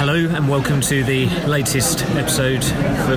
Hello 0.00 0.14
and 0.14 0.48
welcome 0.48 0.80
to 0.80 1.04
the 1.04 1.26
latest 1.46 2.02
episode 2.16 2.64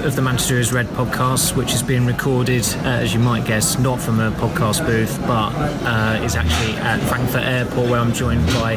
of 0.06 0.18
the 0.18 0.22
Manchester 0.22 0.60
is 0.60 0.74
Red 0.74 0.88
podcast, 0.88 1.56
which 1.56 1.72
is 1.72 1.82
being 1.82 2.06
recorded, 2.06 2.66
uh, 2.80 3.00
as 3.00 3.14
you 3.14 3.22
might 3.22 3.46
guess, 3.46 3.80
not 3.80 4.02
from 4.02 4.20
a 4.20 4.32
podcast 4.32 4.86
booth, 4.86 5.18
but 5.22 5.54
uh, 5.56 6.20
is 6.26 6.36
actually 6.36 6.74
at 6.74 7.00
Frankfurt 7.08 7.44
Airport, 7.44 7.90
where 7.90 8.02
I'm 8.02 8.12
joined 8.12 8.46
by 8.48 8.76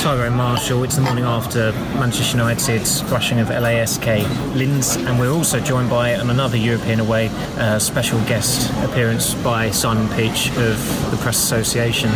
Tyrone 0.00 0.34
Marshall. 0.36 0.84
It's 0.84 0.94
the 0.94 1.02
morning 1.02 1.24
after 1.24 1.72
Manchester 1.98 2.36
United's 2.36 3.00
thrashing 3.02 3.40
of 3.40 3.48
LASK 3.48 4.06
Linz, 4.54 4.94
and 4.94 5.18
we're 5.18 5.32
also 5.32 5.58
joined 5.58 5.90
by 5.90 6.14
on 6.14 6.30
another 6.30 6.56
European 6.56 7.00
away 7.00 7.30
uh, 7.58 7.80
special 7.80 8.20
guest 8.26 8.70
appearance 8.84 9.34
by 9.34 9.72
Simon 9.72 10.06
Peach 10.16 10.50
of 10.50 11.10
the 11.10 11.18
Press 11.20 11.42
Association. 11.42 12.10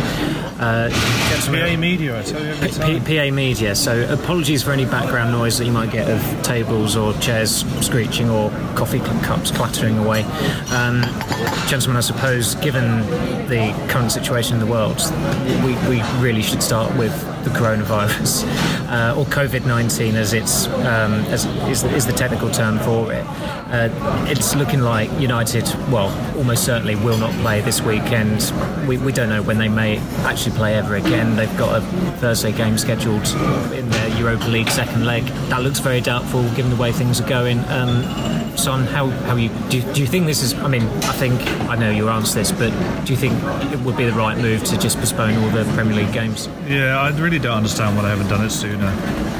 Uh, 0.57 0.89
PA 0.91 1.75
Media, 1.75 2.17
I 2.17 2.23
tell 2.23 2.41
you 2.41 2.51
every 2.51 2.69
time. 2.69 3.03
P- 3.03 3.17
PA 3.17 3.35
Media. 3.35 3.75
So 3.75 4.07
apologies 4.13 4.63
for 4.63 4.71
any 4.71 4.85
background 4.85 5.24
noise 5.31 5.57
that 5.57 5.65
you 5.65 5.71
might 5.71 5.91
get 5.91 6.09
of 6.09 6.43
tables 6.43 6.95
or 6.95 7.13
chairs 7.19 7.65
screeching 7.85 8.29
or 8.29 8.49
coffee 8.75 8.99
cups 8.99 9.51
clattering 9.51 9.97
away. 9.97 10.23
Um, 10.71 11.01
gentlemen, 11.67 11.97
I 11.97 12.01
suppose, 12.01 12.55
given 12.55 13.01
the 13.47 13.73
current 13.89 14.11
situation 14.11 14.53
in 14.55 14.59
the 14.59 14.71
world, 14.71 15.01
we, 15.63 15.73
we 15.89 16.01
really 16.21 16.41
should 16.41 16.63
start 16.63 16.95
with 16.97 17.13
the 17.43 17.51
coronavirus 17.51 18.43
uh, 18.89 19.17
or 19.17 19.25
COVID 19.25 19.65
19 19.65 20.15
as 20.15 20.33
it's 20.33 20.67
um, 20.67 21.13
as 21.31 21.45
is, 21.69 21.83
is, 21.83 22.05
the 22.05 22.13
technical 22.13 22.49
term 22.49 22.79
for 22.79 23.13
it. 23.13 23.25
Uh, 23.67 23.89
it's 24.27 24.55
looking 24.55 24.81
like 24.81 25.11
United, 25.19 25.63
well, 25.91 26.09
almost 26.37 26.63
certainly 26.63 26.95
will 26.95 27.17
not 27.17 27.31
play 27.41 27.61
this 27.61 27.81
weekend. 27.81 28.53
We, 28.87 28.97
we 28.97 29.11
don't 29.11 29.29
know 29.29 29.41
when 29.41 29.57
they 29.57 29.69
may 29.69 29.97
actually 30.23 30.55
play 30.55 30.75
ever 30.75 30.95
again. 30.95 31.35
They've 31.35 31.57
got 31.57 31.81
a 31.81 31.85
Thursday 32.17 32.51
game 32.51 32.77
scheduled 32.77 33.27
in 33.73 33.89
their 33.89 34.19
Europa 34.19 34.45
League 34.45 34.69
second 34.69 35.05
leg. 35.05 35.14
That 35.23 35.61
looks 35.63 35.79
very 35.79 36.01
doubtful 36.01 36.43
given 36.55 36.69
the 36.69 36.77
way 36.77 36.91
things 36.91 37.21
are 37.21 37.27
going. 37.27 37.59
Um, 37.69 38.03
Son, 38.57 38.85
how, 38.85 39.07
how 39.07 39.35
you 39.35 39.49
do, 39.69 39.81
do 39.93 40.01
you 40.01 40.07
think 40.07 40.25
this 40.25 40.41
is? 40.41 40.53
I 40.53 40.67
mean, 40.67 40.83
I 40.83 41.11
think 41.13 41.41
I 41.69 41.75
know 41.75 41.91
your 41.91 42.09
answer 42.09 42.39
this, 42.39 42.51
but 42.51 42.69
do 43.05 43.13
you 43.13 43.17
think 43.17 43.33
it 43.71 43.79
would 43.81 43.97
be 43.97 44.05
the 44.05 44.13
right 44.13 44.37
move 44.37 44.63
to 44.65 44.77
just 44.77 44.97
postpone 44.97 45.35
all 45.43 45.49
the 45.49 45.69
Premier 45.73 45.93
League 45.95 46.13
games? 46.13 46.47
Yeah, 46.67 46.99
I 46.99 47.09
really 47.19 47.39
don't 47.39 47.57
understand 47.57 47.95
why 47.95 48.03
they 48.03 48.09
haven't 48.09 48.29
done 48.29 48.45
it 48.45 48.51
sooner. 48.51 48.87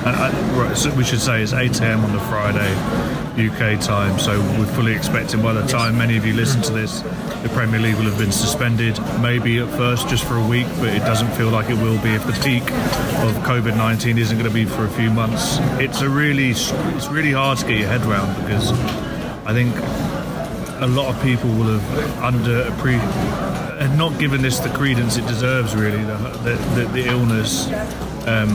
I, 0.06 0.74
so 0.76 0.94
we 0.96 1.04
should 1.04 1.22
say 1.22 1.42
it's 1.42 1.54
8 1.54 1.82
a.m. 1.82 2.04
on 2.04 2.12
the 2.12 2.20
Friday, 2.20 2.72
UK 3.50 3.80
time, 3.82 4.20
so 4.20 4.40
we're 4.60 4.66
fully 4.68 4.94
expecting 4.94 5.42
by 5.42 5.54
the 5.54 5.66
time 5.66 5.98
many 5.98 6.18
of 6.18 6.26
you 6.26 6.34
listen 6.34 6.62
to 6.64 6.74
this, 6.74 7.02
the 7.46 7.54
Premier 7.54 7.80
League 7.80 7.96
will 7.96 8.06
have 8.06 8.18
been 8.18 8.32
suspended, 8.32 9.00
maybe 9.22 9.60
at 9.60 9.70
first 9.78 10.10
just 10.10 10.24
for 10.26 10.36
a 10.38 10.48
week, 10.48 10.66
but 10.80 10.90
it 10.90 11.02
doesn't 11.02 11.32
feel 11.34 11.50
like 11.50 11.70
it 11.70 11.76
will 11.76 12.02
be 12.02 12.10
if 12.10 12.26
the 12.26 12.34
peak 12.44 12.64
of 13.22 13.36
COVID 13.46 13.78
19 13.78 14.18
isn't 14.18 14.36
going 14.36 14.50
to 14.50 14.54
be 14.54 14.66
for 14.66 14.86
a 14.86 14.90
few 14.90 15.12
months. 15.12 15.60
It's 15.80 16.02
a 16.02 16.10
really, 16.10 16.50
it's 16.50 17.08
really 17.08 17.34
hard 17.34 17.60
to 17.60 17.68
get 17.68 17.80
your 17.82 17.90
head 17.90 18.02
around 18.02 18.34
because 18.42 18.72
I 19.46 19.54
think 19.54 19.76
a 20.82 20.88
lot 20.88 21.14
of 21.14 21.22
people 21.22 21.52
will 21.52 21.78
have 21.78 22.24
under 22.24 22.64
and 23.80 23.96
not 23.96 24.18
given 24.20 24.42
this 24.42 24.58
the 24.58 24.70
credence 24.70 25.18
it 25.18 25.28
deserves. 25.28 25.76
Really, 25.76 26.04
the 26.04 26.18
the, 26.44 26.56
the, 26.74 26.88
the 26.94 27.08
illness, 27.08 27.68
um, 28.26 28.50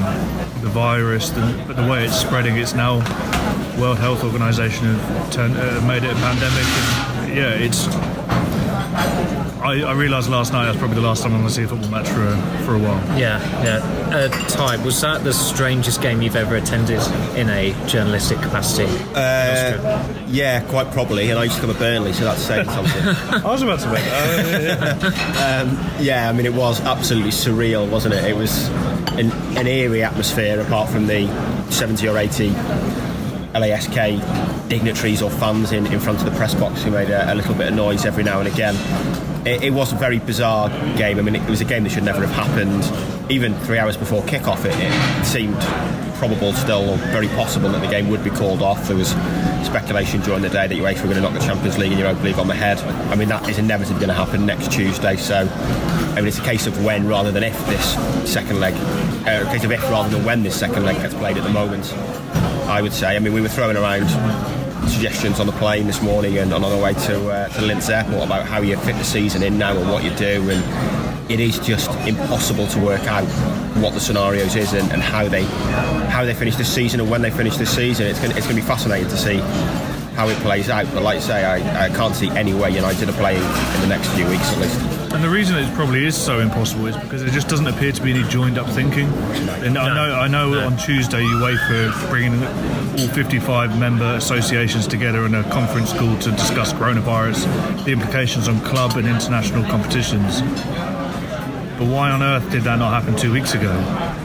the 0.63 0.71
virus, 0.71 1.31
the, 1.31 1.43
the 1.69 1.87
way 1.89 2.07
it's 2.07 2.21
spreading, 2.21 2.57
it's 2.57 2.75
now 2.75 2.97
World 3.79 3.99
Health 3.99 4.25
Organization 4.25 4.87
have 4.87 5.31
turned, 5.31 5.57
uh, 5.57 5.81
made 5.87 6.03
it 6.03 6.11
a 6.11 6.17
pandemic. 6.17 6.67
And, 6.67 7.37
yeah, 7.37 7.51
it's 7.55 7.87
I, 9.01 9.83
I 9.83 9.93
realised 9.93 10.31
last 10.31 10.53
night 10.53 10.65
that's 10.67 10.79
probably 10.79 10.97
the 10.97 11.03
last 11.03 11.23
time 11.23 11.33
I'm 11.33 11.41
going 11.41 11.49
to 11.49 11.55
see 11.55 11.65
a 11.65 11.69
football 11.69 11.91
match 11.91 12.09
for 12.09 12.27
a, 12.27 12.37
for 12.65 12.75
a 12.75 12.79
while. 12.79 13.19
Yeah, 13.19 13.39
yeah. 13.63 14.17
Uh, 14.17 14.29
Ty, 14.49 14.83
was 14.85 15.01
that 15.03 15.23
the 15.23 15.33
strangest 15.35 16.01
game 16.01 16.23
you've 16.23 16.37
ever 16.37 16.57
attended 16.57 17.01
in 17.37 17.51
a 17.51 17.73
journalistic 17.87 18.39
capacity? 18.39 18.87
Uh, 19.15 20.25
yeah, 20.29 20.65
quite 20.69 20.91
probably. 20.93 21.29
And 21.31 21.39
I 21.39 21.45
used 21.45 21.57
to 21.57 21.61
come 21.63 21.73
to 21.73 21.79
Burnley, 21.79 22.13
so 22.15 22.25
that's 22.25 22.41
saying 22.43 22.69
something. 22.71 23.03
I 23.05 23.45
was 23.45 23.63
about 23.63 23.81
to 23.81 23.93
make 23.93 24.05
that. 24.05 25.67
um, 25.67 26.03
yeah, 26.03 26.29
I 26.29 26.33
mean, 26.33 26.47
it 26.47 26.55
was 26.55 26.81
absolutely 26.81 27.31
surreal, 27.31 27.89
wasn't 27.89 28.15
it? 28.15 28.25
It 28.25 28.37
was 28.37 28.69
an, 29.11 29.31
an 29.59 29.67
eerie 29.67 30.03
atmosphere, 30.03 30.61
apart 30.61 30.89
from 30.89 31.07
the 31.07 31.27
70 31.71 32.09
or 32.09 32.17
80 32.17 32.49
LASK 33.55 34.69
dignitaries 34.69 35.23
or 35.23 35.31
fans 35.31 35.73
in, 35.73 35.87
in 35.87 36.01
front 36.01 36.19
of 36.19 36.25
the 36.25 36.37
press 36.37 36.55
box 36.55 36.83
who 36.83 36.91
made 36.91 37.11
a, 37.11 37.33
a 37.33 37.35
little 37.35 37.55
bit 37.55 37.69
of 37.69 37.75
noise 37.75 38.05
every 38.05 38.23
now 38.23 38.39
and 38.39 38.49
again 38.49 38.77
it, 39.47 39.63
it, 39.63 39.71
was 39.73 39.93
a 39.93 39.97
very 39.97 40.19
bizarre 40.19 40.69
game. 40.97 41.19
I 41.19 41.23
mean, 41.23 41.37
it, 41.37 41.49
was 41.49 41.61
a 41.61 41.65
game 41.65 41.85
that 41.85 41.91
should 41.91 42.03
never 42.03 42.27
have 42.27 42.47
happened. 42.47 42.85
Even 43.31 43.55
three 43.61 43.79
hours 43.79 43.97
before 43.97 44.23
kickoff, 44.23 44.65
it, 44.65 44.75
it 44.77 45.25
seemed 45.25 45.59
probable 46.19 46.53
still, 46.53 46.91
or 46.91 46.97
very 46.97 47.29
possible, 47.29 47.71
that 47.71 47.81
the 47.81 47.89
game 47.89 48.11
would 48.11 48.23
be 48.23 48.31
called 48.31 48.61
off. 48.61 48.87
There 48.89 48.97
was 48.97 49.11
speculation 49.65 50.21
during 50.21 50.43
the 50.43 50.51
day 50.51 50.67
that 50.67 50.75
UEFA 50.75 51.03
were 51.03 51.15
going 51.15 51.17
to 51.17 51.21
knock 51.23 51.33
the 51.33 51.41
Champions 51.41 51.79
League 51.79 51.93
and 51.93 52.01
Europa 52.01 52.23
League 52.23 52.39
on 52.39 52.49
the 52.49 52.55
head. 52.55 52.79
I 53.11 53.15
mean, 53.15 53.29
that 53.29 53.49
is 53.49 53.59
inevitably 53.59 54.01
going 54.01 54.09
to 54.09 54.15
happen 54.15 54.45
next 54.45 54.73
Tuesday. 54.73 55.17
So, 55.17 55.49
I 55.49 56.17
mean, 56.17 56.27
it's 56.27 56.39
a 56.39 56.43
case 56.43 56.67
of 56.67 56.85
when 56.85 57.09
rather 57.09 57.33
than 57.33 57.43
if 57.43 57.59
this 57.67 58.31
second 58.31 58.61
leg, 58.61 58.75
uh, 59.27 59.49
a 59.49 59.53
case 59.53 59.65
of 59.65 59.73
if 59.73 59.83
rather 59.85 60.11
than 60.11 60.25
when 60.25 60.43
this 60.43 60.59
second 60.59 60.85
leg 60.85 60.97
gets 60.97 61.15
played 61.15 61.39
at 61.39 61.45
the 61.45 61.51
moment. 61.51 61.87
I 62.71 62.83
would 62.83 62.93
say. 62.93 63.17
I 63.17 63.19
mean, 63.19 63.33
we 63.33 63.41
were 63.41 63.49
throwing 63.49 63.77
around 63.77 64.09
suggestions 64.89 65.41
on 65.41 65.47
the 65.47 65.53
plane 65.53 65.89
this 65.89 66.01
morning 66.01 66.39
and 66.39 66.55
on 66.55 66.63
our 66.63 66.81
way 66.81 66.95
to, 66.95 67.29
uh, 67.29 67.49
to 67.49 67.63
Linz 67.63 67.91
Airport 67.91 68.25
about 68.25 68.47
how 68.47 68.63
you 68.63 68.77
fit 68.77 68.97
the 68.97 69.05
season 69.05 69.43
in 69.43 69.59
now 69.59 69.77
and 69.77 69.91
what 69.91 70.05
you 70.05 70.11
do. 70.11 70.49
And 70.49 71.31
it 71.31 71.41
is 71.41 71.59
just 71.59 71.91
impossible 72.07 72.69
to 72.69 72.79
work 72.79 73.03
out 73.03 73.25
what 73.83 73.93
the 73.93 74.01
scenarios 74.01 74.55
is 74.55 74.73
and, 74.73 74.91
and 74.93 75.03
how 75.03 75.27
they 75.29 75.43
how 76.13 76.25
they 76.25 76.35
finish 76.35 76.57
this 76.57 76.73
season 76.73 77.01
and 77.01 77.11
when 77.11 77.23
they 77.23 77.31
finish 77.31 77.57
this 77.57 77.75
season. 77.75 78.07
It's 78.07 78.21
going, 78.21 78.37
it's 78.37 78.47
to 78.47 78.55
be 78.55 78.61
fascinating 78.61 79.09
to 79.09 79.17
see 79.17 79.39
how 80.15 80.29
it 80.29 80.37
plays 80.39 80.71
out. 80.71 80.87
But 80.95 81.03
like 81.03 81.17
I 81.17 81.21
say, 81.21 81.45
I, 81.45 81.87
I 81.87 81.89
can't 81.89 82.15
see 82.15 82.31
any 82.31 82.55
way 82.55 82.71
United 82.71 83.09
are 83.09 83.13
playing 83.13 83.43
in 83.43 83.81
the 83.81 83.89
next 83.89 84.09
few 84.11 84.29
weeks 84.29 84.49
at 84.53 84.59
least. 84.59 85.00
And 85.13 85.25
the 85.25 85.29
reason 85.29 85.57
it 85.57 85.75
probably 85.75 86.07
is 86.07 86.17
so 86.17 86.39
impossible 86.39 86.87
is 86.87 86.97
because 86.97 87.23
there 87.23 87.33
just 87.33 87.49
doesn't 87.49 87.67
appear 87.67 87.91
to 87.91 88.03
be 88.03 88.13
any 88.13 88.23
joined 88.29 88.59
up 88.59 88.69
thinking. 88.69 89.09
And 89.63 89.75
no, 89.75 89.81
I 89.81 89.95
know, 89.95 90.15
I 90.15 90.29
know 90.29 90.51
no. 90.51 90.67
on 90.67 90.77
Tuesday 90.77 91.21
you 91.21 91.43
wait 91.43 91.59
for 91.59 92.09
bringing 92.09 92.43
all 92.45 93.09
55 93.09 93.79
member 93.79 94.15
associations 94.15 94.87
together 94.87 95.27
in 95.27 95.35
a 95.35 95.43
conference 95.51 95.93
call 95.93 96.17
to 96.21 96.31
discuss 96.31 96.73
coronavirus, 96.73 97.85
the 97.85 97.91
implications 97.91 98.47
on 98.47 98.61
club 98.61 98.97
and 98.97 99.09
international 99.09 99.65
competitions. 99.65 100.43
But 101.81 101.89
why 101.89 102.11
on 102.11 102.23
earth 102.23 102.51
did 102.51 102.63
that 102.65 102.79
not 102.79 102.93
happen 102.93 103.17
two 103.17 103.33
weeks 103.33 103.55
ago? 103.55 103.73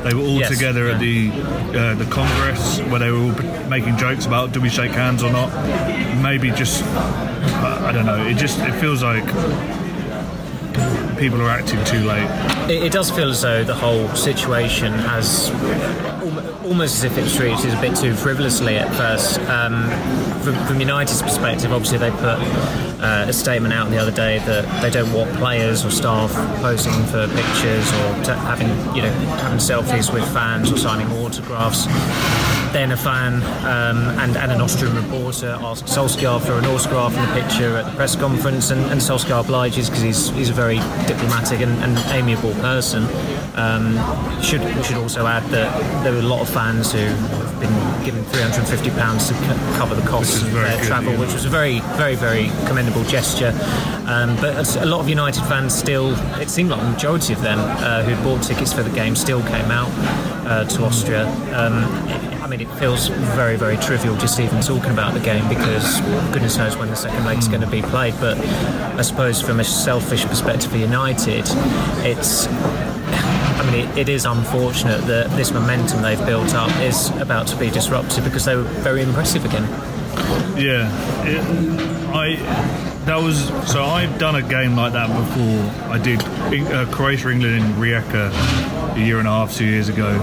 They 0.04 0.14
were 0.14 0.22
all 0.22 0.40
yes, 0.40 0.50
together 0.50 0.88
yeah. 0.88 0.94
at 0.94 1.00
the 1.00 1.32
uh, 1.32 1.96
the 1.96 2.06
Congress 2.12 2.80
where 2.92 3.00
they 3.00 3.10
were 3.10 3.18
all 3.18 3.70
making 3.70 3.98
jokes 3.98 4.26
about 4.26 4.52
do 4.52 4.62
we 4.62 4.70
shake 4.70 4.92
hands 4.92 5.24
or 5.24 5.32
not. 5.32 5.50
Maybe 6.22 6.52
just 6.52 6.84
I 6.84 7.92
don't 7.92 8.06
know. 8.06 8.26
It 8.28 8.36
just 8.36 8.60
it 8.60 8.74
feels 8.74 9.02
like 9.02 9.24
people 11.16 11.42
are 11.42 11.50
acting 11.50 11.84
too 11.86 12.04
late. 12.06 12.30
It, 12.70 12.84
it 12.84 12.92
does 12.92 13.12
feel 13.12 13.30
as 13.30 13.42
though 13.42 13.64
the 13.64 13.76
whole 13.76 14.08
situation 14.10 14.94
has 14.94 15.50
almost 16.66 16.98
as 16.98 17.04
if 17.04 17.18
it 17.18 17.24
was 17.24 17.36
treated 17.36 17.74
a 17.74 17.82
bit 17.82 17.96
too 17.96 18.14
frivolously 18.14 18.78
at 18.78 18.94
first. 18.96 19.40
Um, 19.42 19.90
from, 20.42 20.56
from, 20.66 20.80
United's 20.80 21.22
perspective, 21.22 21.72
obviously 21.72 22.00
they 22.00 22.12
put 22.12 22.40
uh, 23.02 23.26
a 23.28 23.34
statement 23.34 23.74
out 23.74 23.90
the 23.90 23.98
other 23.98 24.12
day 24.12 24.40
that 24.40 24.82
they 24.82 24.90
don't 24.90 25.12
want 25.14 25.32
players 25.38 25.86
or 25.86 25.92
staff 25.92 26.34
posing 26.62 26.94
for 27.06 27.28
pictures 27.28 27.92
or 27.94 28.24
t- 28.24 28.32
having 28.32 28.68
you 28.96 29.02
know 29.04 29.12
having 29.42 29.60
selfies 29.60 30.14
with 30.14 30.24
fans 30.34 30.72
or 30.72 30.78
signing 30.78 31.08
autographs 31.20 31.86
then 32.76 32.92
a 32.92 32.98
fan 32.98 33.36
um, 33.64 34.20
and, 34.20 34.36
and, 34.36 34.52
an 34.52 34.60
Austrian 34.60 34.94
reporter 34.98 35.58
asked 35.62 35.86
Solskjaer 35.86 36.42
for 36.46 36.60
an 36.60 36.66
autograph 36.66 37.16
and 37.16 37.32
a 37.32 37.42
picture 37.42 37.78
at 37.78 37.86
the 37.86 37.96
press 37.96 38.18
conference, 38.18 38.70
and, 38.70 38.82
and 38.92 39.00
Solskjaer 39.00 39.46
obliges 39.46 39.90
because 39.90 40.04
he's, 40.04 40.30
he's 40.32 40.50
a 40.50 40.54
very 40.54 40.80
diplomatic 41.08 41.62
and, 41.62 41.72
and 41.82 41.98
amiable 42.12 42.52
person. 42.56 43.08
Um, 43.56 43.96
should 44.42 44.62
should 44.84 44.98
also 44.98 45.26
add 45.26 45.44
that 45.52 46.04
there 46.04 46.12
were 46.12 46.20
a 46.20 46.24
lot 46.24 46.42
of 46.42 46.50
fans 46.50 46.92
who 46.92 47.00
have 47.00 47.60
been 47.62 48.04
given 48.04 48.26
350 48.26 48.90
pounds 49.00 49.30
to 49.30 49.34
c- 49.34 49.78
cover 49.78 49.96
the 49.96 50.06
costs 50.10 50.42
of 50.42 50.52
their 50.52 50.76
good, 50.76 50.86
travel, 50.86 51.14
yeah. 51.14 51.20
which 51.22 51.32
was 51.32 51.46
a 51.46 51.50
very 51.50 51.80
very 51.96 52.16
very 52.16 52.50
commendable 52.68 53.06
gesture. 53.06 53.58
Um, 54.06 54.36
but 54.36 54.76
a 54.76 54.86
lot 54.86 55.00
of 55.00 55.08
United 55.08 55.42
fans 55.46 55.74
still, 55.74 56.14
it 56.42 56.50
seemed 56.50 56.72
like 56.72 56.82
the 56.82 56.90
majority 56.90 57.32
of 57.32 57.42
them 57.42 57.58
uh, 57.58 58.04
who 58.04 58.22
bought 58.22 58.44
tickets 58.44 58.74
for 58.74 58.84
the 58.84 58.94
game 58.94 59.16
still 59.16 59.42
came 59.44 59.72
out 59.72 59.90
uh, 60.46 60.66
to 60.66 60.84
Austria. 60.84 61.26
Um, 61.56 62.35
mean, 62.58 62.68
it 62.68 62.74
feels 62.76 63.08
very, 63.08 63.56
very 63.56 63.78
trivial 63.78 64.16
just 64.18 64.40
even 64.40 64.62
talking 64.62 64.92
about 64.92 65.14
the 65.14 65.20
game 65.20 65.48
because 65.50 66.00
goodness 66.32 66.58
knows 66.58 66.78
when 66.78 66.90
the 66.90 66.96
second 66.96 67.26
leg's 67.26 67.48
going 67.48 67.62
to 67.62 67.68
be 67.68 67.82
played. 67.82 68.14
But 68.20 68.38
I 68.38 69.02
suppose 69.02 69.42
from 69.42 69.60
a 69.60 69.64
selfish 69.64 70.26
perspective 70.26 70.72
for 70.72 70.78
United, 70.78 71.46
it's. 72.06 72.48
I 72.48 73.72
mean, 73.72 73.90
it, 73.90 73.98
it 73.98 74.10
is 74.10 74.26
unfortunate 74.26 75.02
that 75.08 75.32
this 75.32 75.52
momentum 75.52 76.02
they've 76.02 76.24
built 76.26 76.54
up 76.54 76.70
is 76.82 77.10
about 77.18 77.48
to 77.48 77.58
be 77.58 77.70
disrupted 77.70 78.24
because 78.24 78.46
they 78.46 78.56
were 78.56 78.64
very 78.64 79.02
impressive 79.02 79.44
again. 79.44 79.64
Yeah, 80.56 80.90
it, 81.26 81.42
I 82.14 82.36
that 83.06 83.22
was 83.22 83.48
so 83.70 83.84
I've 83.84 84.18
done 84.20 84.36
a 84.36 84.42
game 84.42 84.76
like 84.76 84.94
that 84.94 85.08
before. 85.08 85.92
I 85.92 85.98
did 85.98 86.22
uh, 86.72 86.86
Croatia 86.92 87.30
England 87.30 87.56
in 87.56 87.64
Rijeka 87.74 88.96
a 88.96 89.00
year 89.00 89.20
and 89.20 89.28
a 89.28 89.32
half, 89.32 89.56
two 89.56 89.66
years 89.66 89.90
ago, 89.90 90.14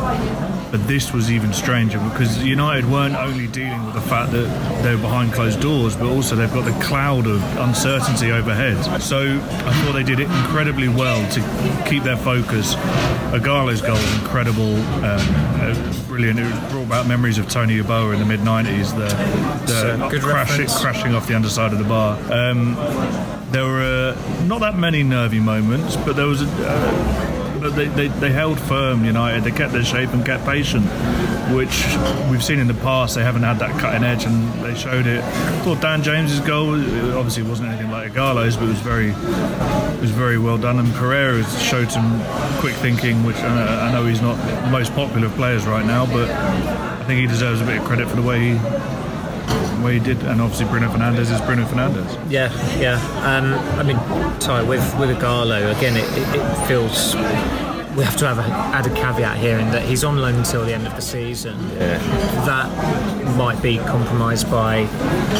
But 0.72 0.88
this 0.88 1.12
was 1.12 1.30
even 1.30 1.52
stranger 1.52 1.98
because 1.98 2.42
United 2.42 2.90
weren't 2.90 3.14
only 3.14 3.46
dealing 3.46 3.84
with 3.84 3.94
the 3.94 4.00
fact 4.00 4.32
that 4.32 4.82
they 4.82 4.94
were 4.94 5.02
behind 5.02 5.34
closed 5.34 5.60
doors, 5.60 5.94
but 5.94 6.06
also 6.06 6.34
they've 6.34 6.50
got 6.50 6.64
the 6.64 6.84
cloud 6.84 7.26
of 7.26 7.42
uncertainty 7.58 8.32
overhead. 8.32 8.82
So 9.02 9.20
I 9.20 9.72
thought 9.74 9.92
they 9.92 10.02
did 10.02 10.19
it 10.19 10.30
incredibly 10.30 10.88
well 10.88 11.30
to 11.32 11.84
keep 11.86 12.04
their 12.04 12.16
focus. 12.16 12.74
Ighalo's 13.34 13.82
goal 13.82 13.92
was 13.92 14.14
incredible, 14.20 14.76
um, 15.04 15.20
uh, 15.60 15.94
brilliant. 16.08 16.40
It 16.40 16.70
brought 16.70 16.88
back 16.88 17.06
memories 17.06 17.36
of 17.36 17.50
Tony 17.50 17.78
Yeboah 17.78 18.14
in 18.14 18.20
the 18.20 18.25
mid 18.25 18.40
90s, 18.40 18.96
the, 18.96 19.68
the 19.70 20.08
good 20.08 20.22
crashing, 20.22 20.68
crashing 20.68 21.14
off 21.14 21.26
the 21.26 21.34
underside 21.34 21.75
of 21.75 21.78
the 21.80 21.84
bar. 21.84 22.18
Um, 22.32 22.76
there 23.50 23.66
were 23.66 24.14
uh, 24.16 24.44
not 24.46 24.60
that 24.60 24.78
many 24.78 25.02
nervy 25.02 25.38
moments, 25.38 25.96
but 25.96 26.16
there 26.16 26.26
was 26.26 26.40
a. 26.40 26.46
Uh, 26.46 27.31
they, 27.70 27.87
they, 27.88 28.09
they 28.09 28.31
held 28.31 28.61
firm, 28.61 29.05
United. 29.05 29.44
They 29.44 29.50
kept 29.50 29.73
their 29.73 29.85
shape 29.85 30.11
and 30.11 30.25
kept 30.25 30.44
patient, 30.44 30.85
which 31.55 31.85
we've 32.31 32.43
seen 32.43 32.59
in 32.59 32.67
the 32.67 32.75
past. 32.75 33.14
They 33.14 33.23
haven't 33.23 33.43
had 33.43 33.59
that 33.59 33.79
cutting 33.81 34.05
edge, 34.05 34.25
and 34.25 34.53
they 34.64 34.75
showed 34.75 35.06
it. 35.06 35.23
I 35.23 35.61
thought 35.62 35.81
Dan 35.81 36.03
James's 36.03 36.41
goal 36.41 36.75
obviously 37.17 37.43
wasn't 37.43 37.69
anything 37.69 37.91
like 37.91 38.12
Ighalo's, 38.12 38.56
but 38.56 38.64
it 38.64 38.69
was 38.69 38.81
very 38.81 39.11
it 39.11 40.00
was 40.00 40.11
very 40.11 40.38
well 40.38 40.59
done. 40.59 40.79
And 40.79 40.93
Pereira 40.94 41.44
showed 41.61 41.91
some 41.91 42.23
quick 42.59 42.75
thinking, 42.76 43.25
which 43.25 43.37
uh, 43.37 43.88
I 43.88 43.93
know 43.93 44.06
he's 44.06 44.23
not 44.23 44.37
the 44.64 44.70
most 44.70 44.94
popular 44.94 45.26
of 45.26 45.35
players 45.35 45.67
right 45.67 45.85
now, 45.85 46.06
but 46.06 46.31
I 46.31 47.05
think 47.05 47.20
he 47.20 47.26
deserves 47.26 47.61
a 47.61 47.64
bit 47.64 47.79
of 47.79 47.85
credit 47.85 48.09
for 48.09 48.17
the 48.17 48.23
way 48.23 48.41
he 48.41 48.59
the 49.82 49.87
way 49.87 49.99
he 49.99 50.00
did. 50.00 50.23
And 50.23 50.40
obviously 50.40 50.67
Bruno 50.67 50.88
Fernandes 50.88 51.31
is 51.32 51.40
Bruno 51.43 51.67
Fernandes. 51.67 52.31
Yeah, 52.31 52.50
yeah. 52.79 52.96
Um, 53.26 53.55
I 53.79 53.82
mean, 53.82 53.96
Ty, 54.38 54.62
with 54.62 54.82
with 54.99 55.17
Ighalo, 55.17 55.76
again, 55.76 55.96
it, 55.96 56.05
it, 56.17 56.40
it 56.40 56.67
feels 56.69 57.14
we 57.96 58.05
have 58.05 58.17
to 58.17 58.26
have 58.26 58.38
a, 58.38 58.43
add 58.75 58.87
a 58.87 58.94
caveat 58.94 59.37
here 59.37 59.58
in 59.58 59.70
that 59.70 59.82
he's 59.82 60.02
on 60.02 60.17
loan 60.17 60.37
until 60.37 60.64
the 60.64 60.73
end 60.73 60.87
of 60.87 60.94
the 60.96 61.02
season. 61.02 61.58
Yeah. 61.70 61.99
That 62.46 63.37
might 63.37 63.61
be 63.62 63.79
compromised 63.79 64.50
by 64.50 64.87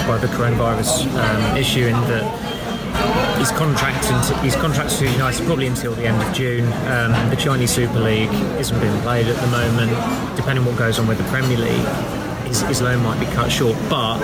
by 0.07 0.19
the 0.19 0.27
coronavirus 0.29 1.07
um, 1.17 1.57
issue 1.57 1.87
in 1.87 1.95
that 2.13 3.39
he's 3.39 3.51
contracted 3.53 4.43
he's 4.43 4.57
contracted 4.57 4.99
to 4.99 5.11
United 5.11 5.47
probably 5.47 5.67
until 5.67 5.95
the 5.95 6.07
end 6.07 6.21
of 6.21 6.35
June. 6.35 6.67
Um, 6.89 7.31
the 7.31 7.37
Chinese 7.37 7.71
Super 7.71 8.01
League 8.01 8.33
isn't 8.61 8.79
being 8.81 9.01
played 9.01 9.29
at 9.29 9.37
the 9.37 9.49
moment. 9.49 10.37
Depending 10.37 10.65
on 10.65 10.73
what 10.73 10.79
goes 10.79 10.99
on 10.99 11.07
with 11.07 11.19
the 11.19 11.25
Premier 11.25 11.57
League, 11.57 12.22
his, 12.53 12.61
his 12.69 12.83
loan 12.83 13.03
might 13.03 13.19
be 13.19 13.27
cut 13.27 13.51
short. 13.51 13.77
But 13.89 14.19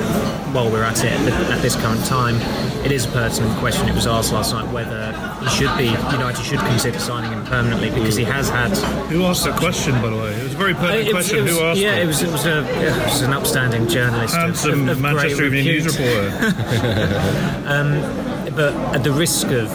while 0.52 0.70
we're 0.70 0.84
at 0.84 1.02
it 1.04 1.12
at, 1.12 1.62
this 1.62 1.76
current 1.76 2.04
time, 2.04 2.36
it 2.84 2.92
is 2.92 3.06
a 3.06 3.08
pertinent 3.08 3.58
question. 3.58 3.88
It 3.88 3.94
was 3.94 4.06
asked 4.06 4.32
last 4.32 4.52
night 4.52 4.70
whether 4.72 5.12
he 5.40 5.48
should 5.48 5.75
be 5.78 5.86
United 5.86 6.44
should 6.44 6.60
consider 6.60 6.98
signing 6.98 7.32
him 7.32 7.44
permanently 7.46 7.90
because 7.90 8.16
he 8.16 8.25
has 8.25 8.48
had 8.50 8.76
Who 9.08 9.25
asked 9.25 9.44
the 9.44 9.52
question, 9.52 9.94
by 10.02 10.10
the 10.10 10.16
way? 10.16 10.32
It 10.34 10.42
was 10.44 10.54
a 10.54 10.58
very 10.58 10.75
pertinent 10.75 11.06
was- 11.06 11.12
question. 11.28 11.44
was- 11.44 11.52
Who 11.58 11.64
asked 11.64 11.80
yeah, 11.80 11.96
it? 11.96 12.04
it 12.04 12.06
was. 12.06 12.22
It 12.22 12.30
was 12.30 12.46
a. 12.46 12.58
It 12.86 13.04
was 13.04 13.22
an 13.22 13.32
upstanding 13.32 13.88
journalist, 13.88 14.34
Handsome 14.34 14.88
of, 14.88 14.96
of 14.98 15.00
Manchester 15.00 15.44
Evening 15.44 15.64
News 15.64 15.86
reporter. 15.86 16.28
Um, 17.69 18.00
but 18.54 18.72
at 18.94 19.04
the 19.04 19.12
risk 19.12 19.48
of 19.48 19.69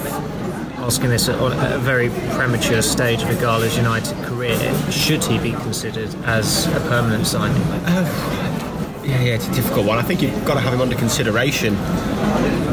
asking 0.83 1.11
this 1.11 1.29
at 1.29 1.39
a 1.39 1.79
very 1.79 2.09
premature 2.35 2.81
stage 2.81 3.21
of 3.21 3.29
Ighalo's 3.29 3.77
United 3.77 4.17
career, 4.25 4.57
should 4.91 5.23
he 5.23 5.39
be 5.39 5.53
considered 5.53 6.13
as 6.25 6.67
a 6.67 6.79
permanent 6.89 7.25
signing? 7.25 7.61
Uh, 7.85 9.01
yeah, 9.05 9.21
yeah, 9.21 9.35
it's 9.35 9.47
a 9.47 9.53
difficult 9.53 9.85
one. 9.85 9.97
I 9.97 10.01
think 10.01 10.21
you've 10.21 10.43
got 10.43 10.55
to 10.55 10.59
have 10.59 10.73
him 10.73 10.81
under 10.81 10.97
consideration 10.97 11.75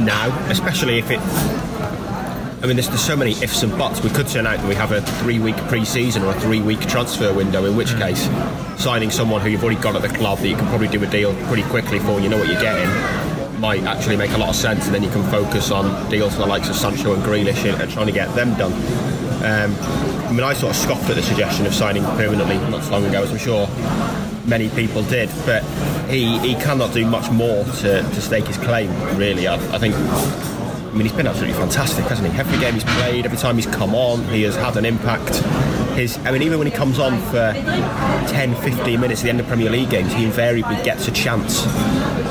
now, 0.04 0.36
especially 0.48 0.98
if 0.98 1.08
it. 1.08 1.20
I 1.20 2.66
mean, 2.66 2.76
there's, 2.76 2.88
there's 2.88 3.00
so 3.00 3.16
many 3.16 3.30
ifs 3.30 3.62
and 3.62 3.70
buts. 3.78 4.02
We 4.02 4.10
could 4.10 4.26
turn 4.26 4.44
out 4.44 4.58
that 4.58 4.68
we 4.68 4.74
have 4.74 4.90
a 4.90 5.00
three-week 5.22 5.56
pre-season 5.68 6.24
or 6.24 6.30
a 6.30 6.40
three-week 6.40 6.80
transfer 6.80 7.32
window. 7.32 7.64
In 7.64 7.76
which 7.76 7.92
hmm. 7.92 8.00
case, 8.00 8.28
signing 8.82 9.12
someone 9.12 9.40
who 9.40 9.50
you've 9.50 9.62
already 9.62 9.80
got 9.80 9.94
at 9.94 10.02
the 10.02 10.08
club 10.18 10.38
that 10.38 10.48
you 10.48 10.56
can 10.56 10.66
probably 10.66 10.88
do 10.88 11.02
a 11.02 11.06
deal 11.06 11.32
pretty 11.46 11.62
quickly 11.62 12.00
for, 12.00 12.18
you 12.18 12.28
know 12.28 12.38
what 12.38 12.48
you're 12.48 12.60
getting, 12.60 12.90
might 13.60 13.82
actually 13.84 14.16
make 14.16 14.30
a 14.32 14.38
lot 14.38 14.48
of 14.48 14.56
sense, 14.56 14.86
and 14.86 14.94
then 14.94 15.02
you 15.02 15.10
can 15.10 15.22
focus 15.30 15.70
on 15.70 16.10
deals 16.10 16.34
for 16.34 16.40
the 16.40 16.46
likes 16.46 16.68
of 16.68 16.76
Sancho 16.76 17.12
and 17.12 17.22
Grealish 17.22 17.70
and, 17.70 17.90
trying 17.90 18.06
to 18.06 18.12
get 18.12 18.34
them 18.34 18.54
done. 18.54 18.72
Um, 19.42 19.76
I 20.26 20.32
mean, 20.32 20.42
I 20.42 20.54
sort 20.54 20.74
of 20.74 20.76
scoffed 20.76 21.08
at 21.10 21.16
the 21.16 21.22
suggestion 21.22 21.66
of 21.66 21.74
signing 21.74 22.02
permanently 22.02 22.56
not 22.70 22.82
so 22.82 22.92
long 22.92 23.04
ago, 23.04 23.22
as 23.22 23.30
I'm 23.30 23.38
sure 23.38 23.68
many 24.46 24.68
people 24.70 25.02
did, 25.04 25.30
but 25.44 25.62
he, 26.08 26.38
he 26.38 26.54
cannot 26.54 26.92
do 26.92 27.06
much 27.06 27.30
more 27.30 27.64
to, 27.64 28.02
to 28.02 28.20
stake 28.20 28.46
his 28.46 28.56
claim, 28.58 28.90
really. 29.16 29.46
I, 29.46 29.54
I 29.74 29.78
think, 29.78 29.94
I 29.94 30.92
mean, 30.92 31.02
he's 31.02 31.12
been 31.12 31.26
absolutely 31.26 31.58
fantastic, 31.58 32.04
hasn't 32.06 32.32
he? 32.32 32.38
Every 32.38 32.58
game 32.58 32.74
he's 32.74 32.84
played, 32.84 33.24
every 33.26 33.38
time 33.38 33.56
he's 33.56 33.66
come 33.66 33.94
on, 33.94 34.24
he 34.24 34.42
has 34.42 34.56
had 34.56 34.76
an 34.76 34.84
impact. 34.84 35.42
His, 35.94 36.18
I 36.18 36.30
mean, 36.30 36.42
even 36.42 36.58
when 36.58 36.66
he 36.66 36.72
comes 36.72 36.98
on 36.98 37.20
for 37.30 37.52
10, 37.52 38.54
15 38.56 39.00
minutes 39.00 39.20
at 39.20 39.24
the 39.24 39.30
end 39.30 39.40
of 39.40 39.46
Premier 39.46 39.70
League 39.70 39.90
games, 39.90 40.12
he 40.12 40.24
invariably 40.24 40.76
gets 40.82 41.08
a 41.08 41.10
chance. 41.10 41.64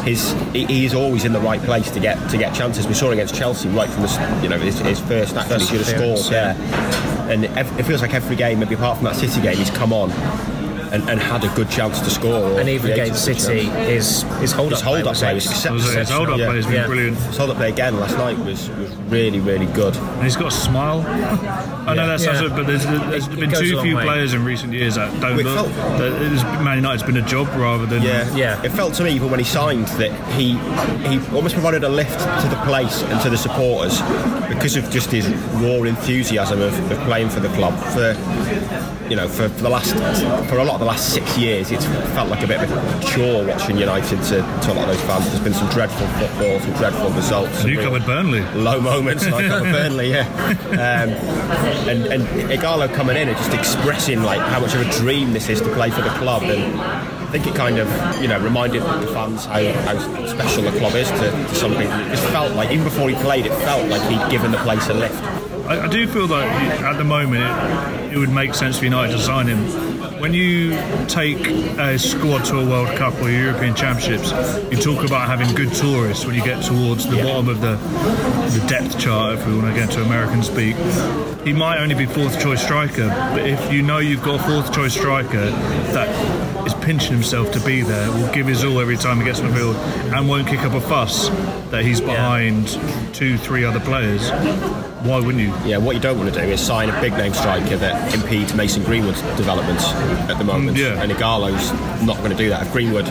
His, 0.04 0.34
he, 0.54 0.66
he 0.66 0.86
is 0.86 0.94
always 0.94 1.26
in 1.26 1.34
the 1.34 1.40
right 1.40 1.62
place 1.62 1.92
to 1.92 2.00
get 2.00 2.18
to 2.30 2.38
get 2.38 2.56
chances. 2.56 2.88
We 2.88 2.94
saw 2.94 3.12
against 3.12 3.36
Chelsea 3.36 3.70
right 3.70 3.90
from 3.90 4.04
the, 4.04 4.40
you 4.42 4.50
know, 4.50 4.58
his, 4.58 4.80
his 4.80 5.00
first 5.00 5.36
actually 5.36 5.60
First 5.60 5.70
should 5.70 5.82
have 5.82 5.88
scored 5.88 6.32
there. 6.32 6.56
And 7.30 7.46
it 7.46 7.84
feels 7.84 8.02
like 8.02 8.14
every 8.14 8.36
game, 8.36 8.60
maybe 8.60 8.76
apart 8.76 8.98
from 8.98 9.06
that 9.06 9.16
City 9.16 9.42
game, 9.42 9.58
he's 9.58 9.70
come 9.70 9.94
on 9.94 10.10
and, 10.92 11.08
and 11.10 11.20
had 11.20 11.44
a 11.44 11.50
good 11.56 11.70
chance 11.70 12.00
to 12.02 12.10
score. 12.10 12.34
or 12.52 12.60
And 12.60 12.70
even 12.70 12.92
against 12.92 13.24
City, 13.26 13.66
chance. 13.68 13.88
his 13.88 14.22
his 14.42 14.52
hold 14.52 14.72
His 14.72 14.80
up 14.82 14.86
hold-up 14.88 15.06
was 15.08 15.20
play 15.20 15.34
was 15.36 15.46
ex- 15.46 15.56
excep- 15.56 15.74
His- 15.74 15.94
his 15.94 16.10
hold-up 16.10 16.38
Yeah. 16.40 16.46
play 16.48 16.56
has 16.58 16.66
been 16.66 16.76
Yeah. 16.76 16.86
brilliant. 16.88 17.18
His 17.18 17.38
hold 17.38 17.50
up 17.52 17.58
play 17.58 17.70
again 17.70 18.00
last 18.00 18.18
night 18.18 18.38
was, 18.40 18.70
was 18.70 18.90
really, 19.10 19.40
really 19.40 19.66
good. 19.68 19.96
And 19.96 20.24
he's 20.24 20.36
got 20.36 20.48
a 20.48 20.56
smile. 20.56 21.06
I 21.88 21.94
know 21.96 22.08
that 22.08 22.20
sounds, 22.20 22.42
Yeah. 22.42 22.56
but 22.56 22.68
there's, 22.68 22.86
there's 22.86 23.28
It- 23.28 23.34
it 23.34 23.40
been 23.40 23.50
goes 23.50 23.62
a 23.62 23.64
too 23.66 23.82
few 23.82 23.96
way. 23.98 24.04
players 24.04 24.34
in 24.34 24.44
recent 24.46 24.74
years 24.74 24.96
that 24.96 25.20
don't 25.20 25.40
It 25.40 25.46
look. 25.46 25.56
felt- 25.68 25.98
That 26.00 26.12
it 26.22 26.32
is, 26.34 26.44
Man 26.44 26.76
United's 26.78 27.04
been 27.04 27.18
a 27.18 27.22
job 27.22 27.48
rather 27.56 27.86
than. 27.86 28.02
Yeah, 28.04 28.26
Yeah. 28.36 28.62
It 28.64 28.72
felt 28.72 28.94
to 28.96 29.04
me 29.04 29.12
even 29.12 29.30
when 29.30 29.40
he 29.40 29.46
signed 29.46 29.88
that 30.00 30.12
he 30.38 30.58
he 31.08 31.20
almost 31.36 31.56
provided 31.56 31.84
a 31.84 31.90
lift 31.90 32.20
to 32.20 32.48
the 32.48 32.56
place 32.66 33.04
and 33.10 33.20
to 33.22 33.30
the 33.30 33.38
supporters 33.38 34.02
because 34.50 34.76
of 34.76 34.90
just 34.92 35.12
his 35.12 35.28
raw 35.56 35.84
enthusiasm 35.84 36.62
of, 36.62 36.92
of 36.92 37.00
playing 37.06 37.30
for 37.30 37.40
the 37.40 37.50
club 37.50 37.74
for 37.94 38.16
you 39.10 39.16
know 39.16 39.28
for, 39.28 39.50
for 39.50 39.64
the 39.64 39.70
last 39.70 39.94
for 40.50 40.58
a 40.60 40.64
lot 40.64 40.79
of 40.80 40.86
the 40.86 40.92
last 40.92 41.14
six 41.14 41.38
years. 41.38 41.72
It's 41.72 41.86
felt 42.16 42.30
like 42.30 42.42
a 42.42 42.48
bit 42.48 42.62
of 42.62 42.72
a 42.72 43.06
chore 43.06 43.46
watching 43.46 43.78
United 43.78 44.22
to, 44.24 44.38
to 44.40 44.72
a 44.72 44.74
lot 44.74 44.88
of 44.90 44.96
those 44.96 45.02
fans. 45.02 45.26
There's 45.26 45.42
been 45.42 45.54
some 45.54 45.70
dreadful 45.70 46.08
football, 46.08 46.60
some 46.62 46.74
dreadful 46.74 47.10
results. 47.12 47.66
You 47.66 47.80
covered 47.80 48.06
Burnley. 48.06 48.42
low 48.56 48.80
moments 48.80 49.28
like 49.28 49.46
at 49.46 49.64
Burnley, 49.74 50.12
yeah. 50.12 50.28
Um, 50.70 51.10
and 51.90 52.06
and 52.06 52.24
Ighalo 52.50 52.94
coming 52.94 53.18
in 53.18 53.28
and 53.28 53.38
just 53.38 53.54
expressing 53.54 54.24
like 54.24 54.40
how 54.40 54.60
much 54.62 54.74
of 54.74 54.82
a 54.82 54.92
dream 54.92 55.34
this 55.34 55.50
is 55.50 55.60
to 55.62 55.70
play 55.74 55.90
for 55.90 56.02
the 56.02 56.10
club, 56.12 56.44
and 56.44 56.80
I 56.80 57.26
think 57.32 57.46
it 57.46 57.56
kind 57.56 57.78
of 57.78 58.22
you 58.22 58.30
know 58.30 58.40
reminded 58.40 58.82
the 58.82 59.08
fans 59.14 59.46
how, 59.46 59.62
how 59.84 60.28
special 60.28 60.64
the 60.64 60.78
club 60.80 60.96
is 60.96 61.10
to, 61.10 61.32
to 61.32 61.56
some 61.56 61.72
people. 61.72 62.00
It 62.00 62.10
just 62.12 62.28
felt 62.28 62.56
like 62.56 62.72
even 62.72 62.86
before 62.86 63.10
he 63.10 63.16
played, 63.16 63.46
it 63.46 63.54
felt 63.64 63.90
like 63.90 64.02
he'd 64.10 64.32
given 64.32 64.52
the 64.52 64.60
place 64.60 64.88
a 64.88 64.94
lift. 64.94 65.22
I, 65.68 65.86
I 65.86 65.88
do 65.88 66.08
feel 66.08 66.28
that 66.28 66.84
at 66.84 66.98
the 66.98 67.04
moment 67.04 67.44
it, 67.44 68.14
it 68.14 68.18
would 68.18 68.32
make 68.32 68.56
sense 68.56 68.78
for 68.80 68.86
United 68.86 69.12
to 69.12 69.20
sign 69.20 69.48
him. 69.48 69.89
When 70.20 70.34
you 70.34 70.72
take 71.08 71.48
a 71.48 71.98
squad 71.98 72.44
to 72.46 72.60
a 72.60 72.66
World 72.66 72.98
Cup 72.98 73.14
or 73.22 73.30
European 73.30 73.74
Championships, 73.74 74.32
you 74.70 74.78
talk 74.78 75.06
about 75.06 75.28
having 75.28 75.56
good 75.56 75.74
tourists 75.74 76.26
when 76.26 76.36
you 76.36 76.44
get 76.44 76.62
towards 76.62 77.08
the 77.08 77.24
bottom 77.24 77.48
of 77.48 77.62
the 77.62 77.78
the 78.60 78.66
depth 78.68 79.00
chart, 79.00 79.38
if 79.38 79.48
we 79.48 79.56
want 79.56 79.74
to 79.74 79.80
get 79.80 79.92
to 79.92 80.04
American 80.04 80.44
speak. 80.44 80.76
He 81.46 81.54
might 81.54 81.80
only 81.80 81.96
be 81.96 82.06
fourth 82.06 82.38
choice 82.42 82.62
striker, 82.62 83.08
but 83.08 83.48
if 83.48 83.72
you 83.72 83.82
know 83.82 84.00
you've 84.00 84.24
got 84.24 84.42
a 84.42 84.44
fourth 84.44 84.74
choice 84.74 84.94
striker 84.94 85.52
that 85.94 86.68
is 86.68 86.74
pinching 86.86 87.14
himself 87.14 87.54
to 87.54 87.60
be 87.62 87.82
there, 87.82 88.12
will 88.12 88.34
give 88.34 88.48
his 88.48 88.66
all 88.66 88.82
every 88.82 88.98
time 88.98 89.20
he 89.20 89.24
gets 89.24 89.40
on 89.40 89.50
the 89.50 89.56
field, 89.56 89.78
and 89.78 90.28
won't 90.28 90.50
kick 90.50 90.60
up 90.62 90.74
a 90.74 90.82
fuss 90.82 91.30
that 91.72 91.86
he's 91.86 92.02
behind 92.02 92.68
two, 93.14 93.38
three 93.38 93.64
other 93.64 93.80
players, 93.80 94.30
why 95.02 95.18
wouldn't 95.18 95.40
you? 95.40 95.54
Yeah, 95.66 95.78
what 95.78 95.96
you 95.96 96.02
don't 96.02 96.18
want 96.18 96.34
to 96.34 96.42
do 96.42 96.46
is 96.46 96.60
sign 96.60 96.90
a 96.90 97.02
big 97.02 97.14
name 97.14 97.34
striker 97.34 97.78
that 97.78 98.14
impedes 98.14 98.54
Mason 98.54 98.84
Greenwood's 98.84 99.22
developments 99.38 99.90
at 100.30 100.38
the 100.38 100.44
moment. 100.44 100.78
Yeah. 100.78 101.02
And 101.02 101.12
Ighalo's 101.12 101.72
not 102.04 102.18
going 102.18 102.32
to 102.32 102.38
do 102.38 102.50
that. 102.50 102.66
If 102.66 102.74
Greenwood 102.74 103.06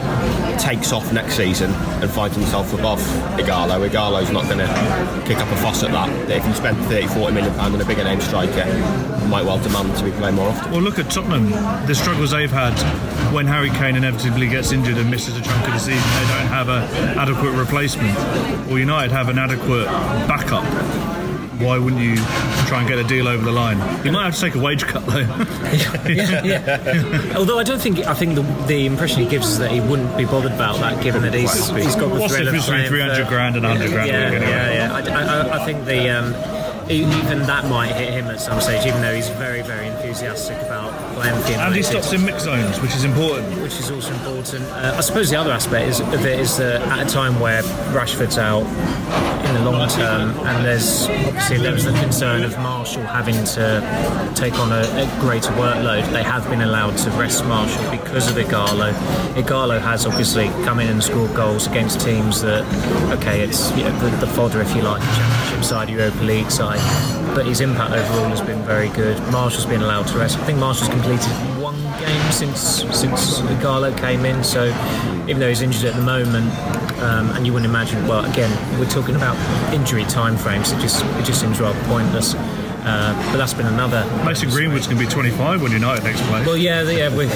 takes 0.58 0.92
off 0.92 1.12
next 1.12 1.34
season 1.34 1.72
and 1.72 2.10
finds 2.10 2.36
himself 2.36 2.72
above 2.72 3.00
Ighalo, 3.38 3.88
Ighalo's 3.88 4.30
not 4.30 4.44
going 4.44 4.58
to 4.58 5.22
kick 5.26 5.38
up 5.38 5.48
a 5.50 5.56
fuss 5.56 5.82
at 5.82 5.90
that. 5.92 6.08
If 6.30 6.46
you 6.46 6.52
spend 6.54 6.78
30, 6.86 7.08
40 7.08 7.34
million 7.34 7.54
pounds 7.54 7.74
on 7.74 7.80
a 7.80 7.84
bigger 7.84 8.04
name 8.04 8.20
striker, 8.20 8.64
you 8.66 9.28
might 9.28 9.44
well 9.44 9.58
demand 9.58 9.96
to 9.96 10.04
be 10.04 10.10
playing 10.12 10.36
more 10.36 10.48
often. 10.48 10.72
Well, 10.72 10.82
look 10.82 10.98
at 10.98 11.10
Tottenham. 11.10 11.50
The 11.86 11.94
struggles 11.94 12.30
they've 12.30 12.50
had 12.50 12.74
when 13.32 13.46
Harry 13.46 13.70
Kane 13.70 13.96
inevitably 13.96 14.48
gets 14.48 14.72
injured 14.72 14.96
and 14.96 15.10
misses 15.10 15.36
a 15.36 15.42
chunk 15.42 15.66
of 15.66 15.74
the 15.74 15.78
season, 15.78 15.96
they 15.96 16.28
don't 16.34 16.48
have 16.48 16.68
an 16.68 17.18
adequate 17.18 17.52
replacement. 17.52 18.16
Or 18.70 18.78
United 18.78 19.12
have 19.12 19.28
an 19.28 19.38
adequate 19.38 19.86
backup. 20.26 21.17
Why 21.60 21.78
wouldn't 21.78 22.00
you 22.02 22.16
try 22.66 22.80
and 22.80 22.88
get 22.88 22.98
a 22.98 23.04
deal 23.04 23.26
over 23.28 23.44
the 23.44 23.50
line? 23.52 23.78
You 24.04 24.12
might 24.12 24.24
have 24.24 24.34
to 24.34 24.40
take 24.40 24.54
a 24.54 24.58
wage 24.60 24.84
cut 24.84 25.04
though. 25.06 25.18
yeah, 26.08 26.44
yeah. 26.44 27.32
Although 27.36 27.58
I 27.58 27.64
don't 27.64 27.80
think 27.80 27.98
I 28.06 28.14
think 28.14 28.34
the, 28.36 28.42
the 28.66 28.86
impression 28.86 29.22
he 29.22 29.28
gives 29.28 29.48
is 29.48 29.58
that 29.58 29.70
he 29.70 29.80
wouldn't 29.80 30.16
be 30.16 30.24
bothered 30.24 30.52
about 30.52 30.76
that, 30.80 31.02
given 31.02 31.22
that 31.22 31.34
he's 31.34 31.52
he's 31.70 31.96
got 31.96 32.08
the 32.12 32.20
What's 32.20 32.32
the 32.36 32.44
thrill 32.44 32.52
difference 32.52 32.66
between 32.66 32.86
300 32.88 33.28
grand 33.28 33.56
and 33.56 33.64
100 33.64 33.90
grand? 33.90 34.08
Yeah, 34.08 34.14
anyway? 34.14 34.40
yeah, 34.50 34.72
yeah. 35.04 35.16
I, 35.16 35.24
I- 35.50 35.62
I 35.62 35.64
think 35.64 35.84
the 35.84 36.08
um, 36.10 36.90
even 36.90 37.42
that 37.42 37.64
might 37.68 37.92
hit 37.92 38.12
him 38.12 38.26
at 38.26 38.40
some 38.40 38.60
stage, 38.60 38.86
even 38.86 39.00
though 39.02 39.14
he's 39.14 39.28
very, 39.30 39.62
very 39.62 39.88
enthusiastic 39.88 40.56
about 40.62 40.87
playing 41.18 41.40
for 41.42 41.50
United. 41.50 41.66
And 41.66 41.76
he 41.76 41.82
stops 41.82 42.12
in 42.12 42.24
mix 42.24 42.44
zones, 42.44 42.80
which 42.80 42.94
is 42.94 43.04
important. 43.04 43.60
which 43.62 43.78
is 43.78 43.90
also 43.90 44.12
important. 44.14 44.64
Uh, 44.66 44.94
I 44.96 45.00
suppose 45.00 45.30
the 45.30 45.36
other 45.36 45.52
aspect 45.52 45.88
is, 45.88 46.00
of 46.00 46.24
it 46.24 46.40
is 46.40 46.56
that 46.58 46.80
at 46.82 47.06
a 47.06 47.10
time 47.10 47.40
where 47.40 47.62
Rashford's 47.92 48.38
out 48.38 48.62
in 49.48 49.54
the 49.54 49.70
long 49.70 49.88
term, 49.88 50.30
and 50.46 50.64
there's 50.64 51.08
obviously 51.08 51.58
there 51.58 51.72
was 51.72 51.84
the 51.84 51.92
concern 51.92 52.44
of 52.44 52.56
Martial 52.58 53.02
having 53.02 53.42
to 53.44 54.32
take 54.34 54.58
on 54.58 54.72
a, 54.72 54.82
a 54.82 55.20
greater 55.20 55.50
workload. 55.52 56.10
They 56.12 56.22
have 56.22 56.48
been 56.50 56.62
allowed 56.62 56.96
to 56.98 57.10
rest 57.12 57.44
Martial 57.46 57.90
because 57.90 58.30
of 58.30 58.36
Ighalo. 58.36 58.92
Ighalo 59.34 59.80
has 59.80 60.06
obviously 60.06 60.48
come 60.64 60.80
in 60.80 60.88
and 60.88 61.02
scored 61.02 61.34
goals 61.34 61.66
against 61.66 62.00
teams 62.00 62.42
that, 62.42 62.64
okay, 63.18 63.40
it's 63.40 63.70
you 63.76 63.84
know, 63.84 63.98
the, 63.98 64.26
the 64.26 64.32
fodder 64.32 64.60
if 64.60 64.74
you 64.76 64.82
like, 64.82 65.02
Championship 65.02 65.64
side, 65.64 65.88
Europa 65.88 66.22
League 66.22 66.50
side. 66.50 67.17
But 67.34 67.46
his 67.46 67.60
impact 67.60 67.92
overall 67.92 68.28
has 68.30 68.40
been 68.40 68.62
very 68.62 68.88
good. 68.88 69.20
Martial's 69.30 69.66
been 69.66 69.82
allowed 69.82 70.06
to 70.08 70.18
rest. 70.18 70.38
I 70.38 70.44
think 70.44 70.58
Martial's 70.58 70.88
completed 70.88 71.30
one 71.60 71.80
game 72.00 72.32
since 72.32 72.60
since 72.92 73.40
Garlo 73.62 73.96
came 73.96 74.24
in. 74.24 74.42
So 74.42 74.66
even 75.28 75.38
though 75.38 75.48
he's 75.48 75.62
injured 75.62 75.84
at 75.84 75.94
the 75.94 76.02
moment, 76.02 76.52
um, 77.00 77.30
and 77.30 77.46
you 77.46 77.52
wouldn't 77.52 77.70
imagine. 77.70 78.06
Well, 78.08 78.24
again, 78.24 78.50
we're 78.78 78.90
talking 78.90 79.14
about 79.14 79.36
injury 79.72 80.04
timeframes. 80.04 80.76
It 80.76 80.80
just 80.80 81.04
it 81.04 81.24
just 81.24 81.40
seems 81.40 81.60
rather 81.60 81.80
pointless. 81.84 82.34
Uh, 82.88 83.12
but 83.30 83.36
that's 83.36 83.52
been 83.52 83.66
another. 83.66 84.02
Mason 84.24 84.48
Greenwood's 84.48 84.86
going 84.86 84.98
to 84.98 85.04
be 85.04 85.12
25 85.12 85.60
when 85.60 85.72
United 85.72 86.04
next 86.04 86.22
play. 86.22 86.42
Well, 86.46 86.56
yeah, 86.56 86.82
yeah. 86.88 87.14
We, 87.14 87.26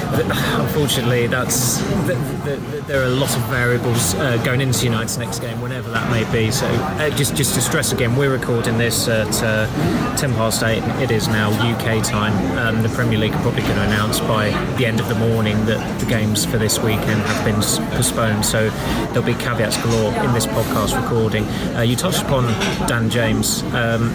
unfortunately, 0.65 1.27
that's 1.27 1.77
the, 2.07 2.15
the, 2.45 2.57
the, 2.57 2.81
there 2.87 3.03
are 3.03 3.07
a 3.07 3.11
lot 3.11 3.37
of 3.37 3.43
variables 3.43 4.15
uh, 4.15 4.39
going 4.45 4.63
into 4.63 4.87
United's 4.87 5.19
next 5.19 5.41
game, 5.41 5.61
whenever 5.61 5.91
that 5.91 6.11
may 6.11 6.25
be. 6.33 6.51
So, 6.51 6.67
uh, 6.67 7.11
just 7.11 7.37
just 7.37 7.55
to 7.55 7.61
stress 7.61 7.93
again, 7.93 8.17
we're 8.17 8.33
recording 8.33 8.79
this 8.79 9.09
at 9.09 9.43
uh, 9.43 10.17
ten 10.17 10.33
past 10.35 10.63
eight. 10.63 10.83
It 11.03 11.11
is 11.11 11.29
now 11.29 11.51
UK 11.51 12.03
time. 12.03 12.33
Um, 12.57 12.83
the 12.83 12.89
Premier 12.89 13.19
League 13.19 13.35
are 13.35 13.43
probably 13.43 13.63
going 13.63 13.77
to 13.77 13.83
announce 13.83 14.21
by 14.21 14.51
the 14.79 14.87
end 14.87 15.01
of 15.01 15.09
the 15.09 15.15
morning 15.17 15.67
that 15.67 16.01
the 16.01 16.07
games 16.07 16.47
for 16.47 16.57
this 16.57 16.79
weekend 16.79 17.21
have 17.21 17.45
been 17.45 17.61
postponed. 17.97 18.47
So 18.47 18.71
there'll 19.13 19.23
be 19.23 19.35
caveats 19.35 19.77
galore 19.83 20.15
in 20.25 20.33
this 20.33 20.47
podcast 20.47 21.01
recording. 21.01 21.45
Uh, 21.77 21.83
you 21.83 21.97
touched 21.97 22.23
upon 22.23 22.45
Dan 22.89 23.11
James. 23.11 23.63
Um, 23.75 24.13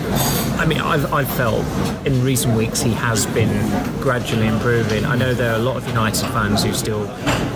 I 0.57 0.65
mean, 0.65 0.79
I've, 0.79 1.13
I've 1.13 1.26
felt 1.31 1.65
in 2.05 2.23
recent 2.23 2.55
weeks 2.55 2.81
he 2.81 2.91
has 2.93 3.25
been 3.27 3.69
gradually 4.01 4.47
improving. 4.47 5.05
I 5.05 5.15
know 5.15 5.33
there 5.33 5.51
are 5.51 5.55
a 5.55 5.63
lot 5.63 5.77
of 5.77 5.87
United 5.87 6.27
fans 6.27 6.63
who 6.63 6.73
still 6.73 7.05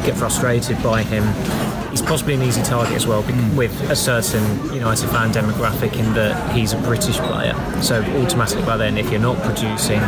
get 0.04 0.16
frustrated 0.16 0.82
by 0.84 1.04
him. 1.04 1.24
He's 1.92 2.02
possibly 2.02 2.34
an 2.36 2.42
easy 2.42 2.64
target 2.64 2.94
as 2.94 3.06
well 3.06 3.22
bec- 3.22 3.58
with 3.58 3.74
a 3.92 3.96
certain 3.96 4.44
United 4.74 5.10
fan 5.10 5.32
demographic 5.32 5.94
in 6.00 6.14
that 6.14 6.56
he's 6.56 6.74
a 6.74 6.78
British 6.78 7.18
player. 7.18 7.54
So 7.82 8.02
automatically 8.02 8.64
by 8.64 8.78
then, 8.78 8.98
if 8.98 9.12
you're 9.12 9.20
not 9.20 9.38
producing, 9.44 10.02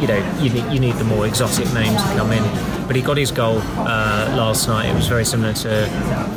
you 0.00 0.08
know, 0.08 0.38
you 0.40 0.50
need, 0.50 0.72
you 0.72 0.80
need 0.80 0.94
the 0.96 1.04
more 1.04 1.26
exotic 1.26 1.72
names 1.72 2.02
to 2.02 2.08
come 2.16 2.32
in. 2.32 2.42
But 2.86 2.96
he 2.96 3.02
got 3.02 3.16
his 3.16 3.30
goal 3.30 3.58
uh, 3.58 4.34
last 4.36 4.66
night. 4.68 4.86
It 4.90 4.94
was 4.94 5.06
very 5.06 5.24
similar 5.24 5.52
to 5.54 5.68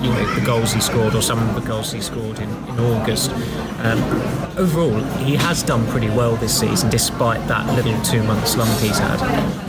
you 0.01 0.09
know 0.09 0.35
the 0.35 0.45
goals 0.45 0.71
he 0.71 0.79
scored 0.79 1.15
or 1.15 1.21
some 1.21 1.39
of 1.39 1.55
the 1.55 1.67
goals 1.67 1.91
he 1.91 1.99
scored 2.01 2.39
in, 2.39 2.49
in 2.49 2.79
August. 2.79 3.31
Um, 3.79 3.99
overall, 4.57 4.97
he 5.25 5.35
has 5.35 5.63
done 5.63 5.85
pretty 5.87 6.09
well 6.09 6.35
this 6.37 6.57
season, 6.57 6.89
despite 6.89 7.45
that 7.47 7.65
little 7.75 7.99
two-month 8.03 8.47
slump 8.47 8.69
he's 8.79 8.97
had. 8.97 9.19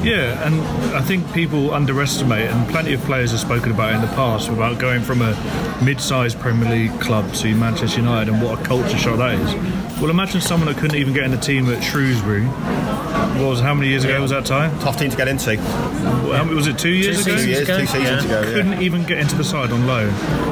Yeah, 0.04 0.46
and 0.46 0.60
I 0.94 1.00
think 1.00 1.32
people 1.32 1.72
underestimate, 1.74 2.50
and 2.50 2.68
plenty 2.70 2.92
of 2.92 3.00
players 3.02 3.32
have 3.32 3.40
spoken 3.40 3.72
about 3.72 3.92
it 3.92 3.96
in 3.96 4.00
the 4.02 4.14
past, 4.14 4.48
about 4.48 4.78
going 4.78 5.02
from 5.06 5.22
a 5.22 5.80
mid-sized 5.84 6.38
Premier 6.40 6.68
League 6.68 7.00
club 7.00 7.32
to 7.34 7.54
Manchester 7.54 8.00
United 8.00 8.32
and 8.34 8.42
what 8.42 8.60
a 8.60 8.64
culture 8.64 8.98
shock 8.98 9.18
that 9.18 9.34
is. 9.38 10.00
Well, 10.00 10.10
imagine 10.10 10.40
someone 10.40 10.66
that 10.72 10.78
couldn't 10.80 10.98
even 10.98 11.14
get 11.14 11.24
in 11.24 11.30
the 11.30 11.38
team 11.38 11.70
at 11.70 11.82
Shrewsbury. 11.82 12.42
What 12.42 13.48
was 13.50 13.60
how 13.60 13.72
many 13.74 13.88
years 13.88 14.04
ago 14.04 14.20
was 14.20 14.30
that 14.30 14.44
time? 14.44 14.76
Tough 14.80 14.98
team 14.98 15.10
to 15.10 15.16
get 15.16 15.28
into. 15.28 15.56
How 15.58 16.44
was 16.52 16.66
it 16.66 16.78
two 16.78 16.90
years 16.90 17.24
Two 17.24 17.30
ago? 17.32 17.40
Two 17.42 17.48
years, 17.48 17.62
ago, 17.62 17.78
two 17.78 17.86
seasons 17.86 18.24
yeah. 18.24 18.38
ago. 18.40 18.48
Yeah. 18.48 18.54
couldn't 18.56 18.82
even 18.82 19.04
get 19.04 19.18
into 19.18 19.36
the 19.36 19.44
side 19.44 19.70
on 19.72 19.86
loan. 19.86 20.10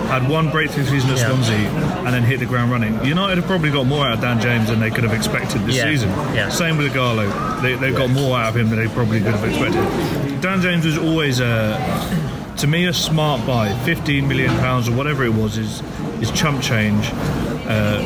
Had 0.08 0.28
one 0.28 0.50
breakthrough 0.50 0.84
season 0.84 1.10
at 1.10 1.18
Yeah. 1.18 1.28
Swansea 1.28 1.56
and 1.56 2.08
then 2.14 2.22
hit 2.22 2.40
the 2.40 2.46
ground 2.46 2.70
running. 2.70 3.02
United 3.04 3.36
have 3.38 3.46
probably 3.46 3.70
got 3.70 3.86
more 3.86 4.06
out 4.06 4.14
of 4.14 4.20
Dan 4.20 4.40
James 4.40 4.68
than 4.68 4.80
they 4.80 4.90
could 4.90 5.04
have 5.04 5.12
expected 5.14 5.62
this 5.66 5.76
Yeah. 5.76 5.84
season. 5.84 6.10
Yeah. 6.34 6.48
Same 6.48 6.76
with 6.78 6.92
Garlo. 6.94 7.60
They, 7.62 7.74
they've 7.74 7.96
got 7.96 8.10
more 8.10 8.38
out 8.38 8.50
of 8.50 8.56
him 8.56 8.70
than 8.70 8.78
they 8.78 8.88
probably 8.92 9.20
could 9.20 9.34
have 9.34 9.44
expected. 9.44 10.40
Dan 10.40 10.60
James 10.60 10.84
was 10.84 10.98
always 10.98 11.40
a, 11.40 11.78
to 12.58 12.66
me, 12.66 12.86
a 12.86 12.92
smart 12.92 13.46
buy. 13.46 13.72
15 13.84 14.26
million 14.28 14.50
pounds 14.58 14.88
or 14.88 14.92
whatever 14.92 15.24
it 15.24 15.32
was 15.34 15.58
is 15.58 15.82
is 16.20 16.30
chump 16.32 16.62
change. 16.62 17.10
Uh, 17.66 18.02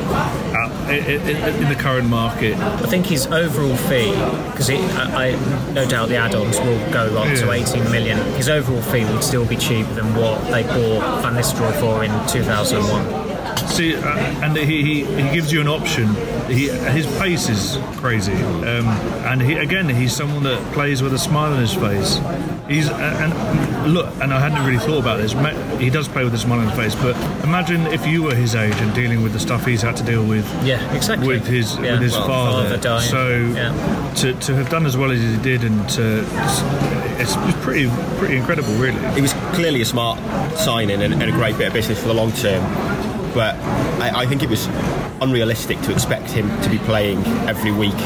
at, 0.55 0.71
i- 0.88 0.93
i- 0.93 1.57
in 1.62 1.69
the 1.69 1.75
current 1.75 2.09
market, 2.09 2.57
I 2.57 2.87
think 2.87 3.07
his 3.07 3.26
overall 3.26 3.76
fee, 3.76 4.11
because 4.52 4.71
I, 4.71 4.76
I 5.33 5.73
no 5.73 5.87
doubt 5.88 6.09
the 6.09 6.17
add-ons 6.17 6.59
will 6.61 6.78
go 6.93 7.19
up 7.19 7.26
to 7.38 7.47
Yeah. 7.47 7.52
18 7.52 7.90
million. 7.90 8.17
His 8.35 8.49
overall 8.49 8.81
fee 8.83 9.05
would 9.05 9.23
still 9.25 9.45
be 9.45 9.57
cheaper 9.57 9.93
than 9.95 10.14
what 10.14 10.40
they 10.50 10.62
bought 10.62 11.23
Van 11.23 11.35
Nistelrooy 11.35 11.78
for 11.81 12.05
in 12.05 12.11
2001. 12.28 13.26
See, 13.69 13.97
uh, 13.97 14.00
and 14.43 14.57
he, 14.57 14.83
he, 14.83 15.05
he 15.05 15.35
gives 15.35 15.52
you 15.52 15.61
an 15.61 15.69
option. 15.69 16.14
He, 16.49 16.69
his 16.69 17.07
pace 17.19 17.49
is 17.50 17.76
crazy, 17.99 18.33
um, 18.33 18.87
and 19.26 19.43
he 19.43 19.55
again 19.55 19.88
he's 19.88 20.14
someone 20.17 20.45
that 20.45 20.73
plays 20.73 21.02
with 21.02 21.12
a 21.12 21.19
smile 21.19 21.52
on 21.52 21.61
his 21.61 21.75
face. 21.75 22.19
He's 22.69 22.89
uh, 22.91 22.95
and 22.97 23.95
look, 23.95 24.13
and 24.21 24.33
I 24.33 24.39
hadn't 24.39 24.63
really 24.67 24.79
thought 24.79 24.99
about 24.99 25.17
this. 25.19 25.33
He 25.81 25.89
does 25.89 26.07
play 26.07 26.23
with 26.25 26.35
a 26.35 26.39
smile 26.39 26.61
on 26.61 26.69
his 26.69 26.77
face, 26.77 26.95
but 27.03 27.17
imagine 27.43 27.87
if 27.87 28.07
you 28.07 28.23
were 28.25 28.35
his 28.35 28.55
age 28.55 28.75
and 28.77 28.95
dealing 28.95 29.23
with 29.23 29.33
the 29.33 29.41
stuff 29.41 29.65
he's 29.65 29.81
had 29.81 29.97
to 29.97 30.03
deal 30.03 30.23
with 30.25 30.45
Yeah, 30.65 30.79
exactly. 30.95 31.27
with 31.27 31.47
his 31.47 31.77
Yeah. 31.79 31.93
with 31.93 32.03
his 32.03 32.13
Well, 32.13 32.27
father. 32.27 32.63
father 32.65 32.77
dying. 32.77 33.09
So 33.09 33.29
Yeah. 33.55 34.13
to, 34.17 34.35
to 34.35 34.55
have 34.57 34.69
done 34.69 34.85
as 34.85 34.97
well 34.99 35.11
as 35.11 35.19
he 35.21 35.37
did, 35.39 35.65
and 35.65 35.89
to 35.91 36.19
it's, 37.19 37.33
it's 37.37 37.65
pretty 37.65 37.91
pretty 38.19 38.37
incredible, 38.37 38.75
really. 38.75 38.99
It 39.17 39.23
was 39.23 39.33
clearly 39.55 39.81
a 39.81 39.87
smart 39.87 40.19
signing 40.59 41.01
and, 41.03 41.15
and 41.15 41.23
a 41.23 41.33
great 41.33 41.57
bit 41.57 41.69
of 41.69 41.73
business 41.73 41.99
for 42.01 42.09
the 42.09 42.15
long 42.15 42.33
term. 42.33 42.63
But 43.33 43.55
I, 44.01 44.23
I 44.23 44.27
think 44.27 44.43
it 44.43 44.51
was 44.51 44.69
unrealistic 45.23 45.81
to 45.83 45.93
expect 45.93 46.31
him 46.31 46.49
to 46.61 46.69
be 46.69 46.79
playing 46.79 47.25
every 47.49 47.73
week 47.73 47.97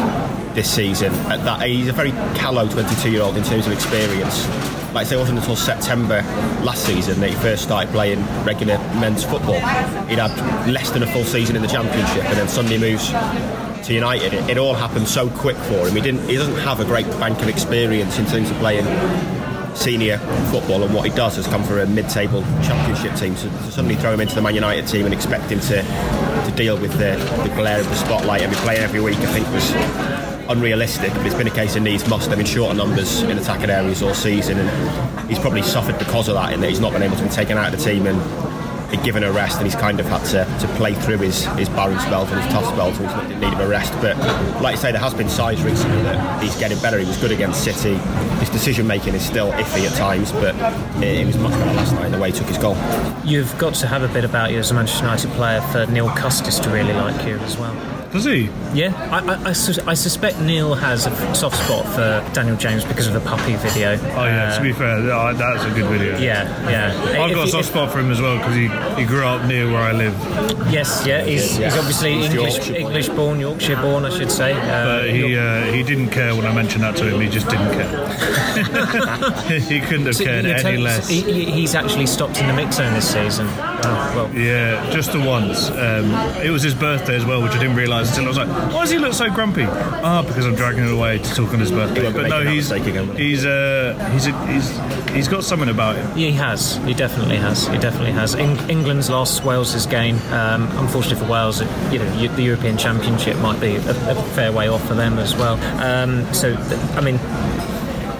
this 0.54 0.70
season. 0.70 1.12
At 1.30 1.44
that, 1.44 1.66
he's 1.66 1.88
a 1.88 1.92
very 1.92 2.12
callow 2.36 2.66
22-year-old 2.66 3.36
in 3.36 3.44
terms 3.44 3.66
of 3.66 3.72
experience. 3.72 4.46
Like 4.92 5.06
I 5.06 5.08
say, 5.08 5.16
it 5.16 5.20
wasn't 5.20 5.38
until 5.38 5.56
September 5.56 6.22
last 6.62 6.84
season 6.84 7.20
that 7.20 7.30
he 7.30 7.36
first 7.36 7.62
started 7.62 7.90
playing 7.92 8.20
regular 8.44 8.78
men's 9.00 9.24
football. 9.24 9.60
He'd 10.08 10.18
had 10.18 10.68
less 10.68 10.90
than 10.90 11.02
a 11.02 11.06
full 11.06 11.24
season 11.24 11.56
in 11.56 11.62
the 11.62 11.68
Championship, 11.68 12.24
and 12.24 12.36
then 12.36 12.48
suddenly 12.48 12.78
moves 12.78 13.08
to 13.08 13.94
United. 13.94 14.34
It, 14.34 14.50
it 14.50 14.58
all 14.58 14.74
happened 14.74 15.08
so 15.08 15.30
quick 15.30 15.56
for 15.56 15.88
him. 15.88 15.94
He 15.94 16.02
didn't. 16.02 16.28
He 16.28 16.36
doesn't 16.36 16.58
have 16.60 16.80
a 16.80 16.84
great 16.84 17.06
bank 17.18 17.40
of 17.40 17.48
experience 17.48 18.18
in 18.18 18.26
terms 18.26 18.50
of 18.50 18.56
playing 18.58 18.86
senior 19.74 20.18
football, 20.50 20.82
and 20.82 20.94
what 20.94 21.08
he 21.08 21.16
does 21.16 21.36
has 21.36 21.46
come 21.46 21.64
for 21.64 21.80
a 21.80 21.86
mid-table 21.86 22.42
championship 22.62 23.16
team. 23.16 23.34
So 23.36 23.48
to 23.48 23.72
suddenly 23.72 23.96
throw 23.96 24.12
him 24.12 24.20
into 24.20 24.34
the 24.34 24.42
Man 24.42 24.54
United 24.54 24.86
team 24.86 25.06
and 25.06 25.14
expect 25.14 25.50
him 25.50 25.60
to, 25.60 25.82
to 25.82 26.52
deal 26.56 26.78
with 26.78 26.92
the, 26.92 27.16
the 27.42 27.54
glare 27.54 27.80
of 27.80 27.88
the 27.88 27.96
spotlight 27.96 28.42
and 28.42 28.52
be 28.52 28.58
playing 28.58 28.82
every 28.82 29.00
week, 29.00 29.16
I 29.16 29.32
think 29.32 29.46
was 29.48 29.72
unrealistic. 30.52 31.12
But 31.12 31.26
it's 31.26 31.34
been 31.34 31.46
a 31.46 31.50
case 31.50 31.76
of 31.76 31.82
needs 31.82 32.08
must. 32.08 32.30
They've 32.30 32.38
been 32.38 32.76
numbers 32.76 33.22
in 33.22 33.36
attacking 33.38 33.70
areas 33.70 34.02
all 34.02 34.14
season, 34.14 34.58
and 34.58 35.28
he's 35.28 35.38
probably 35.38 35.62
suffered 35.62 35.98
because 35.98 36.28
of 36.28 36.34
that 36.34 36.52
in 36.52 36.60
that 36.60 36.70
he's 36.70 36.80
not 36.80 36.92
been 36.92 37.02
able 37.02 37.16
to 37.16 37.24
be 37.24 37.28
taken 37.28 37.58
out 37.58 37.72
of 37.72 37.78
the 37.78 37.84
team 37.84 38.06
and 38.06 38.20
given 39.02 39.24
a 39.24 39.32
rest, 39.32 39.56
and 39.56 39.66
he's 39.66 39.74
kind 39.74 39.98
of 40.00 40.06
had 40.06 40.24
to, 40.26 40.66
to 40.66 40.72
play 40.74 40.94
through 40.94 41.18
his, 41.18 41.44
his 41.56 41.68
barren 41.70 41.98
spells 41.98 42.30
and 42.30 42.40
his 42.42 42.52
tough 42.52 42.66
spells, 42.66 42.98
and 42.98 43.10
he's 43.10 43.32
in 43.32 43.40
need 43.40 43.52
of 43.52 43.60
a 43.60 43.68
rest. 43.68 43.92
But 44.00 44.16
like 44.60 44.76
I 44.76 44.78
say, 44.78 44.92
there 44.92 45.00
has 45.00 45.14
been 45.14 45.28
signs 45.28 45.62
recently 45.62 46.02
that 46.02 46.42
he's 46.42 46.56
getting 46.58 46.78
better. 46.80 46.98
He 46.98 47.06
was 47.06 47.16
good 47.16 47.32
against 47.32 47.64
City. 47.64 47.94
His 48.38 48.50
decision 48.50 48.86
making 48.86 49.14
is 49.14 49.24
still 49.24 49.50
iffy 49.52 49.86
at 49.86 49.96
times, 49.96 50.32
but 50.32 50.54
it, 51.02 51.20
it 51.20 51.26
was 51.26 51.38
much 51.38 51.52
better 51.52 51.74
last 51.74 51.92
night 51.94 52.10
the 52.10 52.18
way 52.18 52.30
he 52.30 52.38
took 52.38 52.48
his 52.48 52.58
goal. 52.58 52.76
You've 53.24 53.56
got 53.58 53.74
to 53.76 53.86
have 53.86 54.02
a 54.02 54.08
bit 54.08 54.24
about 54.24 54.52
you 54.52 54.58
as 54.58 54.70
a 54.70 54.74
Manchester 54.74 55.04
United 55.04 55.30
player 55.32 55.60
for 55.72 55.86
Neil 55.86 56.08
Custis 56.10 56.58
to 56.60 56.70
really 56.70 56.92
like 56.92 57.26
you 57.26 57.38
as 57.38 57.56
well. 57.56 57.91
Does 58.12 58.24
he? 58.26 58.50
Yeah, 58.74 58.92
I, 59.10 59.20
I, 59.26 59.44
I, 59.48 59.52
sus- 59.54 59.78
I 59.78 59.94
suspect 59.94 60.38
Neil 60.38 60.74
has 60.74 61.06
a 61.06 61.34
soft 61.34 61.56
spot 61.64 61.86
for 61.94 62.22
Daniel 62.34 62.56
James 62.58 62.84
because 62.84 63.06
of 63.06 63.14
the 63.14 63.20
puppy 63.20 63.56
video. 63.56 63.92
Oh 63.92 64.24
yeah. 64.26 64.50
Uh, 64.52 64.56
to 64.58 64.62
be 64.62 64.72
fair, 64.74 65.00
that- 65.00 65.38
that's 65.38 65.64
a 65.64 65.70
good 65.70 65.86
video. 65.88 66.18
yeah, 66.18 66.44
yeah. 66.70 66.92
I've 67.22 67.30
If 67.30 67.36
got 67.36 67.42
a 67.42 67.46
you- 67.46 67.50
soft 67.52 67.68
spot 67.68 67.90
for 67.90 68.00
him 68.00 68.10
as 68.10 68.20
well 68.20 68.36
because 68.36 68.54
he, 68.54 68.68
he 69.00 69.06
grew 69.06 69.24
up 69.24 69.46
near 69.46 69.66
where 69.66 69.80
I 69.80 69.92
live. 69.92 70.14
Yes, 70.70 71.04
yeah. 71.06 71.24
He's, 71.24 71.58
Yeah. 71.58 71.70
he's 71.70 71.78
obviously 71.78 72.12
He's 72.16 72.26
english-born 72.34 72.76
English 72.76 73.08
born, 73.08 73.40
Yorkshire 73.40 73.76
born, 73.76 74.04
I 74.04 74.10
should 74.10 74.30
say. 74.30 74.52
Uh, 74.52 74.98
But 75.00 75.08
he 75.10 75.32
York- 75.34 75.42
uh, 75.68 75.72
he 75.72 75.82
didn't 75.82 76.10
care 76.10 76.34
when 76.36 76.44
I 76.44 76.52
mentioned 76.54 76.84
that 76.84 76.96
to 76.96 77.08
him. 77.14 77.18
He 77.20 77.28
just 77.30 77.48
didn't 77.48 77.70
care. 77.72 77.88
he 79.60 79.80
couldn't 79.80 80.04
have 80.06 80.16
So 80.16 80.24
cared 80.24 80.44
you 80.44 80.50
any 80.52 80.62
tell- 80.62 80.80
less. 80.80 81.08
he- 81.08 81.22
he- 81.22 81.50
he's 81.50 81.74
actually 81.74 82.06
stopped 82.06 82.38
in 82.40 82.46
the 82.46 82.52
mix 82.52 82.76
zone 82.76 82.92
this 82.92 83.10
season. 83.10 83.46
Oh, 83.84 84.12
well, 84.14 84.30
Yeah, 84.34 84.90
just 84.90 85.12
the 85.12 85.20
once. 85.20 85.70
Um, 85.70 86.12
it 86.44 86.50
was 86.50 86.62
his 86.62 86.74
birthday 86.74 87.16
as 87.16 87.24
well, 87.24 87.42
which 87.42 87.52
I 87.52 87.58
didn't 87.58 87.76
realise 87.76 88.01
until 88.10 88.24
I 88.24 88.28
was 88.28 88.36
like, 88.38 88.48
"Why 88.48 88.80
does 88.82 88.90
he 88.90 88.98
look 88.98 89.12
so 89.14 89.30
grumpy?" 89.30 89.64
Ah, 89.64 90.22
because 90.26 90.46
I'm 90.46 90.54
dragging 90.54 90.84
him 90.84 90.92
away 90.94 91.18
to 91.18 91.34
talk 91.34 91.52
on 91.52 91.60
his 91.60 91.70
birthday. 91.70 92.10
But 92.12 92.28
no, 92.28 92.40
he's 92.44 92.70
mistake 92.70 92.86
again, 92.88 93.08
will 93.08 93.14
he? 93.16 93.30
he's 93.30 93.44
uh, 93.46 94.10
he's 94.12 94.26
a, 94.26 94.46
he's 94.46 95.10
he's 95.10 95.28
got 95.28 95.44
something 95.44 95.68
about 95.68 95.96
him. 95.96 96.10
He 96.16 96.32
has. 96.32 96.76
He 96.78 96.94
definitely 96.94 97.36
has. 97.36 97.66
He 97.68 97.78
definitely 97.78 98.12
has. 98.12 98.34
Eng- 98.34 98.70
England's 98.70 99.10
lost. 99.10 99.44
Wales' 99.44 99.86
gain. 99.86 100.16
Um, 100.32 100.68
unfortunately 100.78 101.24
for 101.24 101.30
Wales, 101.30 101.60
it, 101.60 101.68
you 101.92 101.98
know, 101.98 102.26
the 102.36 102.42
European 102.42 102.76
Championship 102.78 103.36
might 103.38 103.60
be 103.60 103.76
a, 103.76 103.90
a 104.10 104.14
fair 104.34 104.52
way 104.52 104.68
off 104.68 104.86
for 104.86 104.94
them 104.94 105.18
as 105.18 105.34
well. 105.36 105.54
Um, 105.82 106.32
so, 106.34 106.54
th- 106.54 106.80
I 106.96 107.00
mean, 107.00 107.18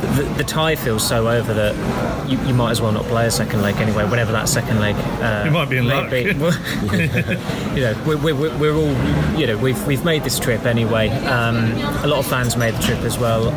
the, 0.03 0.23
the 0.39 0.45
tie 0.45 0.75
feels 0.77 1.07
so 1.07 1.29
over 1.29 1.55
that 1.55 2.29
you, 2.29 2.39
you 2.47 2.55
might 2.55 2.71
as 2.73 2.81
well 2.81 2.93
not 2.93 3.05
play 3.07 3.27
a 3.27 3.31
second 3.31 3.63
leg 3.63 3.77
anyway. 3.77 4.05
Whenever 4.09 4.33
that 4.33 4.49
second 4.49 4.81
leg, 4.81 4.95
uh, 5.23 5.45
You 5.47 5.51
might 5.51 5.71
be 5.71 5.77
in 5.79 5.87
luck. 5.89 6.11
be. 6.11 6.33
You 7.73 7.81
know, 7.81 8.03
we're, 8.07 8.35
we're, 8.35 8.59
we're 8.59 8.75
all, 8.75 8.95
you 9.39 9.47
know, 9.47 9.57
we've 9.57 9.87
we've 9.87 10.05
made 10.05 10.25
this 10.25 10.39
trip 10.39 10.67
anyway. 10.67 11.09
Um, 11.09 11.73
a 12.05 12.07
lot 12.07 12.19
of 12.19 12.27
fans 12.27 12.55
made 12.57 12.75
the 12.75 12.83
trip 12.83 12.99
as 13.01 13.19
well. 13.19 13.49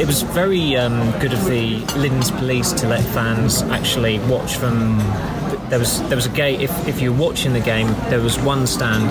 It 0.00 0.06
was 0.06 0.22
very 0.22 0.76
um, 0.76 1.10
good 1.18 1.32
of 1.32 1.44
the 1.46 1.78
Linden's 1.98 2.30
police 2.30 2.72
to 2.74 2.86
let 2.86 3.02
fans 3.12 3.62
actually 3.62 4.20
watch 4.20 4.54
from. 4.56 4.98
There 5.68 5.80
was 5.80 6.00
there 6.08 6.14
was 6.16 6.26
a 6.26 6.30
gate. 6.30 6.60
If 6.60 6.86
if 6.86 7.00
you're 7.00 7.12
watching 7.12 7.54
the 7.54 7.60
game, 7.60 7.88
there 8.08 8.20
was 8.20 8.38
one 8.38 8.68
stand. 8.68 9.10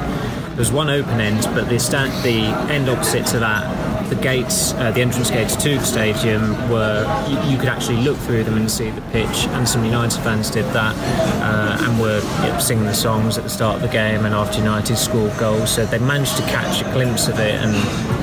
There 0.51 0.59
was 0.59 0.71
one 0.71 0.89
open 0.89 1.19
end, 1.19 1.43
but 1.53 1.67
the 1.67 1.77
stand, 1.77 2.13
the 2.23 2.45
end 2.73 2.87
opposite 2.87 3.25
to 3.27 3.39
that, 3.39 3.65
the 4.09 4.15
gates, 4.15 4.73
uh, 4.73 4.91
the 4.91 5.01
entrance 5.01 5.29
gates 5.29 5.55
to 5.57 5.75
the 5.75 5.83
stadium 5.83 6.51
were 6.69 7.05
you, 7.27 7.51
you 7.51 7.57
could 7.57 7.69
actually 7.69 7.97
look 7.97 8.17
through 8.17 8.43
them 8.43 8.55
and 8.55 8.69
see 8.69 8.89
the 8.89 9.01
pitch. 9.11 9.47
And 9.49 9.67
some 9.67 9.83
United 9.83 10.19
fans 10.21 10.49
did 10.49 10.65
that 10.73 10.95
uh, 11.41 11.83
and 11.83 11.99
were 11.99 12.19
you 12.45 12.51
know, 12.51 12.59
singing 12.59 12.85
the 12.85 12.93
songs 12.93 13.37
at 13.37 13.43
the 13.43 13.49
start 13.49 13.75
of 13.77 13.81
the 13.81 13.87
game 13.87 14.25
and 14.25 14.33
after 14.33 14.57
United 14.59 14.97
scored 14.97 15.37
goals. 15.37 15.73
So 15.73 15.85
they 15.85 15.99
managed 15.99 16.37
to 16.37 16.43
catch 16.43 16.81
a 16.81 16.91
glimpse 16.91 17.27
of 17.27 17.39
it, 17.39 17.55
and 17.55 17.73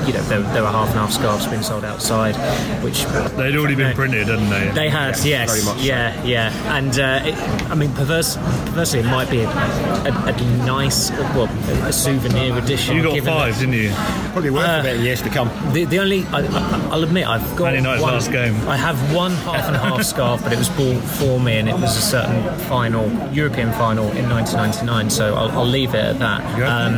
you 0.07 0.13
know 0.13 0.21
there, 0.23 0.41
there 0.53 0.61
were 0.63 0.69
half 0.69 0.89
and 0.89 0.97
half 0.99 1.11
scarves 1.11 1.45
being 1.47 1.61
sold 1.63 1.83
outside, 1.85 2.35
which 2.83 3.03
They'd 3.37 3.55
already 3.55 3.75
been 3.75 3.89
No. 3.89 3.95
printed, 3.95 4.27
hadn't 4.27 4.49
they? 4.49 4.69
they 4.73 4.89
had, 4.89 5.17
yes, 5.23 5.49
very 5.51 5.63
much 5.65 5.77
so. 5.79 5.83
yeah, 5.83 6.23
yeah, 6.23 6.75
and 6.77 6.97
uh, 6.99 7.21
it, 7.25 7.35
I 7.69 7.75
mean, 7.75 7.91
perverse, 7.93 8.37
perversely, 8.37 8.99
it 8.99 9.05
might 9.05 9.29
be 9.29 9.41
a, 9.41 9.49
a, 9.49 10.11
a 10.27 10.65
nice, 10.65 11.11
well, 11.11 11.45
a 11.87 11.93
souvenir 11.93 12.57
edition. 12.57 12.95
You 12.97 13.03
got 13.03 13.13
given 13.15 13.33
five, 13.33 13.53
that- 13.55 13.59
didn't 13.59 13.75
you? 13.75 13.91
Probably 14.33 14.49
worth 14.49 14.85
it 14.85 14.95
in 14.97 15.03
years 15.03 15.21
to 15.21 15.29
come. 15.29 15.49
The, 15.73 15.85
the 15.85 15.99
only, 15.99 16.25
I, 16.25 16.39
I, 16.41 16.87
I'll 16.91 17.03
admit, 17.03 17.27
I've 17.27 17.55
got 17.55 17.65
Man 17.65 17.75
United's 17.75 18.01
one. 18.03 18.13
last 18.13 18.31
game. 18.31 18.55
I 18.67 18.75
have 18.77 18.97
one 19.15 19.31
half 19.31 19.67
and 19.67 19.75
half 19.75 20.03
scarf, 20.03 20.41
but 20.43 20.51
it 20.53 20.57
was 20.57 20.69
bought 20.69 21.01
for 21.03 21.39
me, 21.39 21.57
and 21.57 21.69
it 21.69 21.73
was 21.75 21.95
a 21.97 22.01
certain 22.01 22.57
final, 22.67 23.09
European 23.33 23.71
final 23.73 24.05
in 24.13 24.27
1999. 24.29 25.09
So 25.09 25.35
I'll, 25.35 25.51
I'll 25.51 25.65
leave 25.65 25.93
it 25.93 26.03
at 26.03 26.19
that. 26.19 26.41
Yeah. 26.57 26.77
Um, 26.77 26.93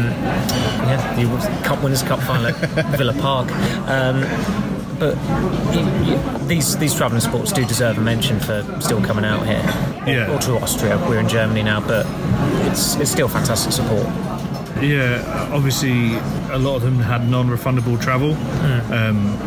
yeah, 0.85 1.15
the 1.15 1.63
Cup 1.67 1.83
Winners' 1.83 2.03
Cup 2.03 2.21
final 2.21 2.47
at 2.47 2.55
Villa 2.97 3.13
Park. 3.13 3.51
Um, 3.87 4.21
but 4.97 5.15
you, 5.75 5.81
you, 6.13 6.47
these 6.47 6.77
these 6.77 6.95
travelling 6.95 7.21
sports 7.21 7.51
do 7.51 7.65
deserve 7.65 7.97
a 7.97 8.01
mention 8.01 8.39
for 8.39 8.63
still 8.79 9.01
coming 9.03 9.25
out 9.25 9.45
here, 9.45 9.61
Yeah. 10.07 10.33
or 10.33 10.39
to 10.39 10.57
Austria. 10.59 10.97
We're 11.09 11.19
in 11.19 11.27
Germany 11.27 11.63
now, 11.63 11.81
but 11.81 12.05
it's 12.67 12.95
it's 12.95 13.11
still 13.11 13.27
fantastic 13.27 13.73
support. 13.73 14.05
Yeah, 14.81 15.49
obviously 15.53 16.15
a 16.51 16.57
lot 16.57 16.75
of 16.77 16.81
them 16.83 16.99
had 16.99 17.29
non-refundable 17.29 18.01
travel, 18.01 18.33
um, 18.93 19.37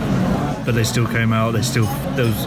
but 0.64 0.72
they 0.74 0.84
still 0.84 1.06
came 1.06 1.32
out. 1.32 1.52
They 1.52 1.62
still 1.62 1.84
there 2.16 2.26
was 2.26 2.44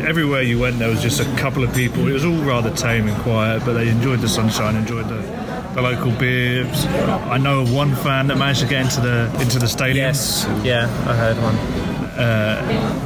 everywhere 0.00 0.42
you 0.42 0.58
went 0.58 0.78
there 0.78 0.88
was 0.90 1.02
just 1.02 1.20
a 1.20 1.36
couple 1.36 1.62
of 1.64 1.72
people. 1.74 2.06
It 2.08 2.12
was 2.12 2.24
all 2.24 2.36
rather 2.44 2.70
tame 2.74 3.08
and 3.08 3.16
quiet, 3.22 3.62
but 3.64 3.74
they 3.74 3.88
enjoyed 3.88 4.20
the 4.20 4.28
sunshine, 4.28 4.76
enjoyed 4.76 5.08
the, 5.08 5.20
the 5.74 5.82
local 5.82 6.12
beers. 6.12 6.86
I 6.86 7.38
know 7.38 7.62
of 7.62 7.72
one 7.72 7.94
fan 7.94 8.26
that 8.28 8.36
managed 8.36 8.60
to 8.60 8.66
get 8.66 8.82
into 8.82 9.00
the 9.00 9.40
into 9.40 9.58
the 9.58 9.68
stadium. 9.68 9.96
Yes, 9.96 10.46
yeah, 10.64 10.84
I 11.06 11.14
heard 11.14 11.36
one. 11.38 11.81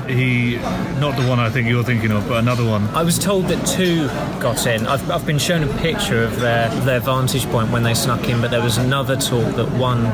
He, 0.08 0.56
not 1.00 1.16
the 1.16 1.26
one 1.28 1.38
I 1.38 1.50
think 1.50 1.68
you're 1.68 1.84
thinking 1.84 2.10
of, 2.10 2.28
but 2.28 2.38
another 2.38 2.64
one. 2.64 2.84
I 2.88 3.02
was 3.02 3.18
told 3.18 3.46
that 3.48 3.66
two 3.66 4.06
got 4.40 4.66
in. 4.66 4.86
I've, 4.86 5.10
I've 5.10 5.26
been 5.26 5.38
shown 5.38 5.64
a 5.64 5.78
picture 5.78 6.22
of 6.22 6.40
their, 6.40 6.68
their 6.80 7.00
vantage 7.00 7.44
point 7.46 7.70
when 7.70 7.82
they 7.82 7.94
snuck 7.94 8.28
in, 8.28 8.40
but 8.40 8.50
there 8.50 8.62
was 8.62 8.78
another 8.78 9.16
talk 9.16 9.54
that 9.56 9.70
one 9.72 10.04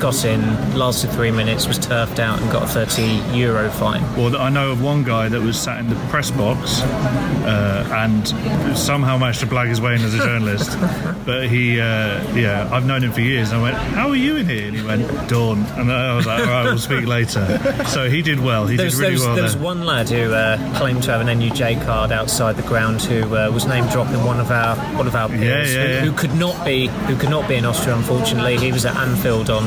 got 0.00 0.24
in, 0.24 0.40
lasted 0.76 1.10
three 1.10 1.30
minutes, 1.30 1.66
was 1.68 1.78
turfed 1.78 2.18
out, 2.18 2.40
and 2.40 2.50
got 2.50 2.64
a 2.64 2.66
30 2.66 3.36
euro 3.36 3.70
fine. 3.70 4.02
Well, 4.16 4.36
I 4.36 4.48
know 4.48 4.72
of 4.72 4.82
one 4.82 5.04
guy 5.04 5.28
that 5.28 5.40
was 5.40 5.60
sat 5.60 5.78
in 5.78 5.88
the 5.88 5.96
press 6.08 6.30
box 6.30 6.80
uh, 6.82 7.88
and 7.92 8.76
somehow 8.76 9.18
managed 9.18 9.40
to 9.40 9.46
blag 9.46 9.68
his 9.68 9.80
way 9.80 9.94
in 9.94 10.00
as 10.02 10.14
a 10.14 10.18
journalist. 10.18 10.76
but 11.26 11.48
he, 11.48 11.80
uh, 11.80 12.34
yeah, 12.34 12.68
I've 12.72 12.86
known 12.86 13.04
him 13.04 13.12
for 13.12 13.20
years. 13.20 13.52
And 13.52 13.60
I 13.60 13.62
went, 13.62 13.76
"How 13.76 14.08
are 14.08 14.16
you 14.16 14.36
in 14.36 14.48
here?" 14.48 14.66
And 14.66 14.76
he 14.76 14.82
went, 14.82 15.28
"Dawn." 15.28 15.58
And 15.76 15.92
I 15.92 16.14
was 16.16 16.26
like, 16.26 16.40
"All 16.40 16.46
right, 16.46 16.64
we'll 16.64 16.78
speak 16.78 17.06
later." 17.06 17.58
So 17.86 18.08
he 18.08 18.22
did 18.22 18.40
well. 18.42 18.66
He 18.66 18.76
There 18.76 18.86
did 18.86 18.92
was, 18.92 19.00
really 19.00 19.10
there 19.10 19.12
was, 19.12 19.26
well 19.26 19.34
there 19.34 19.44
was 19.44 19.56
one 19.56 19.84
lad 19.84 20.08
who 20.08 20.32
uh, 20.32 20.78
claimed 20.78 21.02
to 21.04 21.10
have 21.12 21.26
an 21.26 21.28
NUJ 21.40 21.84
card 21.84 22.12
outside 22.12 22.56
the 22.56 22.62
ground 22.62 23.02
who 23.02 23.34
uh, 23.36 23.50
was 23.50 23.66
name 23.66 23.86
dropped 23.88 24.10
in 24.10 24.24
one 24.24 24.40
of 24.40 24.50
our 24.50 24.76
one 24.96 25.06
of 25.06 25.14
our 25.14 25.28
peers 25.28 25.74
yeah, 25.74 25.82
who, 25.82 25.88
yeah. 25.88 26.00
who 26.00 26.12
could 26.12 26.34
not 26.34 26.64
be 26.64 26.88
who 26.88 27.16
could 27.16 27.30
not 27.30 27.48
be 27.48 27.56
in 27.56 27.64
Austria. 27.64 27.96
Unfortunately, 27.96 28.58
he 28.58 28.72
was 28.72 28.84
at 28.84 28.96
Anfield 28.96 29.50
on 29.50 29.64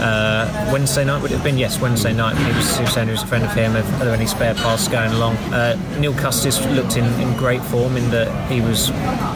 uh, 0.00 0.70
Wednesday 0.72 1.04
night. 1.04 1.22
Would 1.22 1.30
it 1.30 1.36
have 1.36 1.44
been 1.44 1.58
yes 1.58 1.80
Wednesday 1.80 2.12
night? 2.12 2.36
He 2.36 2.52
was, 2.52 2.76
he 2.76 2.82
was 2.82 2.92
saying 2.92 3.08
he 3.08 3.12
was 3.12 3.22
a 3.22 3.26
friend 3.26 3.44
of 3.44 3.52
him. 3.52 3.76
Are 3.76 3.82
there 4.04 4.14
any 4.14 4.26
spare 4.26 4.54
parts 4.54 4.88
going 4.88 5.12
along? 5.12 5.36
Uh, 5.52 5.76
Neil 5.98 6.14
Custis 6.14 6.64
looked 6.66 6.96
in, 6.96 7.04
in 7.20 7.36
great 7.36 7.62
form 7.62 7.96
in 7.96 8.10
that 8.10 8.50
he 8.50 8.60
was 8.60 8.90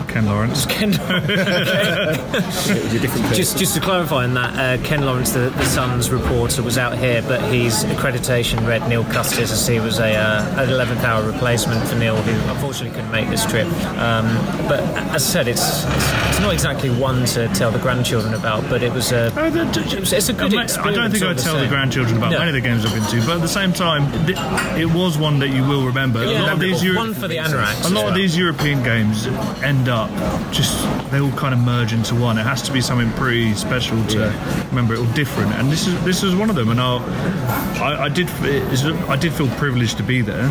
Ken 0.09 0.27
Lawrence. 0.27 0.67
Ken. 0.73 0.93
It 0.93 0.99
was 2.85 2.95
a 2.95 2.99
different. 3.01 3.35
Just, 3.35 3.59
just 3.59 3.75
to 3.75 3.81
clarify 3.81 4.25
on 4.25 4.35
that, 4.35 4.81
uh, 4.81 4.83
Ken 4.85 5.05
Lawrence, 5.05 5.33
the, 5.33 5.51
the 5.51 5.65
Sun's 5.65 6.11
reporter, 6.11 6.63
was 6.63 6.79
out 6.79 6.97
here, 6.99 7.23
but 7.23 7.41
his 7.53 7.85
accreditation 7.85 8.67
read 8.73 8.89
Neil 8.89 9.05
Custis 9.05 9.53
as 9.53 9.67
he 9.67 9.79
was 9.81 9.99
a, 9.99 10.15
uh, 10.17 10.63
an 10.63 10.69
11th 10.71 11.05
hour 11.05 11.31
replacement 11.31 11.87
for 11.87 11.95
Neil, 11.95 12.17
who 12.17 12.33
unfortunately 12.51 12.89
couldn't 12.97 13.11
make 13.11 13.29
this 13.29 13.45
trip. 13.45 13.67
Um, 13.99 14.25
but 14.67 14.81
as 15.13 15.17
I 15.17 15.19
said, 15.19 15.47
it's, 15.49 15.61
it's 15.85 16.23
it's 16.33 16.41
not 16.41 16.55
exactly 16.55 16.89
one 16.89 17.27
to 17.27 17.47
tell 17.49 17.71
the 17.71 17.79
grandchildren 17.79 18.33
about, 18.33 18.69
but 18.71 18.83
it 18.83 18.91
was 18.93 19.13
a 19.13 19.31
the- 19.35 19.93
it 19.95 20.01
was- 20.01 20.13
it's 20.15 20.31
a 20.31 20.33
good 20.33 20.55
I 20.55 20.91
don't 20.91 21.11
think 21.11 21.23
I'd 21.23 21.37
the 21.37 21.43
tell 21.43 21.59
the 21.61 21.67
grandchildren 21.69 22.17
about 22.17 22.33
No. 22.33 22.39
many 22.39 22.49
of 22.49 22.55
the 22.55 22.63
games 22.63 22.87
I've 22.87 22.95
been 22.95 23.05
to, 23.21 23.27
but 23.27 23.37
at 23.37 23.43
the 23.43 23.49
same 23.49 23.73
time, 23.75 24.05
it 24.79 24.87
was 24.91 25.19
one 25.19 25.39
that 25.41 25.51
you 25.51 25.63
will 25.65 25.85
remember. 25.85 26.25
Yeah, 26.25 26.41
a 26.41 26.43
lot 26.45 26.53
of 26.55 26.61
these 26.61 26.83
Euro- 26.83 26.97
one 26.99 27.15
for 27.15 27.29
the 27.29 27.37
anoraks. 27.37 27.85
A 27.85 27.91
lot 27.91 28.09
of 28.09 28.15
these 28.15 28.37
European 28.37 28.83
games 28.83 29.27
end 29.63 29.89
up 29.91 30.09
just 30.51 30.75
they 31.11 31.21
all 31.21 31.31
kind 31.33 31.53
of 31.53 31.61
merge 31.61 31.93
into 31.93 32.15
one. 32.15 32.39
It 32.39 32.45
has 32.45 32.63
to 32.63 32.73
be 32.73 32.81
something 32.81 33.13
pretty 33.13 33.53
special 33.55 34.03
to 34.07 34.33
remember 34.71 34.95
it 34.95 35.01
all 35.01 35.13
different, 35.13 35.53
and 35.53 35.71
this 35.71 35.87
is 35.87 35.95
this 36.05 36.23
is 36.23 36.35
one 36.35 36.49
of 36.49 36.57
them. 36.57 36.71
And 36.71 36.81
I'll, 36.81 37.01
I, 37.83 38.05
I 38.05 38.09
did 38.09 38.31
it's, 38.41 38.62
I 39.09 39.17
did 39.17 39.33
feel 39.33 39.49
privileged 39.57 39.97
to 39.99 40.03
be 40.03 40.23
there 40.23 40.49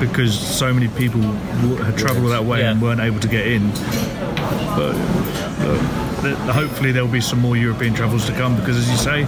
because 0.00 0.38
so 0.38 0.72
many 0.74 0.88
people 0.88 1.20
had 1.22 1.96
travelled 1.96 2.30
that 2.32 2.44
way 2.44 2.60
Yeah. 2.60 2.72
and 2.72 2.82
weren't 2.82 3.00
able 3.00 3.20
to 3.20 3.28
get 3.28 3.46
in. 3.46 3.70
But 4.76 4.92
th- 6.22 6.36
hopefully 6.54 6.92
there 6.92 7.04
will 7.04 7.12
be 7.12 7.20
some 7.20 7.40
more 7.40 7.56
European 7.56 7.94
travels 7.94 8.26
to 8.26 8.32
come 8.32 8.56
because, 8.56 8.76
as 8.76 8.90
you 8.90 8.96
say, 8.96 9.20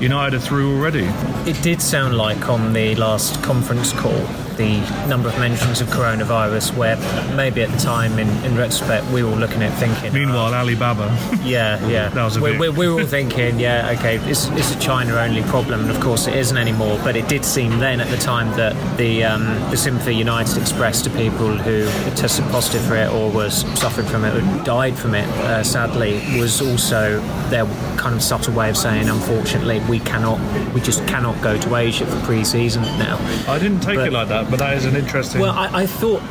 United 0.00 0.36
are 0.36 0.40
through 0.40 0.76
already. 0.76 1.04
It 1.46 1.60
did 1.62 1.80
sound 1.80 2.16
like 2.16 2.48
on 2.48 2.72
the 2.72 2.94
last 2.96 3.42
conference 3.42 3.92
call 3.92 4.26
the 4.56 4.78
number 5.08 5.28
of 5.28 5.38
mentions 5.38 5.80
of 5.80 5.88
coronavirus, 5.88 6.76
where 6.76 6.96
maybe 7.36 7.62
at 7.62 7.70
the 7.70 7.78
time, 7.78 8.18
in, 8.18 8.28
in 8.44 8.56
retrospect, 8.56 9.06
we 9.12 9.22
were 9.22 9.30
all 9.30 9.36
looking 9.36 9.62
at 9.62 9.76
thinking. 9.78 10.12
Meanwhile, 10.12 10.54
Alibaba, 10.54 11.06
Yeah, 11.44 11.84
yeah. 11.88 12.08
That 12.10 12.24
was 12.24 12.36
a 12.36 12.40
we're, 12.40 12.52
bit- 12.52 12.60
we're, 12.60 12.72
we're 12.72 13.00
all 13.00 13.06
thinking, 13.06 13.58
yeah, 13.60 13.94
okay, 13.98 14.16
it's, 14.30 14.48
it's 14.50 14.74
a 14.74 14.78
China-only 14.78 15.42
problem, 15.42 15.80
and 15.82 15.90
of 15.90 16.00
course 16.00 16.26
it 16.26 16.34
isn't 16.34 16.56
anymore. 16.56 16.98
But 17.04 17.16
it 17.16 17.28
did 17.28 17.44
seem 17.44 17.78
then 17.78 18.00
at 18.00 18.08
the 18.08 18.16
time 18.16 18.50
that 18.56 18.74
the 18.96 19.24
um, 19.24 19.44
the 19.70 19.76
Sympathy 19.76 20.14
United 20.14 20.58
Express 20.58 21.02
to 21.02 21.10
people 21.10 21.56
who 21.56 21.84
tested 22.16 22.44
positive 22.50 22.82
for 22.86 22.96
it 22.96 23.10
or 23.10 23.30
was 23.30 23.60
suffering 23.78 24.06
from 24.06 24.24
it 24.24 24.34
or 24.34 24.64
died 24.64 24.96
from 24.98 25.14
it, 25.14 25.26
uh, 25.44 25.62
sadly, 25.62 26.14
was 26.40 26.60
also 26.60 27.20
their 27.50 27.64
kind 27.96 28.14
of 28.14 28.22
subtle 28.22 28.54
way 28.54 28.68
of 28.70 28.76
saying, 28.76 29.08
unfortunately, 29.08 29.80
we 29.88 29.98
cannot, 30.00 30.38
we 30.74 30.80
just 30.80 31.06
cannot 31.06 31.40
go 31.42 31.58
to 31.58 31.76
Asia 31.76 32.06
for 32.06 32.20
pre-season 32.26 32.82
now. 32.98 33.16
I 33.48 33.58
didn't 33.58 33.80
take 33.80 33.96
But- 33.96 34.08
it 34.08 34.12
like 34.12 34.28
that, 34.28 34.45
but 34.50 34.58
that 34.58 34.76
is 34.76 34.84
an 34.84 34.96
interesting. 34.96 35.40
Well, 35.40 35.52
I, 35.52 35.82
I 35.82 35.86
thought. 35.86 36.22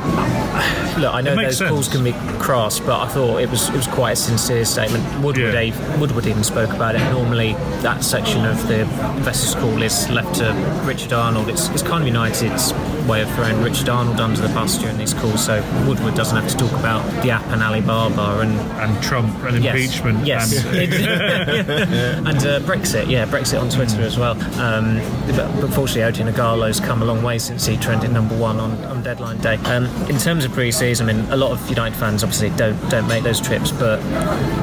Look, 0.98 1.12
I 1.12 1.20
know 1.20 1.36
those 1.36 1.58
sense. 1.58 1.68
calls 1.70 1.88
can 1.88 2.02
be 2.02 2.12
crass, 2.40 2.80
but 2.80 2.98
I 2.98 3.08
thought 3.08 3.40
it 3.42 3.50
was 3.50 3.68
it 3.68 3.74
was 3.76 3.86
quite 3.86 4.12
a 4.12 4.16
sincere 4.16 4.64
statement. 4.64 5.04
Woodward, 5.22 5.52
Yeah. 5.52 5.60
Ave- 5.72 6.00
Woodward 6.00 6.26
even 6.26 6.42
spoke 6.42 6.70
about 6.72 6.94
it. 6.94 7.00
Normally, 7.10 7.52
that 7.82 8.02
section 8.02 8.46
of 8.46 8.66
the 8.68 8.80
investors' 9.16 9.54
call 9.56 9.82
is 9.82 10.08
left 10.08 10.36
to 10.36 10.52
Richard 10.84 11.12
Arnold. 11.12 11.48
It's, 11.48 11.68
it's 11.68 11.82
kind 11.82 12.00
of 12.02 12.06
United's 12.08 12.72
way 13.06 13.22
of 13.22 13.30
throwing 13.34 13.62
Richard 13.62 13.88
Arnold 13.88 14.20
under 14.20 14.40
the 14.40 14.48
bus 14.48 14.78
during 14.78 14.96
these 14.98 15.14
calls, 15.14 15.44
so 15.44 15.62
Woodward 15.86 16.14
doesn't 16.14 16.36
have 16.36 16.50
to 16.50 16.56
talk 16.56 16.72
about 16.78 17.04
the 17.22 17.30
app 17.30 17.44
and 17.46 17.62
Alibaba 17.62 18.40
and 18.40 18.52
and 18.80 19.02
Trump 19.02 19.34
and 19.44 19.62
Yes. 19.62 19.74
impeachment. 19.74 20.26
Yes. 20.26 20.64
And, 20.64 20.76
and 22.28 22.38
uh, 22.38 22.60
Brexit, 22.60 23.08
yeah, 23.08 23.26
Brexit 23.26 23.60
on 23.60 23.68
Twitter 23.70 24.00
as 24.02 24.18
well. 24.18 24.32
Um, 24.60 24.96
but, 25.26 25.60
but 25.60 25.72
fortunately, 25.72 26.02
Odion 26.02 26.32
Ighalo's 26.32 26.80
come 26.80 27.02
a 27.02 27.04
long 27.04 27.22
way 27.22 27.38
since 27.38 27.66
he 27.66 27.76
trended 27.76 28.10
number 28.12 28.36
one 28.36 28.58
on, 28.60 28.72
on 28.84 29.02
deadline 29.02 29.38
day. 29.38 29.56
Um, 29.64 29.86
in 30.08 30.18
terms 30.18 30.44
of 30.44 30.52
pre-season, 30.52 31.08
I 31.08 31.12
mean, 31.12 31.24
a 31.30 31.36
lot 31.36 31.52
of 31.52 31.68
United 31.68 31.96
fans 31.98 32.22
obviously 32.22 32.50
don't 32.50 32.76
don't 32.90 33.08
make 33.08 33.22
those 33.24 33.40
trips, 33.40 33.70
but 33.72 34.00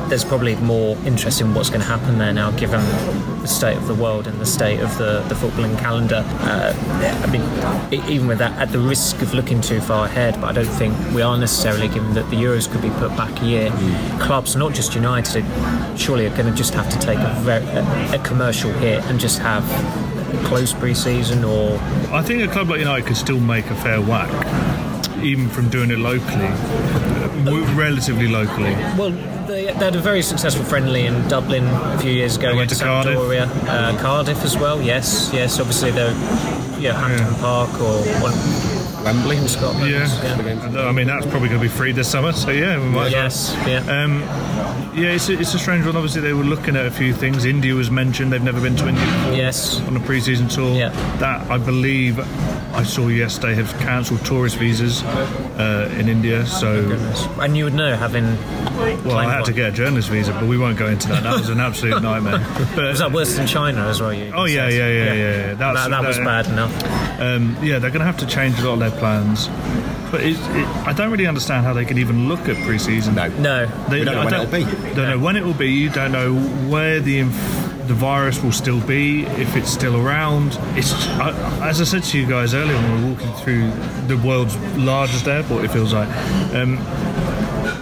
there's 0.09 0.23
probably 0.25 0.55
more 0.57 0.95
interest 1.05 1.41
in 1.41 1.53
what's 1.53 1.69
going 1.69 1.81
to 1.81 1.87
happen 1.87 2.17
there 2.17 2.33
now, 2.33 2.51
given 2.51 2.81
the 3.41 3.47
state 3.47 3.77
of 3.77 3.87
the 3.87 3.95
world 3.95 4.27
and 4.27 4.39
the 4.39 4.45
state 4.45 4.79
of 4.79 4.97
the, 4.97 5.21
the 5.27 5.35
footballing 5.35 5.77
calendar. 5.79 6.23
Uh, 6.41 6.73
I 7.23 7.27
mean, 7.31 8.09
even 8.09 8.27
with 8.33 8.39
that, 8.39 8.59
at 8.59 8.71
the 8.71 8.79
risk 8.79 9.21
of 9.21 9.33
looking 9.33 9.61
too 9.61 9.79
far 9.79 10.05
ahead, 10.07 10.33
but 10.41 10.47
I 10.47 10.51
don't 10.53 10.65
think 10.65 10.95
we 11.13 11.21
are 11.21 11.37
necessarily, 11.37 11.87
given 11.87 12.13
that 12.15 12.27
the 12.31 12.35
Euros 12.35 12.69
could 12.71 12.81
be 12.81 12.89
put 12.91 13.09
back 13.15 13.41
a 13.41 13.45
year. 13.45 13.69
Clubs, 14.19 14.55
not 14.55 14.73
just 14.73 14.95
United, 14.95 15.45
surely 15.97 16.25
are 16.25 16.35
going 16.35 16.47
to 16.47 16.53
just 16.53 16.73
have 16.73 16.89
to 16.89 16.99
take 16.99 17.19
a, 17.19 17.33
very, 17.41 17.63
a, 17.65 18.15
a 18.15 18.19
commercial 18.23 18.71
hit 18.73 19.03
and 19.05 19.19
just 19.19 19.37
have 19.39 19.63
a 20.33 20.47
close 20.47 20.73
pre-season 20.73 21.43
or 21.43 21.77
I 22.11 22.23
think 22.23 22.41
a 22.41 22.51
club 22.51 22.69
like 22.69 22.79
United 22.79 23.05
could 23.05 23.17
still 23.17 23.39
make 23.39 23.65
a 23.67 23.75
fair 23.75 24.01
whack, 24.01 24.31
even 25.23 25.47
from 25.49 25.69
doing 25.69 25.91
it 25.91 25.99
locally, 25.99 26.47
w- 27.45 27.63
relatively 27.75 28.27
locally. 28.27 28.73
Well, 28.97 29.11
they, 29.45 29.65
they 29.65 29.73
had 29.73 29.95
a 29.95 29.99
very 30.01 30.23
successful 30.23 30.65
friendly 30.65 31.05
in 31.05 31.27
Dublin 31.27 31.65
a 31.65 31.99
few 31.99 32.11
years 32.11 32.37
ago 32.37 32.49
They 32.49 32.57
went 32.57 32.71
against 32.71 32.81
to 32.81 32.87
Cardiff. 32.87 33.15
Sampdoria. 33.19 33.67
Uh, 33.67 34.01
Cardiff 34.01 34.43
as 34.43 34.57
well, 34.57 34.81
yes, 34.81 35.29
yes. 35.33 35.59
Obviously, 35.59 35.91
they're 35.91 36.15
yeah, 36.83 36.93
Hampden 36.99 37.33
Yeah. 37.33 37.39
Park 37.41 37.69
or 37.81 38.01
one 38.21 39.03
Wembley. 39.03 39.37
in 39.37 39.47
Scotland. 39.47 39.89
Yeah, 39.91 40.07
I 40.87 40.91
mean 40.91 41.07
that's 41.07 41.25
probably 41.25 41.49
going 41.49 41.59
to 41.61 41.67
be 41.67 41.67
free 41.67 41.91
this 41.91 42.09
summer. 42.09 42.31
So 42.33 42.51
yeah, 42.51 42.77
we 42.79 42.85
might. 42.85 43.11
Yes, 43.11 43.53
yeah. 43.67 43.79
Um, 44.03 44.21
yeah, 44.95 45.11
it's 45.15 45.27
a, 45.29 45.39
it's 45.39 45.53
a 45.53 45.59
strange 45.59 45.85
one. 45.85 45.95
Obviously, 45.95 46.21
they 46.21 46.33
were 46.33 46.43
looking 46.43 46.75
at 46.75 46.85
a 46.85 46.91
few 46.91 47.13
things. 47.13 47.45
India 47.45 47.73
was 47.73 47.89
mentioned. 47.89 48.31
They've 48.31 48.41
never 48.43 48.61
been 48.61 48.75
to 48.77 48.87
India 48.87 49.03
before. 49.05 49.33
Yes. 49.33 49.81
On 49.87 49.97
a 49.97 49.99
pre-season 49.99 50.47
tour. 50.47 50.75
Yeah. 50.77 50.89
That 51.17 51.49
I 51.49 51.57
believe 51.57 52.19
I 52.75 52.83
saw 52.83 53.07
yesterday 53.07 53.55
have 53.55 53.73
cancelled 53.79 54.23
tourist 54.25 54.57
visas 54.57 55.03
uh, 55.03 55.93
in 55.97 56.07
India. 56.09 56.45
So 56.45 56.91
and 57.41 57.57
you 57.57 57.63
would 57.65 57.73
know 57.73 57.95
having. 57.95 58.37
Well, 59.05 59.17
I 59.17 59.25
had 59.31 59.45
to 59.45 59.53
get 59.53 59.69
a 59.69 59.71
journalist 59.71 60.09
visa, 60.09 60.31
but 60.33 60.43
we 60.43 60.57
won't 60.57 60.77
go 60.77 60.87
into 60.87 61.07
that. 61.09 61.23
That 61.23 61.33
was 61.39 61.49
an 61.49 61.59
absolute 61.59 62.01
nightmare. 62.09 62.39
But 62.75 62.85
Was 62.85 62.99
that 62.99 63.11
worse 63.11 63.35
than 63.35 63.47
China 63.47 63.87
as 63.87 64.01
well? 64.01 64.13
You 64.13 64.31
Oh, 64.35 64.45
yeah, 64.45 64.67
yeah, 64.69 64.87
yeah, 64.87 64.87
yeah, 64.89 65.13
yeah. 65.13 65.53
That's- 65.53 65.75
that, 65.75 65.89
that 65.89 66.03
was 66.07 66.17
bad 66.17 66.47
enough. 66.47 67.19
um, 67.19 67.57
yeah, 67.61 67.79
they're 67.79 67.91
going 67.91 67.99
to 67.99 68.05
have 68.05 68.17
to 68.17 68.25
change 68.27 68.59
a 68.59 68.63
lot 68.63 68.73
of 68.73 68.79
their 68.79 68.91
plans. 68.99 69.47
But 70.11 70.21
it, 70.21 70.37
it, 70.37 70.67
I 70.87 70.93
don't 70.93 71.09
really 71.11 71.25
understand 71.25 71.65
how 71.65 71.73
they 71.73 71.85
can 71.85 71.97
even 71.97 72.27
look 72.27 72.47
at 72.47 72.55
pre-season. 72.65 73.15
No. 73.15 73.27
No. 73.29 73.65
They, 73.89 73.99
We 73.99 74.05
don't 74.05 74.15
know 74.15 74.21
I 74.21 74.25
when 74.25 74.33
it'll 74.35 74.45
be. 74.51 74.93
Don't 74.95 75.09
know 75.09 75.19
when 75.19 75.35
it 75.35 75.43
will 75.43 75.53
be. 75.55 75.71
You 75.71 75.89
don't 75.89 76.11
know 76.11 76.35
where 76.69 76.99
the 76.99 77.19
inf- 77.19 77.59
the 77.87 77.93
virus 77.95 78.41
will 78.41 78.51
still 78.53 78.79
be, 78.79 79.23
if 79.25 79.57
it's 79.57 79.69
still 79.69 79.97
around. 79.99 80.57
It's 80.77 80.93
I, 81.07 81.67
as 81.67 81.81
I 81.81 81.83
said 81.83 82.03
to 82.03 82.17
you 82.19 82.25
guys 82.27 82.53
earlier 82.53 82.75
when 82.77 82.95
we 82.95 83.03
were 83.03 83.09
walking 83.15 83.33
through 83.43 83.71
the 84.07 84.15
world's 84.25 84.55
largest 84.77 85.27
airport. 85.27 85.65
It 85.65 85.71
feels 85.71 85.93
like. 85.93 86.07
Um, 86.53 86.77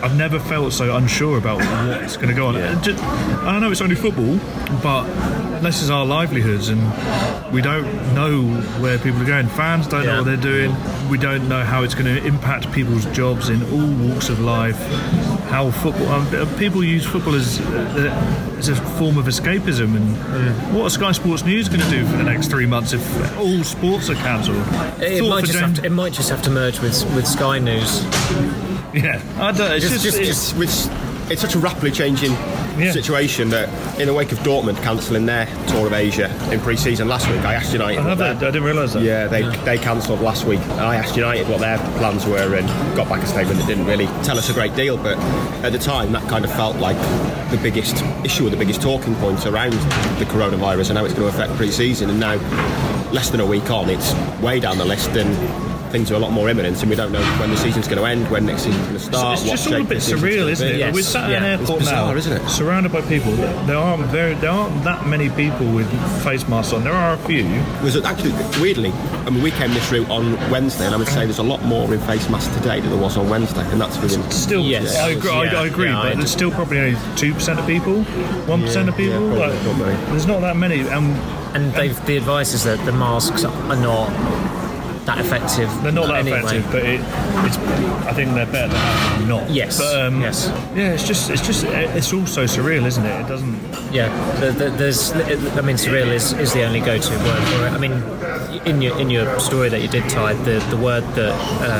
I've 0.04 0.16
never 0.18 0.40
felt 0.40 0.74
so 0.74 0.96
unsure 0.96 1.38
about 1.38 1.60
what's 1.60 2.18
going 2.18 2.30
to 2.30 2.34
go 2.34 2.48
on. 2.48 2.56
Uh, 2.56 2.82
ju- 2.82 2.96
I 2.98 3.60
know 3.60 3.72
it's 3.72 3.82
only 3.82 3.96
football, 3.96 4.38
but 4.82 5.04
this 5.62 5.82
is 5.84 5.92
our 5.92 6.06
livelihoods, 6.06 6.70
and 6.70 6.82
we 7.54 7.62
don't 7.62 7.86
know 8.16 8.42
where 8.82 8.98
people 8.98 9.22
are 9.22 9.26
going. 9.26 9.48
Fans 9.48 9.88
don't 9.88 10.06
know 10.06 10.18
what 10.18 10.26
they're 10.26 10.38
doing. 10.38 10.76
We 11.10 11.18
don't 11.20 11.48
know 11.48 11.64
how 11.64 11.84
it's 11.84 11.94
going 11.94 12.06
to 12.16 12.26
impact 12.26 12.72
people's 12.72 13.06
jobs 13.08 13.50
in 13.50 13.62
all 13.72 14.10
walks 14.10 14.30
of 14.30 14.40
life. 14.40 14.78
How 15.52 15.70
football 15.70 16.08
um, 16.10 16.56
people 16.58 16.84
use 16.84 17.06
football 17.06 17.36
as 17.36 17.60
uh, 17.60 18.56
as 18.58 18.70
a 18.70 18.76
form 18.76 19.18
of 19.18 19.26
escapism, 19.26 19.96
and 19.96 20.74
what 20.76 20.86
are 20.86 20.90
Sky 20.90 21.12
Sports 21.12 21.44
News 21.44 21.68
going 21.70 21.82
to 21.82 21.90
do 21.90 22.06
for 22.08 22.18
the 22.18 22.24
next 22.24 22.48
three 22.48 22.66
months 22.66 22.94
if 22.94 23.38
all 23.38 23.64
sports 23.64 24.10
are 24.10 24.16
cancelled? 24.16 24.58
It 25.02 25.20
Thought 25.20 25.30
might, 25.30 25.46
just 25.46 25.60
James- 25.60 25.62
have 25.62 25.76
to, 25.82 25.86
it 25.86 25.92
might 25.92 26.14
just 26.14 26.30
have 26.30 26.42
to 26.44 26.50
merge 26.50 26.80
with 26.80 27.04
with 27.16 27.28
Sky 27.28 27.60
News. 27.60 28.02
Yeah, 28.94 29.22
I 29.40 29.52
don't. 29.52 29.72
It's 29.72 29.86
It's 29.86 30.04
just, 30.04 30.18
just, 30.22 30.56
it's- 30.58 30.90
it's, 31.32 31.42
such 31.42 31.56
a 31.56 31.60
rapidly 31.60 31.92
changing 31.92 32.34
Yeah. 32.78 32.92
situation 32.92 33.50
that 33.52 33.70
in 34.00 34.08
the 34.08 34.14
wake 34.14 34.34
of 34.34 34.40
Dortmund 34.40 34.76
cancelling 34.84 35.26
their 35.26 35.46
tour 35.68 35.88
of 35.88 35.94
Asia 35.94 36.30
in 36.52 36.60
pre-season 36.60 37.08
last 37.08 37.30
week, 37.30 37.40
I 37.46 37.54
asked 37.54 37.72
United. 37.72 38.00
I, 38.02 38.32
I 38.32 38.34
didn't 38.34 38.64
realise 38.64 38.92
that. 38.94 39.02
Yeah, 39.04 39.28
they, 39.28 39.44
they 39.64 39.78
cancelled 39.78 40.20
last 40.20 40.44
week. 40.46 40.60
I 40.72 40.96
asked 40.98 41.16
United 41.16 41.48
what 41.48 41.62
their 41.62 41.78
plans 42.00 42.26
were 42.26 42.56
and 42.56 42.68
got 42.98 43.08
back 43.08 43.24
a 43.24 43.28
statement 43.28 43.60
that 43.60 43.68
didn't 43.68 43.86
really 43.86 44.08
tell 44.24 44.38
us 44.38 44.50
a 44.50 44.54
great 44.54 44.76
deal. 44.76 44.98
But 44.98 45.18
at 45.64 45.72
the 45.72 45.80
time, 45.80 46.12
that 46.12 46.28
kind 46.28 46.44
of 46.44 46.52
felt 46.52 46.76
like 46.78 46.98
the 47.50 47.60
biggest 47.64 48.04
issue 48.26 48.48
or 48.48 48.50
the 48.50 48.58
biggest 48.58 48.82
talking 48.82 49.16
point 49.16 49.46
around 49.46 49.72
the 50.20 50.26
coronavirus 50.26 50.90
and 50.90 50.98
how 50.98 51.06
it's 51.06 51.14
going 51.14 51.32
to 51.32 51.38
affect 51.38 51.54
pre-season. 51.56 52.10
And 52.10 52.20
now, 52.20 52.36
less 53.12 53.30
than 53.30 53.40
a 53.40 53.46
week 53.46 53.70
on, 53.72 53.90
it's 53.90 54.14
way 54.42 54.60
down 54.60 54.78
the 54.78 54.86
list 54.86 55.10
and 55.12 55.30
things 55.92 56.10
are 56.12 56.16
a 56.16 56.20
lot 56.20 56.32
more 56.32 56.50
imminent. 56.50 56.80
And 56.82 56.90
we 56.90 56.96
don't 56.96 57.12
know 57.12 57.22
when 57.40 57.50
the 57.52 57.58
season's 57.58 57.88
going 57.88 57.98
to 58.00 58.06
end, 58.06 58.30
when 58.32 58.46
next 58.46 58.64
season's 58.64 58.84
going 58.88 58.98
to 58.98 59.04
start. 59.04 59.40
it's 59.40 59.50
just 59.50 59.68
all 59.68 59.74
a 59.74 59.78
shape 59.80 59.90
bit 59.90 59.98
surreal, 60.00 60.50
isn't 60.50 60.68
it? 60.68 60.76
Yes. 60.78 60.94
We're 60.96 61.02
sat 61.04 61.26
at 61.26 61.30
Yeah. 61.32 61.38
an 61.44 61.44
It's 61.44 61.62
airport 61.62 61.80
bizarre, 61.80 62.12
now, 62.12 62.16
isn't 62.18 62.34
it? 62.42 62.50
surrounded 62.50 62.92
by 62.92 63.02
people. 63.02 63.32
There 63.34 63.78
aren't 63.78 64.06
very, 64.08 64.34
there 64.36 64.50
aren't 64.52 64.84
that 64.84 65.06
many 65.08 65.30
people 65.30 65.66
with 65.72 65.88
face 66.24 66.48
masks 66.48 66.74
on. 66.74 66.84
There 66.84 66.94
are 66.94 67.14
a 67.14 67.18
few. 67.18 67.44
was 67.84 67.96
actually 68.04 68.34
weirdly. 68.62 68.92
I 69.26 69.30
mean, 69.30 69.44
we 69.44 69.52
came 69.52 69.74
this 69.74 69.92
route 69.92 70.10
on 70.10 70.34
Wednesday, 70.50 70.86
and 70.86 70.96
I 70.96 70.98
would 70.98 71.08
say 71.08 71.26
there's 71.26 71.38
a 71.40 71.44
lot 71.44 71.64
more 71.64 71.94
in 71.94 72.00
face 72.02 72.30
masks 72.30 72.54
today 72.56 72.80
than 72.80 72.90
there 72.90 73.00
was 73.00 73.18
on 73.18 73.30
Wednesday, 73.30 73.66
and 73.72 73.80
that's 73.82 73.98
within. 74.00 74.30
Still, 74.32 74.62
Yes. 74.64 74.98
I 74.98 75.10
agree. 75.10 75.32
Yeah. 75.32 75.62
I 75.62 75.66
agree 75.68 75.88
Yeah, 75.90 76.02
but 76.02 76.12
I 76.14 76.16
there's 76.16 76.32
still 76.32 76.52
probably 76.52 76.80
only 76.80 76.98
two 77.16 77.34
percent 77.34 77.60
of 77.60 77.68
people, 77.68 78.04
one 78.48 78.62
percent 78.62 78.90
of 78.90 78.96
people. 78.98 79.20
probably 79.20 79.40
like, 79.40 79.64
not 79.66 79.78
many. 79.78 80.06
there's 80.12 80.28
not 80.28 80.42
that 80.42 80.56
many, 80.56 80.80
and 80.82 81.16
And 81.54 81.74
they've, 81.74 82.06
the 82.06 82.16
advice 82.16 82.54
is 82.54 82.64
that 82.64 82.84
the 82.86 82.94
masks 82.94 83.44
are 83.44 83.76
not 83.76 84.10
that 85.16 85.26
effective. 85.26 85.70
they're 85.84 85.92
not 85.92 86.08
that 86.08 86.20
anyway. 86.20 86.40
effective. 86.40 86.72
But 86.72 86.84
it, 86.86 87.00
it's, 87.46 87.58
I 88.08 88.14
think 88.14 88.34
they're 88.34 88.46
better 88.46 88.74
than 88.74 89.28
not. 89.28 89.50
Yes. 89.50 89.80
But, 89.80 90.02
um, 90.06 90.22
yes. 90.22 90.48
Yeah, 90.76 90.94
it's 90.94 91.08
just, 91.08 91.30
it's 91.30 91.46
just, 91.46 91.64
it's 91.66 92.14
all 92.14 92.26
so 92.26 92.46
surreal, 92.46 92.86
isn't 92.86 93.06
it? 93.06 93.22
It 93.22 93.28
doesn't. 93.28 93.60
Yeah, 93.94 94.10
the, 94.40 94.52
the, 94.52 94.70
there's. 94.72 95.12
I 95.12 95.62
mean, 95.62 95.76
surreal 95.76 96.08
is, 96.08 96.34
is 96.34 96.54
the 96.54 96.64
only 96.64 96.80
go-to 96.80 97.10
word 97.10 97.44
for 97.48 97.68
it. 97.68 97.72
I 97.72 97.78
mean, 97.78 97.92
in 98.66 98.82
your 98.82 98.98
in 99.00 99.10
your 99.10 99.40
story 99.40 99.70
that 99.70 99.82
you 99.82 99.88
did, 99.88 100.08
Ty, 100.10 100.34
the, 100.44 100.60
the 100.70 100.78
word 100.78 101.04
that 101.16 101.34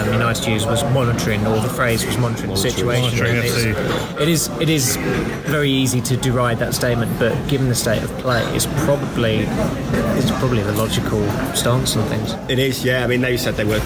um, 0.08 0.14
United 0.14 0.46
used 0.48 0.68
was 0.68 0.84
monitoring, 0.86 1.46
or 1.48 1.60
the 1.62 1.70
phrase 1.70 2.06
was 2.06 2.18
monitoring 2.18 2.50
the 2.52 2.58
situation. 2.58 3.18
Monitoring 3.18 3.36
it's- 3.38 4.20
it 4.20 4.28
is 4.28 4.48
it 4.60 4.70
is 4.70 4.98
very 5.48 5.70
easy 5.70 6.02
to 6.02 6.18
deride 6.18 6.60
that 6.60 6.74
statement, 6.74 7.18
but 7.20 7.34
given 7.48 7.70
the 7.70 7.76
state 7.76 8.04
of 8.04 8.10
play, 8.20 8.44
it's 8.56 8.66
probably 8.86 9.46
it's 10.18 10.32
probably 10.32 10.64
the 10.64 10.74
logical 10.74 11.26
stance 11.56 11.96
on 11.96 12.08
things. 12.10 12.34
It 12.50 12.60
is, 12.60 12.84
yeah. 12.84 13.04
I 13.04 13.08
mean, 13.08 13.21
they 13.22 13.38
said 13.38 13.56
they 13.56 13.64
were 13.66 13.80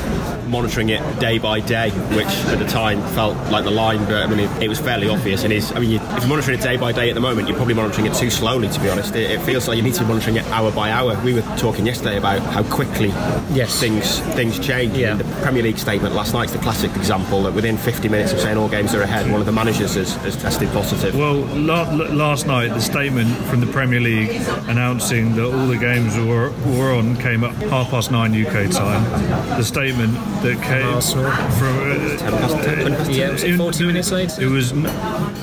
monitoring 0.48 0.90
it 0.90 1.02
day 1.20 1.38
by 1.38 1.60
day, 1.60 1.90
which 2.16 2.28
at 2.28 2.60
the 2.60 2.68
time 2.68 3.02
felt 3.14 3.36
like 3.52 3.64
the 3.64 3.72
line, 3.72 4.04
but 4.06 4.24
I 4.24 4.28
mean, 4.28 4.40
it, 4.40 4.64
it 4.64 4.68
was 4.70 4.80
fairly 4.80 5.10
obvious. 5.10 5.44
And 5.44 5.52
is, 5.52 5.72
I 5.72 5.80
mean, 5.80 5.92
you, 5.92 5.98
if 6.00 6.20
you're 6.20 6.28
monitoring 6.28 6.60
it 6.60 6.64
day 6.64 6.78
by 6.78 6.92
day 6.92 7.10
at 7.10 7.16
the 7.16 7.22
moment, 7.22 7.48
you're 7.48 7.58
probably 7.58 7.74
monitoring 7.74 8.08
it 8.08 8.14
too 8.14 8.30
slowly. 8.30 8.68
To 8.70 8.80
be 8.80 8.90
honest, 8.90 9.16
it, 9.16 9.32
it 9.32 9.42
feels 9.42 9.68
like 9.68 9.78
you 9.78 9.84
need 9.84 9.94
to 9.96 10.02
be 10.02 10.08
monitoring 10.08 10.38
it 10.38 10.46
hour 10.48 10.72
by 10.72 10.92
hour. 10.92 11.20
We 11.24 11.34
were 11.34 11.42
talking 11.58 11.86
yesterday 11.86 12.18
about 12.18 12.42
how 12.42 12.64
quickly 12.64 13.10
Yes. 13.54 13.80
things 13.80 14.20
things 14.36 14.60
change. 14.60 14.98
Yeah. 14.98 15.12
I 15.12 15.16
mean, 15.16 15.25
the 15.25 15.25
Premier 15.42 15.64
League 15.64 15.78
statement 15.78 16.16
last 16.16 16.34
night's 16.34 16.52
the 16.52 16.58
classic 16.60 16.96
example 16.96 17.44
that 17.44 17.54
within 17.54 17.78
50 17.78 18.10
minutes 18.10 18.34
of 18.34 18.40
saying 18.40 18.58
all 18.58 18.68
games 18.70 18.94
are 18.96 19.02
ahead, 19.02 19.30
one 19.32 19.40
of 19.40 19.46
the 19.46 19.52
managers 19.52 19.96
has, 19.96 20.16
has 20.18 20.36
tested 20.38 20.70
positive. 20.70 21.16
Well, 21.16 21.36
la- 21.56 21.90
la- 21.94 22.10
last 22.14 22.48
night 22.48 22.70
the 22.70 22.80
statement 22.82 23.30
from 23.46 23.60
the 23.62 23.68
Premier 23.68 24.00
League 24.00 24.30
announcing 24.68 25.36
that 25.36 25.46
all 25.46 25.68
the 25.68 25.78
games 25.78 26.16
were, 26.18 26.52
were 26.78 26.94
on 26.94 27.16
came 27.18 27.44
at 27.44 27.54
half 27.70 27.90
past 27.92 28.12
nine 28.12 28.34
UK 28.34 28.72
time. 28.72 29.04
The 29.58 29.64
statement 29.64 30.14
that 30.42 30.62
came 30.64 30.86
Arsenal. 30.88 31.32
from 31.32 31.92
uh, 31.92 32.18
Ten 32.18 32.32
past 32.32 32.56
ten, 32.64 32.80
twenty 32.82 32.96
past 32.96 33.12
Yeah, 33.12 33.32
was 33.32 33.44
it 33.44 33.58
40 33.58 33.86
minutes 33.86 34.12
later? 34.12 34.42
It 34.42 34.48
was 34.50 34.72
n- 34.72 34.84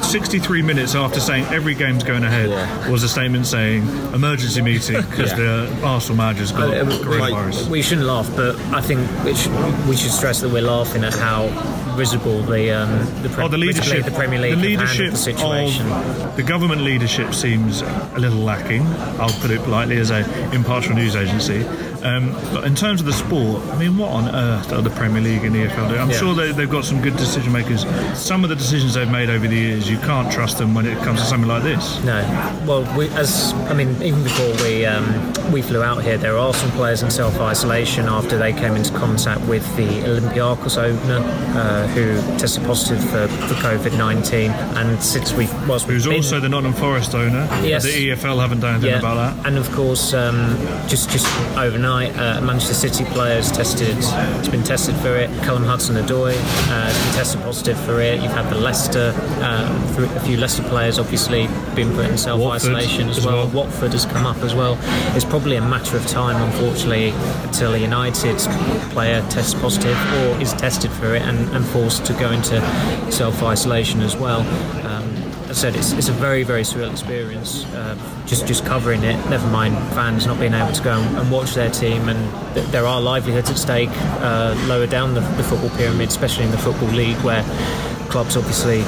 63 0.02 0.62
minutes 0.62 0.94
after 0.94 1.20
saying 1.20 1.44
every 1.46 1.74
game's 1.74 2.04
going 2.04 2.24
ahead. 2.24 2.50
Yeah. 2.50 2.88
Was 2.90 3.02
a 3.02 3.08
statement 3.08 3.46
saying 3.46 3.82
emergency 4.12 4.60
meeting 4.62 5.00
because 5.10 5.30
Yeah. 5.30 5.36
the 5.36 5.80
Arsenal 5.84 6.16
manager's 6.18 6.52
got 6.52 6.68
Uh, 6.76 6.84
coronavirus. 6.84 7.68
We 7.68 7.82
shouldn't 7.82 8.06
laugh, 8.06 8.28
but 8.36 8.56
I 8.72 8.80
think 8.80 9.00
it 9.26 9.36
should, 9.36 9.52
we 9.88 9.96
should 9.96 10.10
stress 10.10 10.40
that 10.40 10.50
we're 10.50 10.62
laughing 10.62 11.04
at 11.04 11.14
how 11.14 11.48
visible 11.96 12.42
the 12.42 12.70
um, 12.72 12.90
the, 13.22 13.28
pre- 13.28 13.44
Oh, 13.44 13.48
the 13.48 13.58
leadership, 13.58 14.04
the 14.04 14.10
Premier 14.10 14.40
League 14.40 14.56
the 14.56 14.62
leadership 14.62 15.10
the 15.12 15.16
situation. 15.16 15.90
of 15.92 16.36
the 16.36 16.42
government 16.42 16.82
leadership 16.82 17.34
seems 17.34 17.82
a 17.82 18.18
little 18.18 18.38
lacking. 18.40 18.86
I'll 19.20 19.28
put 19.40 19.50
it 19.50 19.62
politely 19.62 19.98
as 19.98 20.10
a 20.10 20.20
impartial 20.54 20.94
news 20.94 21.14
agency. 21.16 21.64
Um, 22.04 22.32
but 22.52 22.64
in 22.64 22.74
terms 22.74 23.00
of 23.00 23.06
the 23.06 23.12
sport, 23.12 23.62
I 23.70 23.78
mean, 23.78 23.96
what 23.96 24.10
on 24.10 24.28
earth 24.34 24.72
are 24.72 24.82
the 24.82 24.90
Premier 24.90 25.22
League 25.22 25.44
and 25.44 25.54
the 25.54 25.60
EFL 25.66 25.88
doing? 25.88 26.00
I'm 26.00 26.10
Yeah. 26.10 26.16
sure 26.16 26.34
they, 26.34 26.52
they've 26.52 26.68
got 26.70 26.84
some 26.84 27.00
good 27.00 27.16
decision 27.16 27.52
makers. 27.52 27.86
Some 28.14 28.42
of 28.44 28.50
the 28.50 28.56
decisions 28.56 28.94
they've 28.94 29.10
made 29.10 29.30
over 29.30 29.46
the 29.46 29.56
years, 29.56 29.88
you 29.88 29.98
can't 29.98 30.30
trust 30.32 30.58
them 30.58 30.74
when 30.74 30.86
it 30.86 30.98
comes 31.02 31.20
to 31.20 31.26
something 31.26 31.48
like 31.48 31.62
this. 31.62 32.02
No, 32.04 32.20
well, 32.66 32.82
we, 32.98 33.08
as 33.10 33.52
I 33.68 33.74
mean, 33.74 33.90
even 34.02 34.22
before 34.22 34.52
we 34.64 34.84
um, 34.86 35.32
we 35.52 35.62
flew 35.62 35.82
out 35.82 36.02
here, 36.02 36.18
there 36.18 36.36
are 36.38 36.52
some 36.54 36.70
players 36.72 37.02
in 37.02 37.10
self 37.10 37.38
isolation 37.40 38.06
after 38.06 38.36
they 38.36 38.52
came 38.52 38.74
into 38.74 38.92
contact 38.98 39.40
with 39.42 39.64
the 39.76 39.86
Olympiacos 40.02 40.76
owner, 40.78 41.20
uh, 41.58 41.86
who 41.88 42.16
tested 42.38 42.64
positive 42.64 43.02
for, 43.10 43.28
for 43.46 43.54
COVID 43.54 43.96
nineteen. 43.96 44.50
And 44.76 45.00
since 45.02 45.32
we 45.32 45.46
whilst 45.68 45.86
we've 45.86 45.96
Who's 45.96 46.06
been, 46.06 46.16
also 46.16 46.40
the 46.40 46.48
Nottingham 46.48 46.80
Forest 46.80 47.14
owner. 47.14 47.46
Yes. 47.62 47.84
The 47.84 48.10
EFL 48.10 48.40
haven't 48.40 48.60
done 48.60 48.74
anything 48.76 48.98
about 48.98 49.14
that. 49.36 49.46
And 49.46 49.56
of 49.58 49.70
course, 49.72 50.14
um, 50.14 50.56
just 50.88 51.10
just 51.10 51.26
overnight, 51.56 51.91
uh, 51.92 52.40
Manchester 52.40 52.74
City 52.74 53.05
players 53.12 53.52
tested. 53.52 53.96
It's 53.98 54.48
been 54.48 54.62
tested 54.62 54.94
for 54.96 55.14
it. 55.16 55.28
Callum 55.42 55.64
Hudson-Odoi 55.64 56.35
uh, 56.35 56.87
been 56.87 57.14
tested 57.14 57.42
positive 57.42 57.78
for 57.81 58.00
it. 58.00 58.20
You've 58.20 58.33
had 58.33 58.50
the 58.50 58.59
Leicester, 58.59 59.12
um, 59.42 59.70
a 60.16 60.20
few 60.20 60.37
Leicester 60.37 60.62
players 60.64 60.98
obviously 60.98 61.48
been 61.74 61.92
put 61.94 62.07
in 62.07 62.18
self-isolation 62.18 63.09
as, 63.09 63.18
as 63.18 63.26
well. 63.26 63.46
well. 63.46 63.66
Watford 63.66 63.92
has 63.92 64.07
come 64.07 64.26
up 64.26 64.38
as 64.38 64.55
well. 64.55 64.78
It's 65.14 65.24
probably 65.24 65.57
a 65.57 65.61
matter 65.61 65.96
of 65.96 66.07
time, 66.07 66.40
unfortunately, 66.50 67.11
until 67.44 67.74
a 67.74 67.78
United 67.78 68.38
player 68.90 69.20
tests 69.28 69.55
positive 69.55 69.96
or 70.14 70.40
is 70.40 70.52
tested 70.55 70.90
for 70.92 71.14
it 71.14 71.22
and, 71.22 71.48
and 71.55 71.64
forced 71.66 72.05
to 72.07 72.12
go 72.14 72.31
into 72.33 72.61
self-isolation 73.11 74.00
as 74.00 74.16
well. 74.16 74.42
I 75.52 75.54
said 75.54 75.76
it's, 75.76 75.92
it's 75.92 76.08
a 76.08 76.12
very 76.12 76.44
very 76.44 76.62
surreal 76.62 76.90
experience. 76.90 77.66
Uh, 77.66 77.94
just 78.26 78.46
just 78.46 78.64
covering 78.64 79.04
it. 79.04 79.16
Never 79.28 79.46
mind 79.48 79.76
fans 79.92 80.26
not 80.26 80.40
being 80.40 80.54
able 80.54 80.72
to 80.72 80.82
go 80.82 80.98
and, 80.98 81.18
and 81.18 81.30
watch 81.30 81.52
their 81.52 81.68
team, 81.68 82.08
and 82.08 82.54
th- 82.54 82.66
there 82.68 82.86
are 82.86 83.02
livelihoods 83.02 83.50
at 83.50 83.58
stake 83.58 83.90
uh, 84.22 84.54
lower 84.66 84.86
down 84.86 85.12
the, 85.12 85.20
the 85.20 85.44
football 85.44 85.68
pyramid, 85.76 86.08
especially 86.08 86.46
in 86.46 86.52
the 86.52 86.56
football 86.56 86.88
league 86.88 87.18
where 87.18 87.42
clubs 88.08 88.34
obviously 88.34 88.80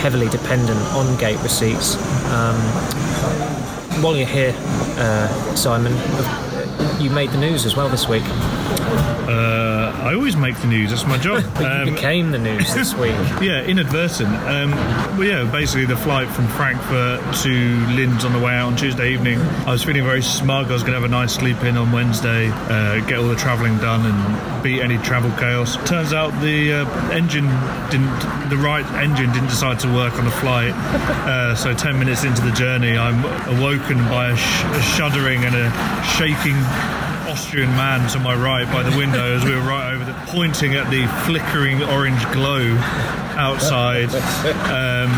heavily 0.00 0.30
dependent 0.30 0.80
on 0.94 1.14
gate 1.18 1.38
receipts. 1.42 1.96
Um, 2.32 2.56
while 4.02 4.16
you're 4.16 4.26
here, 4.26 4.54
uh, 4.96 5.28
Simon, 5.54 5.92
you 7.00 7.10
made 7.10 7.30
the 7.30 7.38
news 7.38 7.64
as 7.66 7.76
well 7.76 7.88
this 7.88 8.08
week. 8.08 8.22
Uh, 8.24 9.92
I 10.02 10.14
always 10.14 10.36
make 10.36 10.56
the 10.58 10.66
news. 10.66 10.90
That's 10.90 11.06
my 11.06 11.18
job. 11.18 11.44
Um, 11.62 11.88
you 11.88 11.94
became 11.94 12.32
the 12.32 12.38
news 12.38 12.74
this 12.74 12.92
week. 13.02 13.12
yeah, 13.40 13.62
inadvertent. 13.62 14.28
Um, 14.34 14.72
well, 15.16 15.24
yeah, 15.24 15.48
basically 15.50 15.84
the 15.86 15.96
flight 15.96 16.28
from 16.28 16.48
Frankfurt 16.48 17.20
to 17.42 17.86
Linz 17.94 18.24
on 18.24 18.32
the 18.32 18.38
way 18.40 18.52
out 18.54 18.66
on 18.66 18.76
Tuesday 18.76 19.12
evening. 19.12 19.38
I 19.64 19.70
was 19.70 19.84
feeling 19.84 20.02
very 20.02 20.22
smug. 20.22 20.66
I 20.70 20.72
was 20.72 20.82
going 20.82 20.94
to 20.94 21.00
have 21.00 21.08
a 21.08 21.12
nice 21.12 21.32
sleep 21.34 21.62
in 21.62 21.76
on 21.76 21.92
Wednesday, 21.92 22.48
uh, 22.50 22.98
get 23.06 23.18
all 23.18 23.28
the 23.28 23.36
travelling 23.36 23.78
done, 23.78 24.04
and 24.06 24.62
beat 24.62 24.80
any 24.80 24.98
travel 24.98 25.30
chaos. 25.38 25.76
Turns 25.88 26.12
out 26.12 26.30
the 26.42 26.72
uh, 26.72 27.10
engine 27.12 27.46
didn't, 27.90 28.10
the 28.50 28.56
right 28.58 28.84
engine 28.94 29.30
didn't 29.32 29.48
decide 29.48 29.78
to 29.80 29.94
work 29.94 30.14
on 30.14 30.24
the 30.24 30.30
flight. 30.32 30.72
Uh, 30.72 31.54
so 31.54 31.72
ten 31.74 31.96
minutes 31.98 32.24
into 32.24 32.42
the 32.42 32.52
journey, 32.52 32.96
I'm 32.98 33.22
awoken 33.56 33.98
by 34.08 34.30
a, 34.32 34.36
sh- 34.36 34.64
a 34.64 34.82
shuddering 34.82 35.44
and 35.44 35.54
a 35.54 35.70
shaking 36.18 36.56
Austrian 37.28 37.70
man 37.70 38.08
to 38.10 38.18
my 38.18 38.34
right 38.34 38.66
by 38.72 38.82
the 38.82 38.96
window 38.96 39.34
as 39.36 39.44
we 39.44 39.54
were 39.54 39.62
right 39.62 39.94
over 39.94 40.04
the 40.04 40.12
pointing 40.26 40.74
at 40.74 40.90
the 40.90 41.06
flickering 41.24 41.82
orange 41.82 42.24
glow 42.32 42.76
outside. 43.36 44.10
Um, 44.72 45.10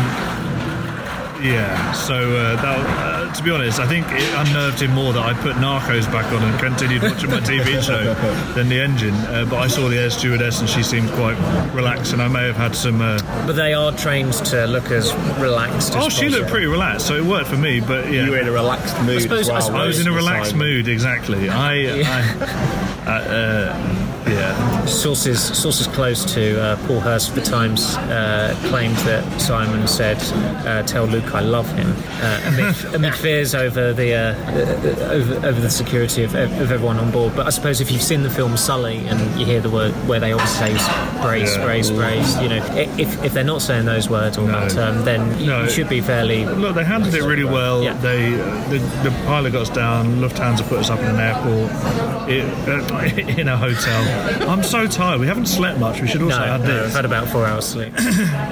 yeah, 1.43 1.91
so 1.91 2.15
uh, 2.15 2.55
that, 2.55 2.79
uh, 2.79 3.14
to 3.35 3.43
be 3.43 3.51
honest, 3.51 3.79
I 3.79 3.87
think 3.87 4.05
it 4.11 4.33
unnerved 4.35 4.81
him 4.81 4.91
more 4.93 5.13
that 5.13 5.23
I 5.23 5.33
put 5.41 5.55
Narcos 5.57 6.05
back 6.11 6.31
on 6.31 6.41
and 6.43 6.59
continued 6.59 7.03
watching 7.03 7.29
my 7.29 7.39
TV 7.39 7.81
show 7.85 8.13
than 8.53 8.69
the 8.69 8.79
engine. 8.79 9.13
Uh, 9.13 9.45
but 9.49 9.57
I 9.57 9.67
saw 9.67 9.87
the 9.89 9.97
air 9.97 10.09
stewardess 10.09 10.59
and 10.61 10.69
she 10.69 10.83
seemed 10.83 11.09
quite 11.11 11.35
relaxed, 11.73 12.13
and 12.13 12.21
I 12.21 12.27
may 12.27 12.45
have 12.45 12.55
had 12.55 12.75
some. 12.75 13.01
Uh, 13.01 13.19
but 13.45 13.53
they 13.53 13.73
are 13.73 13.91
trained 13.93 14.33
to 14.33 14.65
look 14.67 14.91
as 14.91 15.13
relaxed. 15.39 15.93
oh, 15.95 16.07
as 16.07 16.13
she 16.13 16.29
looked 16.29 16.49
pretty 16.49 16.67
relaxed, 16.67 17.07
so 17.07 17.15
it 17.15 17.23
worked 17.23 17.47
for 17.49 17.57
me. 17.57 17.79
But 17.79 18.11
yeah, 18.11 18.25
You 18.25 18.31
were 18.31 18.39
in 18.39 18.47
a 18.47 18.51
relaxed 18.51 18.99
mood. 19.03 19.21
suppose- 19.21 19.41
as 19.41 19.47
well, 19.49 19.57
I 19.57 19.59
suppose- 19.61 19.81
I 19.81 19.87
was 19.87 19.99
in 19.99 20.07
a 20.07 20.11
relaxed 20.11 20.51
Simon? 20.51 20.67
mood. 20.67 20.87
Exactly. 20.87 21.49
I. 21.49 21.73
I 23.05 23.11
uh, 23.11 23.11
uh, 23.11 24.04
yeah. 24.27 24.85
Sources 24.85 25.41
sources 25.41 25.87
close 25.87 26.25
to 26.33 26.61
uh, 26.61 26.87
Paul 26.87 26.99
Hurst 26.99 27.29
of 27.29 27.35
the 27.35 27.41
Times 27.41 27.95
uh, 27.97 28.55
claimed 28.65 28.95
that 28.97 29.23
Simon 29.41 29.87
said, 29.87 30.17
uh, 30.65 30.83
"Tell 30.83 31.05
Luke 31.05 31.33
I 31.33 31.41
love 31.41 31.69
him," 31.75 31.93
uh, 32.21 32.41
amid, 32.45 32.75
amid 32.95 33.15
fears 33.15 33.53
over 33.55 33.93
the 33.93 34.13
uh, 34.13 34.19
uh, 34.35 35.11
over, 35.11 35.47
over 35.47 35.59
the 35.61 35.69
security 35.69 36.23
of, 36.23 36.33
of 36.35 36.71
everyone 36.71 36.97
on 36.97 37.11
board. 37.11 37.35
But 37.35 37.47
I 37.47 37.49
suppose 37.49 37.81
if 37.81 37.91
you've 37.91 38.01
seen 38.03 38.23
the 38.23 38.29
film 38.29 38.57
Sully 38.57 38.97
and 39.07 39.39
you 39.39 39.45
hear 39.45 39.61
the 39.61 39.69
word 39.69 39.91
where 40.07 40.19
they 40.19 40.31
obviously 40.33 40.77
say 40.77 40.77
spray, 41.19 41.39
Yeah. 41.41 41.45
spray, 41.45 41.83
spray, 41.83 42.17
you 42.43 42.49
know, 42.49 42.65
if, 42.99 43.23
if 43.23 43.33
they're 43.33 43.43
not 43.43 43.61
saying 43.61 43.85
those 43.85 44.09
words 44.09 44.37
or 44.37 44.47
that 44.47 44.71
term, 44.71 45.03
then 45.05 45.37
you, 45.39 45.47
No. 45.47 45.63
you 45.63 45.69
should 45.69 45.89
be 45.89 46.01
fairly. 46.01 46.45
Look, 46.45 46.75
they 46.75 46.83
handled 46.85 47.13
it 47.13 47.23
really 47.23 47.43
well. 47.45 47.83
Yeah. 47.83 47.93
They 47.93 48.31
the, 48.31 48.79
the 49.03 49.11
pilot 49.25 49.53
got 49.53 49.63
us 49.63 49.69
down. 49.69 50.15
Lufthansa 50.17 50.67
put 50.67 50.79
us 50.79 50.89
up 50.89 50.99
in 50.99 51.07
an 51.07 51.19
airport, 51.19 52.29
it, 52.29 52.45
uh, 52.67 53.39
in 53.41 53.47
a 53.47 53.57
hotel. 53.57 54.03
I'm 54.49 54.63
so 54.63 54.87
tired. 54.87 55.19
We 55.19 55.27
haven't 55.27 55.47
slept 55.47 55.79
much. 55.79 56.01
We 56.01 56.07
should 56.07 56.21
also 56.21 56.37
No, 56.39 56.43
add 56.45 56.61
no, 56.63 56.77
I've 56.77 56.83
this. 56.85 56.93
had 56.95 57.05
about 57.05 57.27
four 57.29 57.45
hours 57.45 57.65
sleep. 57.65 57.93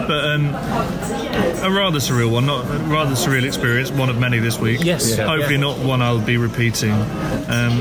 But 0.03 0.25
um, 0.25 0.47
a 0.47 1.69
rather 1.71 1.99
surreal 1.99 2.29
one, 2.29 2.45
not 2.45 2.65
a 2.65 2.77
rather 2.89 3.15
surreal 3.15 3.45
experience. 3.45 3.89
One 3.89 4.09
of 4.09 4.17
many 4.19 4.39
this 4.39 4.59
week. 4.59 4.83
Yes. 4.83 5.17
Yeah. 5.17 5.25
Hopefully 5.27 5.55
Yeah. 5.55 5.61
not 5.61 5.79
one 5.79 6.01
I'll 6.01 6.19
be 6.19 6.35
repeating. 6.35 6.91
Um, 6.91 7.79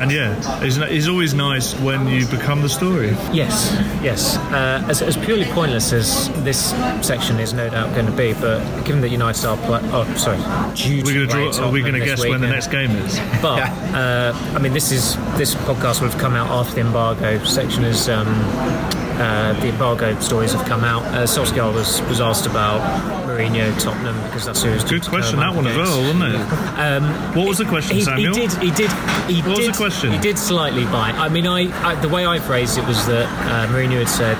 and 0.00 0.12
yeah, 0.12 0.62
it's, 0.62 0.76
it's 0.76 1.08
always 1.08 1.32
nice 1.32 1.72
when 1.80 2.06
you 2.06 2.26
become 2.26 2.60
the 2.60 2.68
story. 2.68 3.08
Yes, 3.32 3.72
yes. 4.02 4.36
Uh, 4.36 4.84
as, 4.88 5.00
as 5.00 5.16
purely 5.16 5.46
pointless 5.46 5.92
as 5.94 6.28
this 6.44 6.70
section 7.00 7.38
is 7.40 7.54
no 7.54 7.70
doubt 7.70 7.94
going 7.94 8.06
to 8.06 8.12
be, 8.12 8.34
but 8.34 8.60
given 8.84 9.00
that 9.00 9.08
United 9.08 9.46
are, 9.46 9.56
pla 9.56 9.80
oh 9.84 10.04
sorry, 10.16 10.36
due 10.76 10.96
We're 11.02 11.02
play 11.04 11.14
going 11.14 11.28
to 11.28 11.34
draw. 11.56 11.66
Are 11.66 11.70
we 11.72 11.80
going 11.80 11.94
to 11.94 12.00
this 12.00 12.20
guess 12.20 12.28
when 12.28 12.40
the 12.42 12.48
next 12.48 12.66
game 12.70 12.90
is? 12.90 13.18
But 13.40 13.60
uh, 13.94 14.32
I 14.54 14.58
mean, 14.58 14.74
this 14.74 14.92
is 14.92 15.16
this 15.38 15.54
podcast 15.54 16.02
would 16.02 16.10
have 16.10 16.20
come 16.20 16.34
out 16.34 16.48
after 16.50 16.74
the 16.74 16.80
embargo 16.82 17.13
section 17.44 17.84
as 17.84 18.08
um, 18.08 18.26
uh, 19.18 19.52
the 19.60 19.68
embargo 19.68 20.18
stories 20.20 20.52
have 20.52 20.66
come 20.66 20.84
out. 20.84 21.02
Uh, 21.04 21.24
Solskjaer 21.24 21.72
was 21.72 22.02
was 22.02 22.20
asked 22.20 22.46
about 22.46 23.23
Mourinho, 23.34 23.82
Tottenham, 23.82 24.14
because 24.24 24.44
that's 24.46 24.62
who 24.62 24.70
was 24.70 24.84
Good 24.84 25.02
question. 25.02 25.40
That 25.40 25.54
one 25.54 25.66
as 25.66 25.76
well, 25.76 26.00
wasn't 26.02 26.34
it? 26.34 26.40
Um, 26.78 27.04
What 27.34 27.48
was 27.48 27.58
the 27.58 27.64
question, 27.64 27.96
he, 27.96 28.02
Samuel? 28.02 28.34
He 28.34 28.40
did. 28.46 28.52
He 28.62 28.70
did. 28.70 28.92
He 29.28 29.42
What 29.42 29.58
was 29.58 29.66
the 29.66 29.72
question? 29.72 30.12
He 30.12 30.18
did 30.18 30.38
slightly 30.38 30.84
bite. 30.84 31.14
I 31.14 31.28
mean, 31.28 31.46
I, 31.46 31.66
I 31.84 31.94
the 31.96 32.08
way 32.08 32.26
I 32.26 32.38
phrased 32.38 32.78
it 32.78 32.86
was 32.86 33.04
that 33.06 33.26
uh, 33.26 33.72
Mourinho 33.72 33.98
had 33.98 34.08
said 34.08 34.38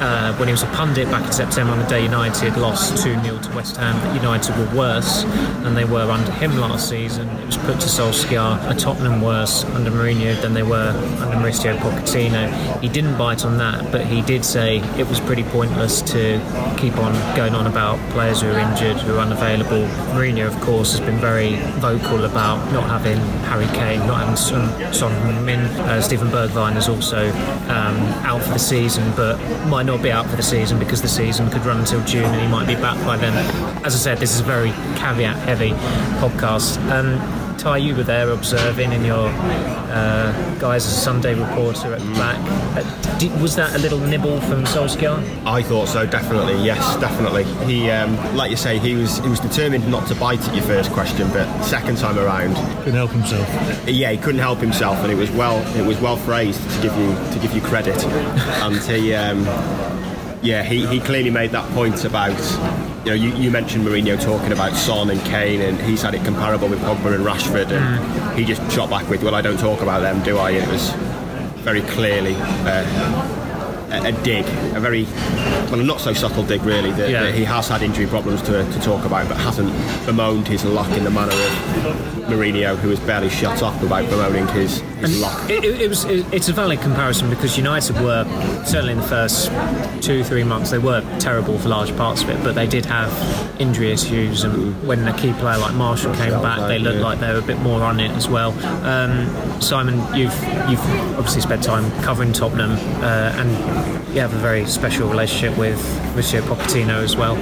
uh, 0.00 0.34
when 0.36 0.48
he 0.48 0.52
was 0.52 0.62
a 0.62 0.66
pundit 0.68 1.08
back 1.10 1.24
in 1.24 1.32
September 1.32 1.72
on 1.72 1.78
the 1.78 1.86
day 1.86 2.02
United 2.02 2.56
lost 2.56 3.02
two 3.02 3.20
0 3.22 3.38
to 3.38 3.54
West 3.54 3.76
Ham 3.76 3.94
that 4.02 4.14
United 4.14 4.56
were 4.56 4.76
worse 4.76 5.22
than 5.62 5.74
they 5.74 5.84
were 5.84 6.10
under 6.10 6.32
him 6.32 6.56
last 6.58 6.88
season. 6.88 7.28
It 7.28 7.46
was 7.46 7.56
put 7.58 7.80
to 7.80 7.88
Solskjaer, 7.88 8.70
a 8.70 8.74
Tottenham 8.74 9.20
worse 9.20 9.64
under 9.64 9.90
Mourinho 9.90 10.40
than 10.40 10.54
they 10.54 10.62
were 10.62 10.90
under 11.20 11.36
Mauricio 11.36 11.76
Pochettino. 11.78 12.80
He 12.80 12.88
didn't 12.88 13.16
bite 13.16 13.44
on 13.44 13.58
that, 13.58 13.90
but 13.92 14.06
he 14.06 14.22
did 14.22 14.44
say 14.44 14.78
it 14.98 15.08
was 15.08 15.20
pretty 15.20 15.44
pointless 15.44 16.02
to 16.02 16.40
keep 16.78 16.96
on 16.98 17.12
going 17.36 17.54
on 17.54 17.66
about 17.66 17.98
players 18.10 18.42
who 18.42 18.48
are 18.48 18.58
injured, 18.58 18.96
who 18.96 19.14
are 19.14 19.20
unavailable. 19.20 19.86
Mourinho, 20.14 20.46
of 20.46 20.60
course, 20.60 20.96
has 20.96 21.00
been 21.00 21.18
very 21.18 21.56
vocal 21.80 22.24
about 22.24 22.72
not 22.72 22.88
having 22.88 23.18
Harry 23.44 23.66
Kane, 23.66 24.00
not 24.06 24.18
having 24.18 24.36
Son, 24.36 24.92
Son 24.92 25.44
Min. 25.44 25.60
Uh, 25.60 26.00
Steven 26.00 26.28
Bergwijn 26.28 26.76
is 26.76 26.88
also 26.88 27.28
um, 27.68 27.96
out 28.24 28.42
for 28.42 28.52
the 28.52 28.58
season, 28.58 29.12
but 29.16 29.38
might 29.66 29.86
not 29.86 30.02
be 30.02 30.10
out 30.10 30.26
for 30.26 30.36
the 30.36 30.42
season 30.42 30.78
because 30.78 31.02
the 31.02 31.08
season 31.08 31.50
could 31.50 31.64
run 31.64 31.78
until 31.78 32.02
June 32.04 32.24
and 32.24 32.40
he 32.40 32.48
might 32.48 32.66
be 32.66 32.74
back 32.74 32.98
by 33.04 33.16
then. 33.16 33.34
As 33.84 33.94
I 33.94 33.98
said, 33.98 34.18
this 34.18 34.34
is 34.34 34.40
a 34.40 34.44
very 34.44 34.70
caveat-heavy 34.98 35.70
podcast. 36.20 36.78
Um, 36.90 37.37
Ty, 37.58 37.78
you 37.78 37.96
were 37.96 38.04
there 38.04 38.30
observing 38.30 38.92
in 38.92 39.04
your 39.04 39.28
uh, 39.28 40.54
guise 40.60 40.86
as 40.86 40.92
a 40.96 41.00
Sunday 41.00 41.34
reporter 41.34 41.92
at 41.92 41.98
the 41.98 42.12
back. 42.12 42.38
Uh, 42.76 43.18
did, 43.18 43.32
was 43.42 43.56
that 43.56 43.74
a 43.74 43.78
little 43.78 43.98
nibble 43.98 44.40
from 44.42 44.62
Solskjaer? 44.64 45.18
I 45.44 45.62
thought 45.64 45.88
so, 45.88 46.06
definitely. 46.06 46.64
Yes, 46.64 46.96
definitely. 47.00 47.42
He, 47.66 47.90
um, 47.90 48.14
like 48.36 48.52
you 48.52 48.56
say, 48.56 48.78
he 48.78 48.94
was 48.94 49.18
he 49.18 49.28
was 49.28 49.40
determined 49.40 49.90
not 49.90 50.06
to 50.06 50.14
bite 50.14 50.40
at 50.48 50.54
your 50.54 50.64
first 50.64 50.92
question, 50.92 51.28
but 51.30 51.62
second 51.64 51.98
time 51.98 52.16
around, 52.16 52.54
Couldn't 52.84 52.94
help 52.94 53.10
himself. 53.10 53.48
yeah, 53.88 54.12
he 54.12 54.18
couldn't 54.18 54.40
help 54.40 54.60
himself, 54.60 54.96
and 54.98 55.10
it 55.10 55.16
was 55.16 55.30
well 55.32 55.58
it 55.76 55.84
was 55.84 55.98
well 56.00 56.16
phrased 56.16 56.62
to 56.76 56.80
give 56.82 56.96
you 56.96 57.12
to 57.32 57.38
give 57.42 57.52
you 57.52 57.60
credit. 57.60 57.96
and 58.04 58.76
he, 58.76 59.14
um, 59.14 59.42
yeah, 60.42 60.62
he, 60.62 60.86
he 60.86 61.00
clearly 61.00 61.30
made 61.30 61.50
that 61.50 61.68
point 61.74 62.04
about. 62.04 62.38
You 63.04 63.10
know, 63.10 63.14
you, 63.14 63.30
you 63.36 63.50
mentioned 63.50 63.86
Mourinho 63.86 64.20
talking 64.22 64.52
about 64.52 64.74
Son 64.74 65.08
and 65.08 65.20
Kane, 65.22 65.62
and 65.62 65.80
he's 65.80 66.02
had 66.02 66.14
it 66.14 66.24
comparable 66.24 66.68
with 66.68 66.80
Pogba 66.80 67.14
and 67.14 67.24
Rashford, 67.24 67.70
and 67.70 68.38
he 68.38 68.44
just 68.44 68.60
shot 68.72 68.90
back 68.90 69.08
with, 69.08 69.22
"Well, 69.22 69.34
I 69.34 69.40
don't 69.40 69.58
talk 69.58 69.80
about 69.80 70.00
them, 70.00 70.22
do 70.22 70.36
I?" 70.36 70.50
And 70.50 70.68
it 70.68 70.72
was 70.72 70.90
very 71.62 71.80
clearly 71.82 72.34
uh, 72.36 73.88
a, 73.92 74.08
a 74.08 74.12
dig, 74.22 74.44
a 74.76 74.80
very 74.80 75.04
well, 75.70 75.76
not 75.78 76.00
so 76.00 76.12
subtle 76.12 76.42
dig, 76.42 76.62
really. 76.64 76.90
That, 76.92 77.08
Yeah. 77.10 77.22
that 77.22 77.34
he 77.34 77.44
has 77.44 77.68
had 77.68 77.82
injury 77.82 78.06
problems 78.06 78.42
to, 78.42 78.70
to 78.70 78.80
talk 78.80 79.04
about, 79.06 79.28
but 79.28 79.36
hasn't 79.38 79.72
bemoaned 80.04 80.48
his 80.48 80.64
luck 80.64 80.90
in 80.96 81.04
the 81.04 81.10
manner 81.10 81.32
of 81.32 82.28
Mourinho, 82.28 82.76
who 82.76 82.90
has 82.90 83.00
barely 83.00 83.30
shut 83.30 83.62
up 83.62 83.80
about 83.82 84.04
bemoaning 84.10 84.48
his. 84.48 84.82
It, 85.02 85.64
it, 85.64 85.80
it 85.82 85.88
was. 85.88 86.04
It, 86.04 86.32
it's 86.32 86.48
a 86.48 86.52
valid 86.52 86.80
comparison 86.80 87.30
because 87.30 87.56
United 87.56 87.96
were 88.00 88.24
certainly 88.64 88.92
in 88.92 88.98
the 88.98 89.06
first 89.06 89.50
two, 90.02 90.24
three 90.24 90.44
months 90.44 90.70
they 90.70 90.78
were 90.78 91.00
terrible 91.18 91.58
for 91.58 91.68
large 91.68 91.94
parts 91.96 92.22
of 92.22 92.30
it, 92.30 92.42
but 92.42 92.54
they 92.54 92.66
did 92.66 92.84
have 92.86 93.10
injury 93.60 93.92
issues, 93.92 94.44
and 94.44 94.86
when 94.86 95.06
a 95.06 95.16
key 95.16 95.32
player 95.34 95.58
like 95.58 95.74
Martial 95.74 96.14
came 96.14 96.30
back, 96.42 96.68
they 96.68 96.78
looked 96.78 97.00
like 97.00 97.20
they 97.20 97.32
were 97.32 97.38
a 97.38 97.42
bit 97.42 97.58
more 97.60 97.82
on 97.82 98.00
it 98.00 98.10
as 98.12 98.28
well. 98.28 98.52
Um, 98.84 99.60
Simon, 99.60 99.96
you've 100.14 100.34
you've 100.68 100.80
obviously 101.16 101.42
spent 101.42 101.62
time 101.62 101.90
covering 102.02 102.32
Tottenham, 102.32 102.72
uh, 103.02 103.32
and 103.36 104.14
you 104.14 104.20
have 104.20 104.34
a 104.34 104.38
very 104.38 104.66
special 104.66 105.08
relationship 105.08 105.56
with 105.58 105.78
Mauricio 106.14 106.40
Pochettino 106.42 107.02
as 107.02 107.16
well. 107.16 107.36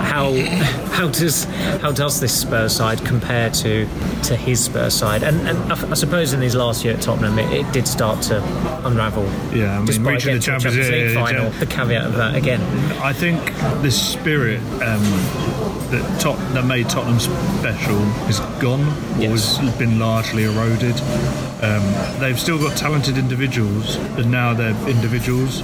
How 0.00 0.32
how 0.92 1.08
does 1.08 1.44
how 1.80 1.92
does 1.92 2.20
this 2.20 2.38
Spurs 2.38 2.74
side 2.74 3.04
compare 3.04 3.50
to 3.50 3.86
to 4.24 4.36
his 4.36 4.64
Spurs 4.64 4.94
side? 4.94 5.22
And, 5.22 5.48
and 5.48 5.72
I, 5.72 5.90
I 5.90 5.94
suppose 5.94 6.32
in 6.32 6.40
his 6.40 6.54
last 6.54 6.84
year 6.84 6.96
Tottenham, 7.02 7.38
it, 7.38 7.52
it 7.52 7.72
did 7.72 7.86
start 7.88 8.22
to 8.22 8.42
unravel. 8.86 9.24
Yeah, 9.54 9.74
I 9.74 9.76
mean, 9.78 9.86
despite 9.86 10.14
reaching 10.24 10.34
the 10.34 10.40
Champions- 10.40 10.76
yeah, 10.76 10.84
League 10.84 11.14
final. 11.14 11.44
yeah. 11.44 11.58
The 11.58 11.66
caveat 11.66 12.04
of 12.06 12.14
that 12.14 12.34
again. 12.36 12.60
I 13.02 13.12
think 13.12 13.38
the 13.82 13.90
spirit 13.90 14.60
um, 14.82 15.02
that, 15.90 16.16
Tot- 16.20 16.38
that 16.54 16.64
made 16.64 16.88
Tottenham 16.88 17.18
special 17.20 17.98
is 18.28 18.40
gone, 18.60 18.86
or 19.18 19.22
Yes. 19.22 19.56
has 19.58 19.76
been 19.76 19.98
largely 19.98 20.44
eroded. 20.44 20.98
Um, 21.62 21.82
they've 22.20 22.38
still 22.40 22.58
got 22.58 22.76
talented 22.76 23.18
individuals, 23.18 23.96
but 24.16 24.26
now 24.26 24.54
they're 24.54 24.76
individuals. 24.88 25.62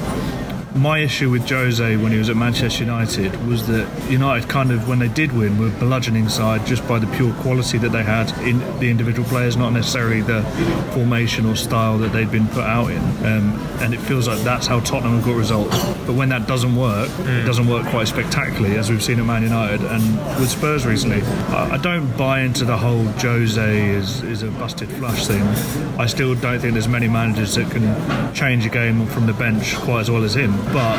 My 0.75 0.99
issue 0.99 1.31
with 1.31 1.49
Jose 1.49 1.97
when 1.97 2.13
he 2.13 2.19
was 2.19 2.29
at 2.29 2.37
Manchester 2.37 2.85
United 2.85 3.47
was 3.47 3.67
that 3.67 3.89
United 4.11 4.49
kind 4.49 4.71
of, 4.71 4.89
when 4.89 4.99
they 4.99 5.09
did 5.09 5.33
win, 5.33 5.59
were 5.59 5.71
bludgeoning 5.71 6.29
side 6.29 6.67
just 6.67 6.87
by 6.87 6.99
the 6.99 7.07
pure 7.17 7.33
quality 7.35 7.79
that 7.79 7.91
they 7.91 8.03
had 8.03 8.31
in 8.47 8.59
the 8.79 8.91
individual 8.91 9.27
players, 9.29 9.57
not 9.57 9.71
necessarily 9.71 10.21
the 10.21 10.43
formation 10.93 11.47
or 11.47 11.57
style 11.57 11.99
that 11.99 12.13
they'd 12.13 12.31
been 12.31 12.47
put 12.49 12.65
out 12.65 12.91
in. 12.91 12.99
Um, 13.27 13.59
and 13.81 13.95
it 13.95 13.99
feels 13.99 14.29
like 14.29 14.41
that's 14.41 14.67
how 14.67 14.81
Tottenham 14.81 15.17
have 15.17 15.25
got 15.25 15.37
results. 15.37 15.77
But 16.07 16.15
when 16.15 16.29
that 16.31 16.47
doesn't 16.47 16.77
work, 16.77 17.11
it 17.21 17.47
doesn't 17.47 17.67
work 17.67 17.87
quite 17.87 18.09
spectacularly, 18.09 18.77
as 18.77 18.91
we've 18.91 19.03
seen 19.03 19.19
at 19.21 19.27
Man 19.27 19.43
United 19.43 19.83
and 19.83 20.41
with 20.41 20.51
Spurs 20.51 20.87
recently. 20.87 21.23
I, 21.23 21.75
I 21.75 21.77
don't 21.79 22.17
buy 22.17 22.41
into 22.41 22.65
the 22.65 22.77
whole 22.77 23.05
Jose 23.05 23.89
is, 23.89 24.23
is 24.23 24.43
a 24.43 24.51
busted 24.51 24.91
flush 24.91 25.27
thing. 25.27 25.43
I 25.99 26.07
still 26.07 26.35
don't 26.35 26.61
think 26.61 26.75
there's 26.75 26.89
many 26.89 27.09
managers 27.09 27.55
that 27.55 27.71
can 27.71 28.35
change 28.35 28.67
a 28.67 28.69
game 28.69 29.07
from 29.07 29.27
the 29.27 29.33
bench 29.33 29.75
quite 29.77 30.01
as 30.01 30.11
well 30.11 30.25
as 30.25 30.35
him. 30.35 30.58
But 30.73 30.99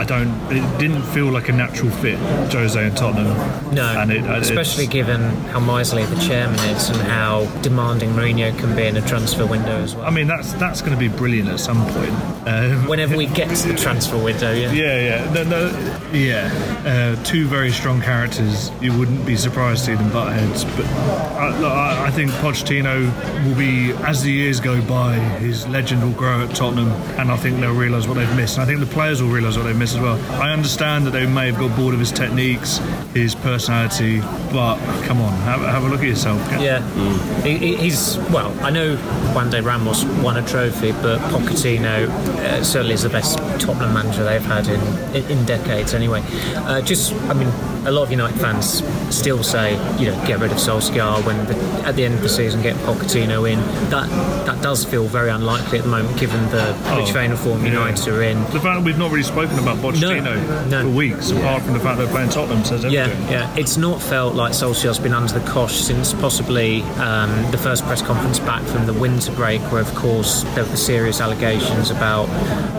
I 0.00 0.04
don't. 0.04 0.30
It 0.50 0.78
didn't 0.78 1.02
feel 1.02 1.26
like 1.26 1.48
a 1.48 1.52
natural 1.52 1.90
fit, 1.90 2.18
Jose 2.52 2.82
and 2.82 2.96
Tottenham. 2.96 3.74
No, 3.74 3.86
and 3.86 4.10
it, 4.10 4.24
especially 4.24 4.84
it's, 4.84 4.92
given 4.92 5.20
how 5.52 5.60
miserly 5.60 6.04
the 6.06 6.20
chairman 6.20 6.58
is 6.70 6.88
and 6.88 6.98
how 7.02 7.44
demanding 7.62 8.10
Mourinho 8.10 8.56
can 8.58 8.74
be 8.74 8.86
in 8.86 8.96
a 8.96 9.06
transfer 9.06 9.46
window 9.46 9.76
as 9.82 9.94
well. 9.94 10.06
I 10.06 10.10
mean, 10.10 10.26
that's 10.26 10.52
that's 10.54 10.80
going 10.80 10.92
to 10.92 10.98
be 10.98 11.08
brilliant 11.08 11.48
at 11.48 11.60
some 11.60 11.84
point. 11.92 12.12
Um, 12.48 12.86
Whenever 12.86 13.16
we 13.16 13.26
get 13.40 13.54
to 13.56 13.68
the 13.68 13.74
transfer 13.76 14.22
window, 14.22 14.52
yeah. 14.52 14.72
Yeah, 14.72 15.00
yeah, 15.00 15.32
no, 15.32 15.44
no, 15.44 16.10
yeah. 16.12 16.50
Uh, 16.84 17.24
two 17.24 17.46
very 17.46 17.70
strong 17.70 18.00
characters. 18.00 18.70
You 18.80 18.96
wouldn't 18.98 19.26
be 19.26 19.36
surprised 19.36 19.84
to 19.84 19.90
see 19.90 19.94
them 19.96 20.10
butt 20.12 20.32
heads, 20.32 20.64
but 20.64 20.86
I, 20.86 22.06
I 22.06 22.10
think 22.10 22.30
Pochettino 22.32 23.46
will 23.46 23.56
be 23.56 23.92
as 24.04 24.22
the 24.22 24.30
years 24.32 24.60
go 24.60 24.80
by, 24.82 25.14
his 25.14 25.66
legend 25.68 26.02
will 26.02 26.12
grow 26.12 26.42
at 26.42 26.54
Tottenham, 26.54 26.90
and 27.18 27.30
I 27.30 27.36
think 27.36 27.60
they'll 27.60 27.74
realise 27.74 28.06
what 28.06 28.14
they've 28.14 28.36
missed. 28.36 28.58
And 28.58 28.62
I 28.62 28.66
think 28.66 28.80
the 28.80 28.94
players 29.00 29.22
will 29.22 29.30
realise 29.30 29.56
what 29.56 29.62
they've 29.62 29.78
missed 29.78 29.96
as 29.96 30.02
well. 30.02 30.20
I 30.42 30.52
understand 30.52 31.06
that 31.06 31.12
they 31.12 31.24
may 31.24 31.46
have 31.50 31.58
got 31.58 31.74
bored 31.74 31.94
of 31.94 32.00
his 32.00 32.12
techniques, 32.12 32.76
his 33.14 33.34
personality, 33.34 34.20
but 34.52 34.76
come 35.06 35.22
on, 35.22 35.32
have, 35.40 35.62
have 35.62 35.84
a 35.84 35.88
look 35.88 36.00
at 36.00 36.08
yourself. 36.08 36.38
Yeah, 36.60 36.82
mm. 36.82 37.42
he, 37.42 37.76
he's 37.76 38.18
well. 38.28 38.54
I 38.60 38.68
know 38.68 38.96
Juande 39.32 39.64
Ramos 39.64 40.04
won 40.22 40.36
a 40.36 40.46
trophy, 40.46 40.92
but 40.92 41.18
Pochettino 41.30 42.10
uh, 42.10 42.62
certainly 42.62 42.92
is 42.92 43.04
the 43.04 43.08
best 43.08 43.38
Tottenham 43.58 43.94
manager 43.94 44.22
they've 44.22 44.42
had 44.42 44.68
in 44.68 44.80
in, 45.16 45.38
in 45.38 45.46
decades. 45.46 45.94
Anyway, 45.94 46.22
uh, 46.56 46.82
just 46.82 47.14
I 47.30 47.32
mean, 47.32 47.48
a 47.86 47.90
lot 47.90 48.02
of 48.02 48.10
United 48.10 48.38
fans 48.38 48.84
still 49.08 49.42
say 49.42 49.72
you 49.98 50.10
know 50.10 50.26
get 50.26 50.40
rid 50.40 50.52
of 50.52 50.58
Solskjaer 50.58 51.24
when 51.24 51.38
the, 51.46 51.56
at 51.86 51.96
the 51.96 52.04
end 52.04 52.14
of 52.16 52.20
the 52.20 52.28
season 52.28 52.60
get 52.60 52.76
Pochettino 52.84 53.50
in. 53.50 53.60
That 53.88 54.10
that 54.44 54.62
does 54.62 54.84
feel 54.84 55.06
very 55.06 55.30
unlikely 55.30 55.78
at 55.78 55.84
the 55.84 55.90
moment, 55.90 56.18
given 56.20 56.42
the 56.50 56.76
oh, 56.84 56.98
rich 57.00 57.12
vein 57.12 57.32
of 57.32 57.40
form 57.40 57.64
United 57.64 58.06
yeah. 58.06 58.12
are 58.12 58.22
in. 58.22 58.42
The 58.52 58.60
fact 58.60 58.84
we've 58.90 58.98
not 58.98 59.12
really 59.12 59.22
spoken 59.22 59.56
about 59.60 59.76
Pochettino 59.76 60.24
no, 60.24 60.64
no. 60.64 60.82
for 60.82 60.88
weeks, 60.88 61.30
apart 61.30 61.62
from 61.62 61.74
the 61.74 61.78
fact 61.78 61.98
they're 61.98 62.08
playing 62.08 62.28
Tottenham, 62.28 62.64
says 62.64 62.84
everything. 62.84 63.22
Yeah, 63.22 63.30
yeah. 63.30 63.56
It's 63.56 63.76
not 63.76 64.02
felt 64.02 64.34
like 64.34 64.52
Solskjaer's 64.52 64.98
been 64.98 65.14
under 65.14 65.38
the 65.38 65.46
cosh 65.48 65.76
since 65.76 66.12
possibly 66.12 66.82
um, 66.98 67.30
the 67.52 67.58
first 67.58 67.84
press 67.84 68.02
conference 68.02 68.40
back 68.40 68.64
from 68.64 68.86
the 68.86 68.92
winter 68.92 69.30
break, 69.32 69.60
where 69.70 69.80
of 69.80 69.94
course 69.94 70.42
there 70.54 70.64
were 70.64 70.76
serious 70.76 71.20
allegations 71.20 71.90
about. 71.90 72.28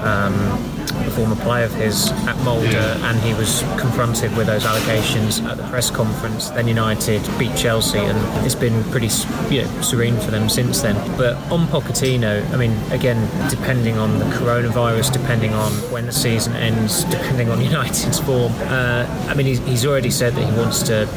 Um, 0.04 0.81
a 1.06 1.12
former 1.12 1.36
player 1.38 1.66
of 1.66 1.74
his 1.74 2.12
at 2.28 2.38
Molde, 2.44 2.72
yeah. 2.72 3.10
and 3.10 3.20
he 3.22 3.34
was 3.34 3.62
confronted 3.80 4.36
with 4.36 4.48
those 4.48 4.66
allegations 4.66 5.40
at 5.42 5.58
the 5.58 5.64
press 5.64 5.90
conference. 5.92 6.50
Then 6.50 6.68
United 6.68 7.22
beat 7.38 7.56
Chelsea, 7.56 8.00
and 8.00 8.46
it's 8.46 8.56
been 8.56 8.84
pretty 8.86 9.10
you 9.50 9.64
know, 9.64 9.82
serene 9.82 10.20
for 10.20 10.32
them 10.32 10.50
since 10.50 10.82
then. 10.82 10.96
But 11.18 11.36
on 11.52 11.68
Pochettino, 11.68 12.50
I 12.52 12.58
mean, 12.58 12.78
again, 12.92 13.20
depending 13.50 13.98
on 13.98 14.20
the 14.20 14.26
coronavirus, 14.26 15.14
depending 15.14 15.54
on 15.54 15.72
when 15.92 16.06
the 16.06 16.12
season 16.12 16.54
ends, 16.56 17.04
depending 17.06 17.50
on 17.50 17.62
United's 17.72 18.20
form, 18.20 18.54
uh, 18.62 19.06
I 19.30 19.34
mean, 19.34 19.46
he's, 19.46 19.60
he's, 19.60 19.86
already 19.86 20.12
said 20.12 20.34
that 20.36 20.50
he 20.50 20.58
wants 20.58 20.84
to. 20.84 21.08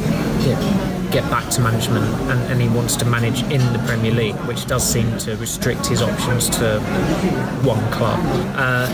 You 0.40 0.52
know, 0.52 1.03
get 1.14 1.30
back 1.30 1.48
to 1.48 1.60
management 1.60 2.04
and, 2.28 2.40
and, 2.50 2.60
he 2.60 2.68
wants 2.68 2.96
to 2.96 3.04
manage 3.04 3.42
in 3.44 3.60
the 3.72 3.78
Premier 3.86 4.10
League, 4.10 4.34
which 4.48 4.66
does 4.66 4.82
seem 4.84 5.16
to 5.16 5.36
restrict 5.36 5.86
his 5.86 6.02
options 6.02 6.48
to 6.48 6.80
one 7.62 7.80
club. 7.92 8.18
Uh, 8.56 8.88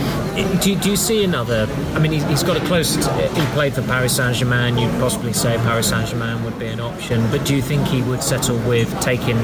do, 0.60 0.76
do, 0.76 0.90
you 0.90 0.96
see 0.96 1.24
another? 1.24 1.66
I 1.94 1.98
mean, 1.98 2.12
he's, 2.12 2.24
he's 2.24 2.42
got 2.42 2.58
a 2.58 2.66
close. 2.66 2.96
He 2.96 3.46
played 3.54 3.72
for 3.72 3.80
Paris 3.82 4.16
Saint 4.16 4.36
Germain. 4.36 4.76
You'd 4.76 4.92
possibly 5.00 5.32
say 5.32 5.56
Paris 5.58 5.88
Saint 5.88 6.10
Germain 6.10 6.44
would 6.44 6.58
be 6.58 6.66
an 6.66 6.80
option, 6.80 7.26
but 7.30 7.46
do 7.46 7.56
you 7.56 7.62
think 7.62 7.86
he 7.86 8.02
would 8.02 8.22
settle 8.22 8.58
with 8.68 8.88
taking, 9.00 9.38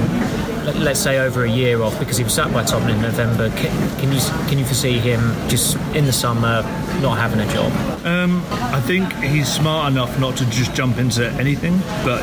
let's 0.74 1.00
say, 1.00 1.18
over 1.18 1.44
a 1.44 1.50
year 1.50 1.82
off 1.82 1.98
because 1.98 2.16
he 2.16 2.24
was 2.24 2.34
sat 2.34 2.52
by 2.52 2.64
Tottenham 2.64 2.96
in 2.96 3.02
November? 3.02 3.50
Can, 3.50 3.98
can 3.98 4.12
you 4.12 4.20
can 4.48 4.58
you 4.58 4.64
foresee 4.64 4.98
him 4.98 5.20
just 5.48 5.76
in 5.94 6.04
the 6.04 6.12
summer 6.12 6.62
not 7.00 7.18
having 7.18 7.40
a 7.40 7.52
job? 7.52 7.72
Um, 8.04 8.42
I 8.50 8.80
think 8.80 9.12
he's 9.14 9.52
smart 9.52 9.92
enough 9.92 10.18
not 10.18 10.36
to 10.38 10.46
just 10.46 10.74
jump 10.74 10.98
into 10.98 11.28
anything, 11.32 11.78
but 12.04 12.22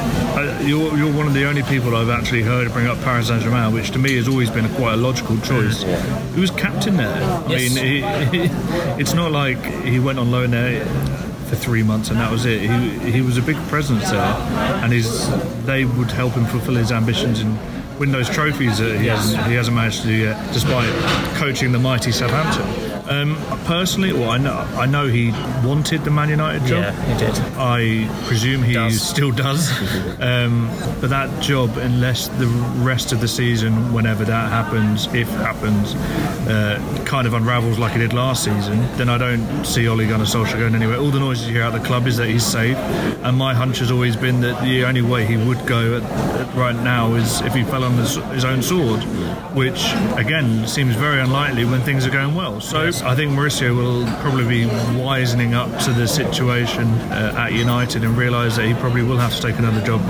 you're, 0.63 0.95
you're 0.97 1.13
one 1.13 1.27
of 1.27 1.33
the 1.33 1.45
only 1.45 1.63
people 1.63 1.95
I've 1.95 2.09
actually 2.09 2.43
heard 2.43 2.71
bring 2.71 2.87
up 2.87 2.99
Paris 3.01 3.27
Saint 3.27 3.43
Germain, 3.43 3.73
which 3.73 3.91
to 3.91 3.99
me 3.99 4.15
has 4.15 4.27
always 4.27 4.49
been 4.49 4.65
a 4.65 4.75
quite 4.75 4.93
a 4.93 4.97
logical 4.97 5.37
choice. 5.39 5.83
He 6.33 6.39
was 6.39 6.51
captain 6.51 6.97
there. 6.97 7.23
I 7.23 7.47
yes. 7.47 7.75
mean, 7.75 7.85
he, 7.85 8.47
he, 8.47 8.53
it's 9.01 9.13
not 9.13 9.31
like 9.31 9.63
he 9.83 9.99
went 9.99 10.19
on 10.19 10.31
loan 10.31 10.51
there 10.51 10.85
for 11.49 11.55
three 11.55 11.83
months 11.83 12.09
and 12.09 12.19
that 12.19 12.31
was 12.31 12.45
it. 12.45 12.61
He, 12.61 13.11
he 13.11 13.21
was 13.21 13.37
a 13.37 13.41
big 13.41 13.57
presence 13.67 14.09
there, 14.09 14.19
and 14.19 14.91
his, 14.91 15.29
they 15.65 15.85
would 15.85 16.11
help 16.11 16.33
him 16.33 16.45
fulfil 16.45 16.75
his 16.75 16.91
ambitions 16.91 17.41
and 17.41 17.57
win 18.03 18.11
those 18.11 18.29
trophies 18.29 18.79
that 18.79 18.99
he, 18.99 19.07
hasn't, 19.07 19.47
he 19.47 19.53
hasn't 19.53 19.73
managed 19.73 20.01
to 20.01 20.07
do 20.07 20.13
yet, 20.13 20.53
despite 20.53 20.91
coaching 21.35 21.71
the 21.71 21.79
mighty 21.79 22.11
Southampton. 22.11 22.92
Um, 23.09 23.35
personally, 23.65 24.13
well, 24.13 24.29
I 24.29 24.37
know, 24.37 24.57
I 24.75 24.85
know 24.85 25.07
he 25.07 25.31
wanted 25.65 26.03
the 26.03 26.11
Man 26.11 26.29
United 26.29 26.65
job. 26.65 26.83
Yeah, 26.83 27.13
he 27.13 27.25
did. 27.25 27.37
I 27.57 28.07
presume 28.27 28.63
he 28.63 28.73
does. 28.73 29.01
still 29.01 29.31
does. 29.31 29.69
um, 30.21 30.67
but 31.01 31.09
that 31.09 31.41
job, 31.41 31.77
unless 31.77 32.29
the 32.29 32.47
rest 32.77 33.11
of 33.11 33.19
the 33.19 33.27
season, 33.27 33.93
whenever 33.93 34.23
that 34.25 34.49
happens, 34.49 35.07
if 35.13 35.27
happens, 35.29 35.95
uh, 36.47 37.03
kind 37.05 37.27
of 37.27 37.33
unravels 37.33 37.77
like 37.77 37.95
it 37.95 37.99
did 37.99 38.13
last 38.13 38.45
season, 38.45 38.79
then 38.97 39.09
I 39.09 39.17
don't 39.17 39.65
see 39.65 39.87
Ole 39.87 40.07
Gunnar 40.07 40.25
Solskjaer 40.25 40.59
going 40.59 40.75
anywhere. 40.75 40.97
All 40.97 41.11
the 41.11 41.19
noises 41.19 41.47
you 41.47 41.53
hear 41.53 41.63
out 41.63 41.73
the 41.73 41.85
club 41.85 42.07
is 42.07 42.17
that 42.17 42.29
he's 42.29 42.45
safe, 42.45 42.77
and 42.77 43.37
my 43.37 43.53
hunch 43.53 43.79
has 43.79 43.91
always 43.91 44.15
been 44.15 44.41
that 44.41 44.61
the 44.63 44.85
only 44.85 45.01
way 45.01 45.25
he 45.25 45.35
would 45.35 45.65
go 45.67 45.97
at, 45.97 46.03
at 46.03 46.55
right 46.55 46.75
now 46.75 47.15
is 47.15 47.41
if 47.41 47.53
he 47.53 47.63
fell 47.63 47.83
on 47.83 47.93
his, 47.97 48.15
his 48.15 48.45
own 48.45 48.61
sword, 48.61 49.03
which 49.53 49.91
again 50.15 50.65
seems 50.67 50.95
very 50.95 51.19
unlikely 51.19 51.65
when 51.65 51.81
things 51.81 52.05
are 52.05 52.11
going 52.11 52.33
well. 52.33 52.61
So 52.61 52.92
I 53.01 53.15
think 53.15 53.31
Mauricio 53.31 53.75
will 53.75 54.05
probably 54.21 54.47
be 54.47 54.65
wisening 55.01 55.53
up 55.53 55.69
to 55.83 55.91
the 55.91 56.07
situation 56.07 56.87
uh, 57.11 57.35
at 57.37 57.53
United 57.53 58.03
and 58.03 58.17
realise 58.17 58.57
that 58.57 58.65
he 58.65 58.73
probably 58.75 59.03
will 59.03 59.17
have 59.17 59.33
to 59.35 59.41
take 59.41 59.57
another 59.57 59.83
job. 59.85 60.01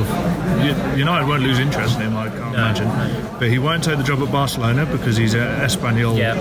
United 0.97 1.27
won't 1.27 1.43
lose 1.43 1.59
interest 1.59 1.95
in 1.97 2.07
him, 2.07 2.17
I 2.17 2.29
can't 2.29 2.39
no. 2.39 2.47
imagine. 2.49 3.37
But 3.39 3.49
he 3.49 3.59
won't 3.59 3.83
take 3.83 3.97
the 3.97 4.03
job 4.03 4.21
at 4.21 4.31
Barcelona 4.31 4.85
because 4.85 5.17
he's 5.17 5.33
an 5.33 5.41
Espanyol 5.59 6.17
yeah. 6.17 6.33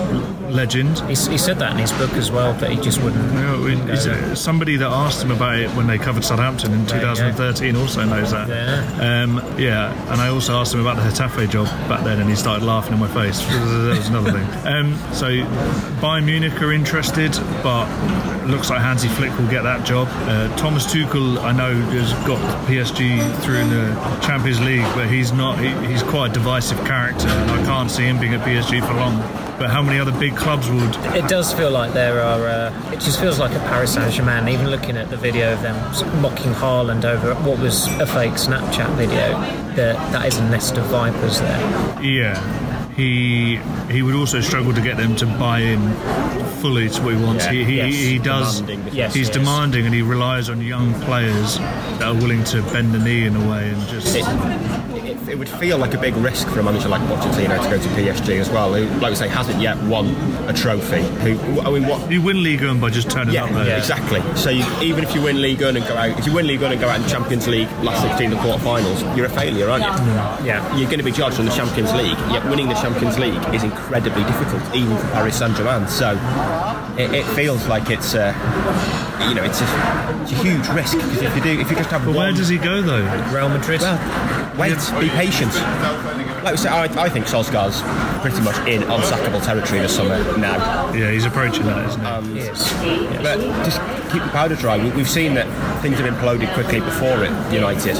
legend. 0.49 0.99
he 1.09 1.15
said 1.15 1.59
that 1.59 1.73
in 1.73 1.79
his 1.79 1.93
book 1.93 2.13
as 2.15 2.31
well, 2.31 2.55
that 2.55 2.71
he 2.71 2.81
just 2.81 3.03
wouldn't. 3.03 3.23
You 3.33 3.77
know, 3.77 4.35
somebody 4.35 4.77
that 4.77 4.91
asked 4.91 5.23
him 5.23 5.31
about 5.31 5.59
it 5.59 5.71
when 5.71 5.87
they 5.87 5.99
covered 5.99 6.25
Southampton 6.25 6.73
in 6.73 6.87
2013 6.87 7.77
also 7.77 8.05
knows 8.05 8.31
that. 8.33 8.49
Yeah. 8.49 9.23
Um, 9.23 9.59
yeah, 9.59 9.93
and 10.13 10.21
I 10.21 10.29
also 10.29 10.55
asked 10.55 10.75
him 10.75 10.81
about 10.81 10.97
the 10.97 11.03
Getafe 11.03 11.51
job 11.51 11.67
back 11.89 12.05
then, 12.05 12.21
and 12.21 12.29
he 12.29 12.37
started 12.37 12.65
laughing 12.65 12.95
in 12.95 13.01
my 13.01 13.09
face. 13.09 13.41
that 13.47 13.97
was 13.97 14.09
another 14.09 14.33
thing. 14.33 14.67
Um, 14.67 14.95
so 15.13 15.27
Bayern 16.01 16.32
Munich 16.33 16.63
are 16.63 16.73
interested, 16.73 17.31
but 17.63 17.85
looks 18.47 18.71
like 18.71 18.81
Hansi 18.81 19.09
Flick 19.09 19.39
will 19.39 19.51
get 19.51 19.65
that 19.65 19.85
job. 19.85 20.09
Uh, 20.11 20.49
Thomas 20.57 20.87
Tuchel, 20.87 21.37
I 21.37 21.53
know, 21.53 21.75
has 21.75 22.15
got 22.27 22.39
PSG 22.67 23.37
through 23.43 23.57
in 23.57 23.69
the 23.69 23.95
Champions 24.23 24.59
League, 24.63 24.87
but 24.95 25.11
he's 25.11 25.31
not. 25.31 25.59
He, 25.59 25.69
he's 25.87 26.03
quite 26.03 26.31
a 26.31 26.33
divisive 26.33 26.79
character, 26.87 27.29
and 27.29 27.51
I 27.51 27.63
can't 27.67 27.91
see 27.91 28.05
him 28.05 28.19
being 28.19 28.33
at 28.33 28.41
PSG 28.49 28.81
for 28.81 28.95
long. 28.95 29.19
But 29.59 29.69
how 29.69 29.83
many 29.83 30.01
other 30.01 30.19
big 30.19 30.35
clubs 30.35 30.71
would? 30.71 30.97
It 31.15 31.29
does 31.29 31.53
feel 31.53 31.71
like 31.71 31.93
there 31.93 32.23
are. 32.23 32.47
Uh, 32.47 32.93
it 32.93 33.01
just 33.01 33.21
feels 33.21 33.39
like 33.39 33.55
a 33.55 33.61
Paris 33.69 33.93
Saint 33.93 34.11
Germain. 34.15 34.49
Even 34.49 34.71
looking 34.71 34.97
at 34.97 35.11
the 35.11 35.19
video 35.19 35.53
of 35.53 35.61
them 35.61 35.77
mocking 36.23 36.55
Haaland 36.55 37.05
over 37.05 37.35
what 37.47 37.59
was 37.59 37.89
a 38.01 38.07
fake 38.07 38.33
Snapchat 38.41 38.89
video, 38.97 39.39
that 39.77 39.97
that 40.13 40.27
is 40.27 40.39
a 40.39 40.49
nest 40.49 40.79
of 40.79 40.87
vipers 40.87 41.41
there. 41.41 42.03
Yeah 42.03 42.72
he 42.97 43.57
he 43.91 44.03
would 44.03 44.15
also 44.15 44.41
struggle 44.41 44.73
to 44.75 44.81
get 44.81 44.97
them 44.97 45.17
to 45.17 45.27
buy 45.27 45.61
in 45.61 45.81
fully 46.61 46.89
to 46.89 47.03
what 47.03 47.15
he 47.15 47.23
wants. 47.23 47.45
Yeah, 47.47 47.53
he, 47.53 47.65
he, 47.65 47.77
yes. 47.77 47.95
he 47.95 48.19
does. 48.19 48.61
Yes, 48.93 49.15
he's 49.15 49.29
yes. 49.29 49.37
demanding, 49.37 49.87
and 49.87 49.95
he 49.95 50.03
relies 50.03 50.49
on 50.49 50.61
young 50.61 50.95
players 51.03 51.59
that 51.59 52.03
are 52.03 52.15
willing 52.15 52.45
to 52.45 52.63
bend 52.73 52.93
the 52.93 52.99
knee 52.99 53.25
in 53.27 53.37
a 53.37 53.51
way 53.51 53.71
and 53.71 53.89
just. 53.89 54.17
It, 54.17 54.92
it, 55.29 55.39
would 55.39 55.49
feel 55.49 55.79
like 55.79 55.95
a 55.95 55.99
big 55.99 56.15
risk 56.17 56.49
for 56.49 56.61
a 56.61 56.63
manager 56.63 56.89
like 56.89 57.01
Pochettino 57.03 57.63
to 57.63 57.71
go 57.71 57.83
to 57.83 57.89
PSG 57.91 58.41
as 58.41 58.51
well, 58.51 58.75
who, 58.75 58.87
like 59.01 59.11
we 59.11 59.17
say, 59.17 59.29
hasn't 59.29 59.61
yet 59.61 59.77
won 59.85 60.09
a 60.49 60.53
trophy. 60.53 61.03
Who, 61.03 61.61
I 61.61 61.71
mean, 61.71 61.87
what 61.87 62.11
you 62.11 62.23
win 62.23 62.43
League 62.43 62.63
One 62.63 62.81
by 62.81 62.91
just 62.91 63.11
turning 63.11 63.35
yeah, 63.35 63.45
up 63.45 63.51
there. 63.51 63.67
Yeah. 63.67 63.79
Exactly. 63.79 64.21
So 64.37 64.51
you, 64.51 64.65
even 64.83 65.05
if 65.05 65.15
you 65.15 65.23
win 65.23 65.41
League 65.41 65.63
One 65.63 65.77
and 65.77 65.87
go 65.87 65.97
out, 65.97 66.19
if 66.19 66.27
you 66.27 66.33
win 66.33 66.47
League 66.47 66.61
One 66.61 66.73
and 66.73 66.81
go 66.81 66.89
out 66.89 67.01
in 67.01 67.09
Champions 67.09 67.47
League 67.49 67.71
last 67.83 68.03
16 68.03 68.33
and 68.33 68.41
quarterfinals, 68.41 69.17
you're 69.17 69.27
a 69.27 69.31
failure, 69.31 69.69
aren't 69.69 69.85
you? 69.85 70.47
Yeah. 70.47 70.77
You're 70.77 70.87
going 70.87 70.99
to 70.99 71.05
be 71.05 71.13
judged 71.13 71.39
on 71.39 71.47
the 71.47 71.53
Champions 71.53 71.93
League. 71.93 72.19
Yet 72.31 72.45
winning 72.49 72.69
the 72.69 72.75
Champions 72.75 73.19
League 73.19 73.43
is 73.55 73.65
incredibly 73.65 74.25
difficult, 74.25 74.63
even 74.75 74.97
for 74.97 75.09
Paris 75.09 75.39
Saint 75.39 75.57
Germain. 75.57 75.89
So 75.89 76.13
it, 76.99 77.15
it 77.15 77.25
feels 77.35 77.67
like 77.67 77.91
it's 77.91 78.15
a, 78.15 78.35
you 79.29 79.35
know, 79.35 79.45
it's 79.45 79.61
a, 79.61 80.23
it's 80.23 80.33
a 80.33 80.37
huge 80.37 80.69
risk 80.69 80.97
because 80.97 81.23
if 81.23 81.37
you 81.37 81.43
do, 81.43 81.61
if 81.61 81.71
you 81.71 81.77
just 81.77 81.91
have 81.91 82.05
But 82.05 82.15
one, 82.15 82.17
where 82.17 82.33
does 82.33 82.49
he 82.49 82.59
go 82.59 82.83
though? 82.83 83.03
Real 83.33 83.49
Madrid. 83.49 83.81
well, 83.81 83.99
wait, 84.59 84.77
be 85.01 85.09
patient. 85.11 85.53
Like 86.43 86.55
I 86.55 86.57
said, 86.57 86.73
I, 86.73 87.05
I 87.05 87.09
think 87.09 87.27
Solskjaer's 87.27 87.81
pretty 88.21 88.41
much 88.41 88.57
in 88.69 88.83
unsackable 88.83 89.45
territory 89.45 89.81
this 89.81 89.95
summer 89.95 90.19
now. 90.39 90.93
Yeah, 90.93 91.11
he's 91.13 91.25
approaching 91.25 91.65
that, 91.67 91.87
isn't 91.89 92.27
he? 92.35 92.37
yes. 92.41 92.73
But 93.23 93.39
just 93.65 93.81
keep 94.13 94.23
the 94.23 94.29
powder 94.31 94.57
dry. 94.57 94.77
We- 94.83 94.91
We've 94.91 95.09
seen 95.09 95.35
that 95.35 95.47
things 95.83 95.99
have 95.99 96.13
imploded 96.13 96.53
quickly 96.55 96.81
before 96.81 97.25
at 97.25 97.53
United. 97.53 97.97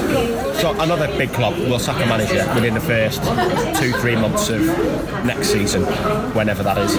So 0.61 0.73
another 0.81 1.07
big 1.19 1.33
club 1.33 1.55
will 1.69 1.79
sack 1.79 2.05
a 2.05 2.09
manager 2.09 2.45
within 2.55 2.75
the 2.75 2.81
first 2.81 3.23
two, 3.81 3.93
three 4.01 4.17
months 4.17 4.49
of 4.51 4.61
next 5.25 5.49
season, 5.49 5.83
whenever 6.35 6.63
that 6.63 6.79
is. 6.79 6.93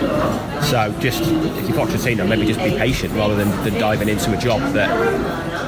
So 0.70 0.94
just, 1.00 1.22
if 1.24 1.70
you're 1.70 1.78
Pochettino, 1.78 2.28
maybe 2.28 2.46
just 2.48 2.60
be 2.64 2.72
patient 2.78 3.14
rather 3.14 3.36
than, 3.36 3.50
than 3.64 3.74
diving 3.80 4.10
into 4.10 4.34
a 4.36 4.38
job 4.38 4.62
that 4.74 4.90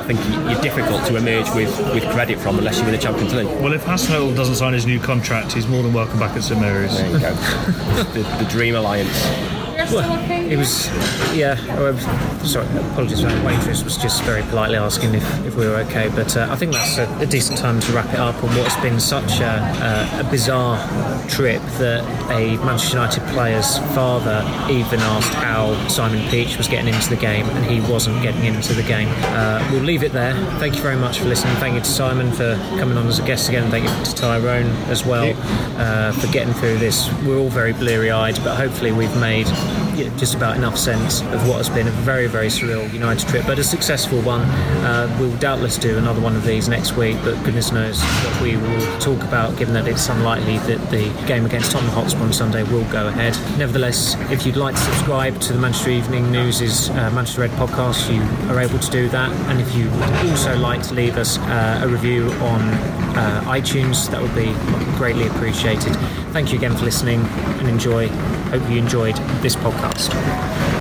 think 0.06 0.20
you're 0.50 0.62
difficult 0.62 1.06
to 1.08 1.16
emerge 1.16 1.50
with, 1.56 1.78
with 1.94 2.04
credit 2.12 2.40
from 2.40 2.58
unless 2.58 2.78
you 2.78 2.86
win 2.86 2.94
in 2.94 3.00
the 3.00 3.04
Champions 3.04 3.34
League. 3.34 3.48
Well, 3.48 3.74
if 3.74 3.84
Hasenhüttl 3.84 4.36
doesn't 4.36 4.56
sign 4.56 4.74
his 4.74 4.86
new 4.86 5.00
contract, 5.00 5.54
he's 5.54 5.68
more 5.68 5.82
than 5.84 5.94
welcome 5.94 6.20
back 6.20 6.36
at 6.36 6.44
St 6.44 6.60
Mary's. 6.60 6.96
There 6.96 7.12
you 7.12 7.20
go. 7.20 7.34
the, 8.14 8.22
the 8.40 8.48
Dream 8.50 8.76
Alliance. 8.76 9.65
It 10.52 10.58
was, 10.58 10.88
yeah. 11.36 11.58
oh, 11.78 11.86
I 11.88 11.92
was- 11.92 12.52
sorry, 12.52 12.68
apologies 12.92 13.22
for 13.22 13.28
that. 13.28 13.46
Waitress 13.46 13.84
was 13.84 13.98
just 13.98 14.22
very 14.24 14.42
politely 14.44 14.78
asking 14.78 15.16
if, 15.16 15.46
if 15.46 15.56
we 15.56 15.68
were 15.68 15.78
okay, 15.78 16.10
but 16.10 16.36
uh, 16.38 16.48
I 16.52 16.56
think 16.56 16.74
that's 16.74 16.98
a, 16.98 17.08
a 17.20 17.26
decent 17.26 17.58
time 17.58 17.80
to 17.80 17.92
wrap 17.94 18.08
it 18.14 18.20
up 18.20 18.36
on 18.44 18.50
what's 18.56 18.76
been 18.78 19.00
such 19.00 19.40
a, 19.40 20.14
a, 20.20 20.22
a 20.22 20.32
bizarre 20.32 20.78
trip 21.28 21.62
that 21.80 22.04
a 22.32 22.58
Manchester 22.64 22.98
United 22.98 23.24
player's 23.34 23.78
father 23.96 24.44
even 24.72 25.00
asked 25.00 25.34
how 25.34 25.74
Simon 25.88 26.28
Peach 26.30 26.58
was 26.58 26.68
getting 26.68 26.94
into 26.94 27.10
the 27.10 27.16
game, 27.16 27.46
and 27.50 27.66
he 27.66 27.82
wasn't 27.92 28.22
getting 28.22 28.46
into 28.46 28.74
the 28.74 28.84
game. 28.84 29.08
Uh, 29.24 29.68
we'll 29.72 29.82
leave 29.82 30.04
it 30.04 30.12
there. 30.14 30.34
Thank 30.60 30.76
you 30.76 30.82
very 30.82 30.96
much 30.98 31.20
for 31.20 31.26
listening. 31.26 31.56
Thank 31.56 31.74
you 31.76 31.82
to 31.82 31.86
Simon 31.86 32.32
for 32.32 32.56
coming 32.78 32.98
on 32.98 33.08
as 33.08 33.20
a 33.20 33.26
guest 33.26 33.50
again. 33.50 33.70
Thank 33.72 33.86
you 33.90 34.06
to 34.06 34.16
Tyrone 34.16 34.68
as 34.90 35.06
well 35.06 35.34
uh, 35.78 36.12
for 36.14 36.28
getting 36.32 36.54
through 36.54 36.78
this. 36.78 37.10
We're 37.24 37.38
all 37.40 37.50
very 37.50 37.74
bleary-eyed, 37.74 38.36
but 38.44 38.56
hopefully 38.56 38.92
we've 38.92 39.16
made 39.18 39.48
you 39.48 39.54
know, 39.54 39.75
just 40.18 40.36
about 40.36 40.58
enough 40.58 40.78
sense 40.78 41.22
of 41.22 41.48
what 41.48 41.58
has 41.58 41.70
been 41.70 41.88
a 41.88 41.92
very, 41.92 42.28
very 42.28 42.48
surreal 42.48 42.92
United 42.94 43.28
trip, 43.28 43.46
but 43.46 43.60
a 43.60 43.64
successful 43.64 44.22
one. 44.22 44.42
Uh, 44.42 45.16
we'll 45.20 45.36
doubtless 45.38 45.78
do 45.78 45.98
another 45.98 46.22
one 46.22 46.36
of 46.36 46.44
these 46.44 46.68
next 46.70 46.96
week, 46.96 47.18
but 47.24 47.42
goodness 47.44 47.72
knows 47.72 48.02
what 48.02 48.42
we 48.42 48.58
will 48.58 49.00
talk 49.00 49.22
about, 49.24 49.58
given 49.58 49.74
that 49.74 49.88
it's 49.88 50.08
unlikely 50.10 50.58
that 50.60 50.80
the 50.92 51.10
game 51.28 51.46
against 51.46 51.72
Tottenham 51.72 51.94
Hotspur 51.94 52.24
on 52.24 52.34
Sunday 52.34 52.64
will 52.64 52.86
go 52.92 53.08
ahead. 53.08 53.34
Nevertheless, 53.58 54.16
if 54.32 54.46
you'd 54.46 54.58
like 54.58 54.76
to 54.76 54.82
subscribe 54.82 55.40
to 55.42 55.54
the 55.54 55.60
Manchester 55.60 55.92
Evening 55.92 56.32
News' 56.32 56.90
uh, 56.90 57.12
Manchester 57.12 57.42
Red 57.42 57.52
podcast, 57.52 58.14
you 58.14 58.22
are 58.52 58.60
able 58.60 58.80
to 58.80 58.92
do 58.92 59.10
that. 59.10 59.32
And 59.50 59.62
if 59.62 59.76
you 59.76 59.90
would 59.90 60.30
also 60.32 60.58
like 60.58 60.84
to 60.84 60.94
leave 60.94 61.18
us 61.18 61.38
uh, 61.40 61.82
a 61.84 61.88
review 61.88 62.32
on 62.34 62.62
uh, 63.16 63.44
iTunes, 63.46 64.10
that 64.12 64.22
would 64.22 64.36
be 64.36 64.54
greatly 64.98 65.28
appreciated. 65.28 65.96
Thank 66.36 66.52
you 66.52 66.58
again 66.58 66.76
for 66.76 66.84
listening 66.84 67.22
and 67.22 67.70
enjoy. 67.70 68.10
Hope 68.10 68.70
you 68.70 68.78
enjoyed 68.78 69.16
this 69.42 69.56
podcast. 69.56 70.75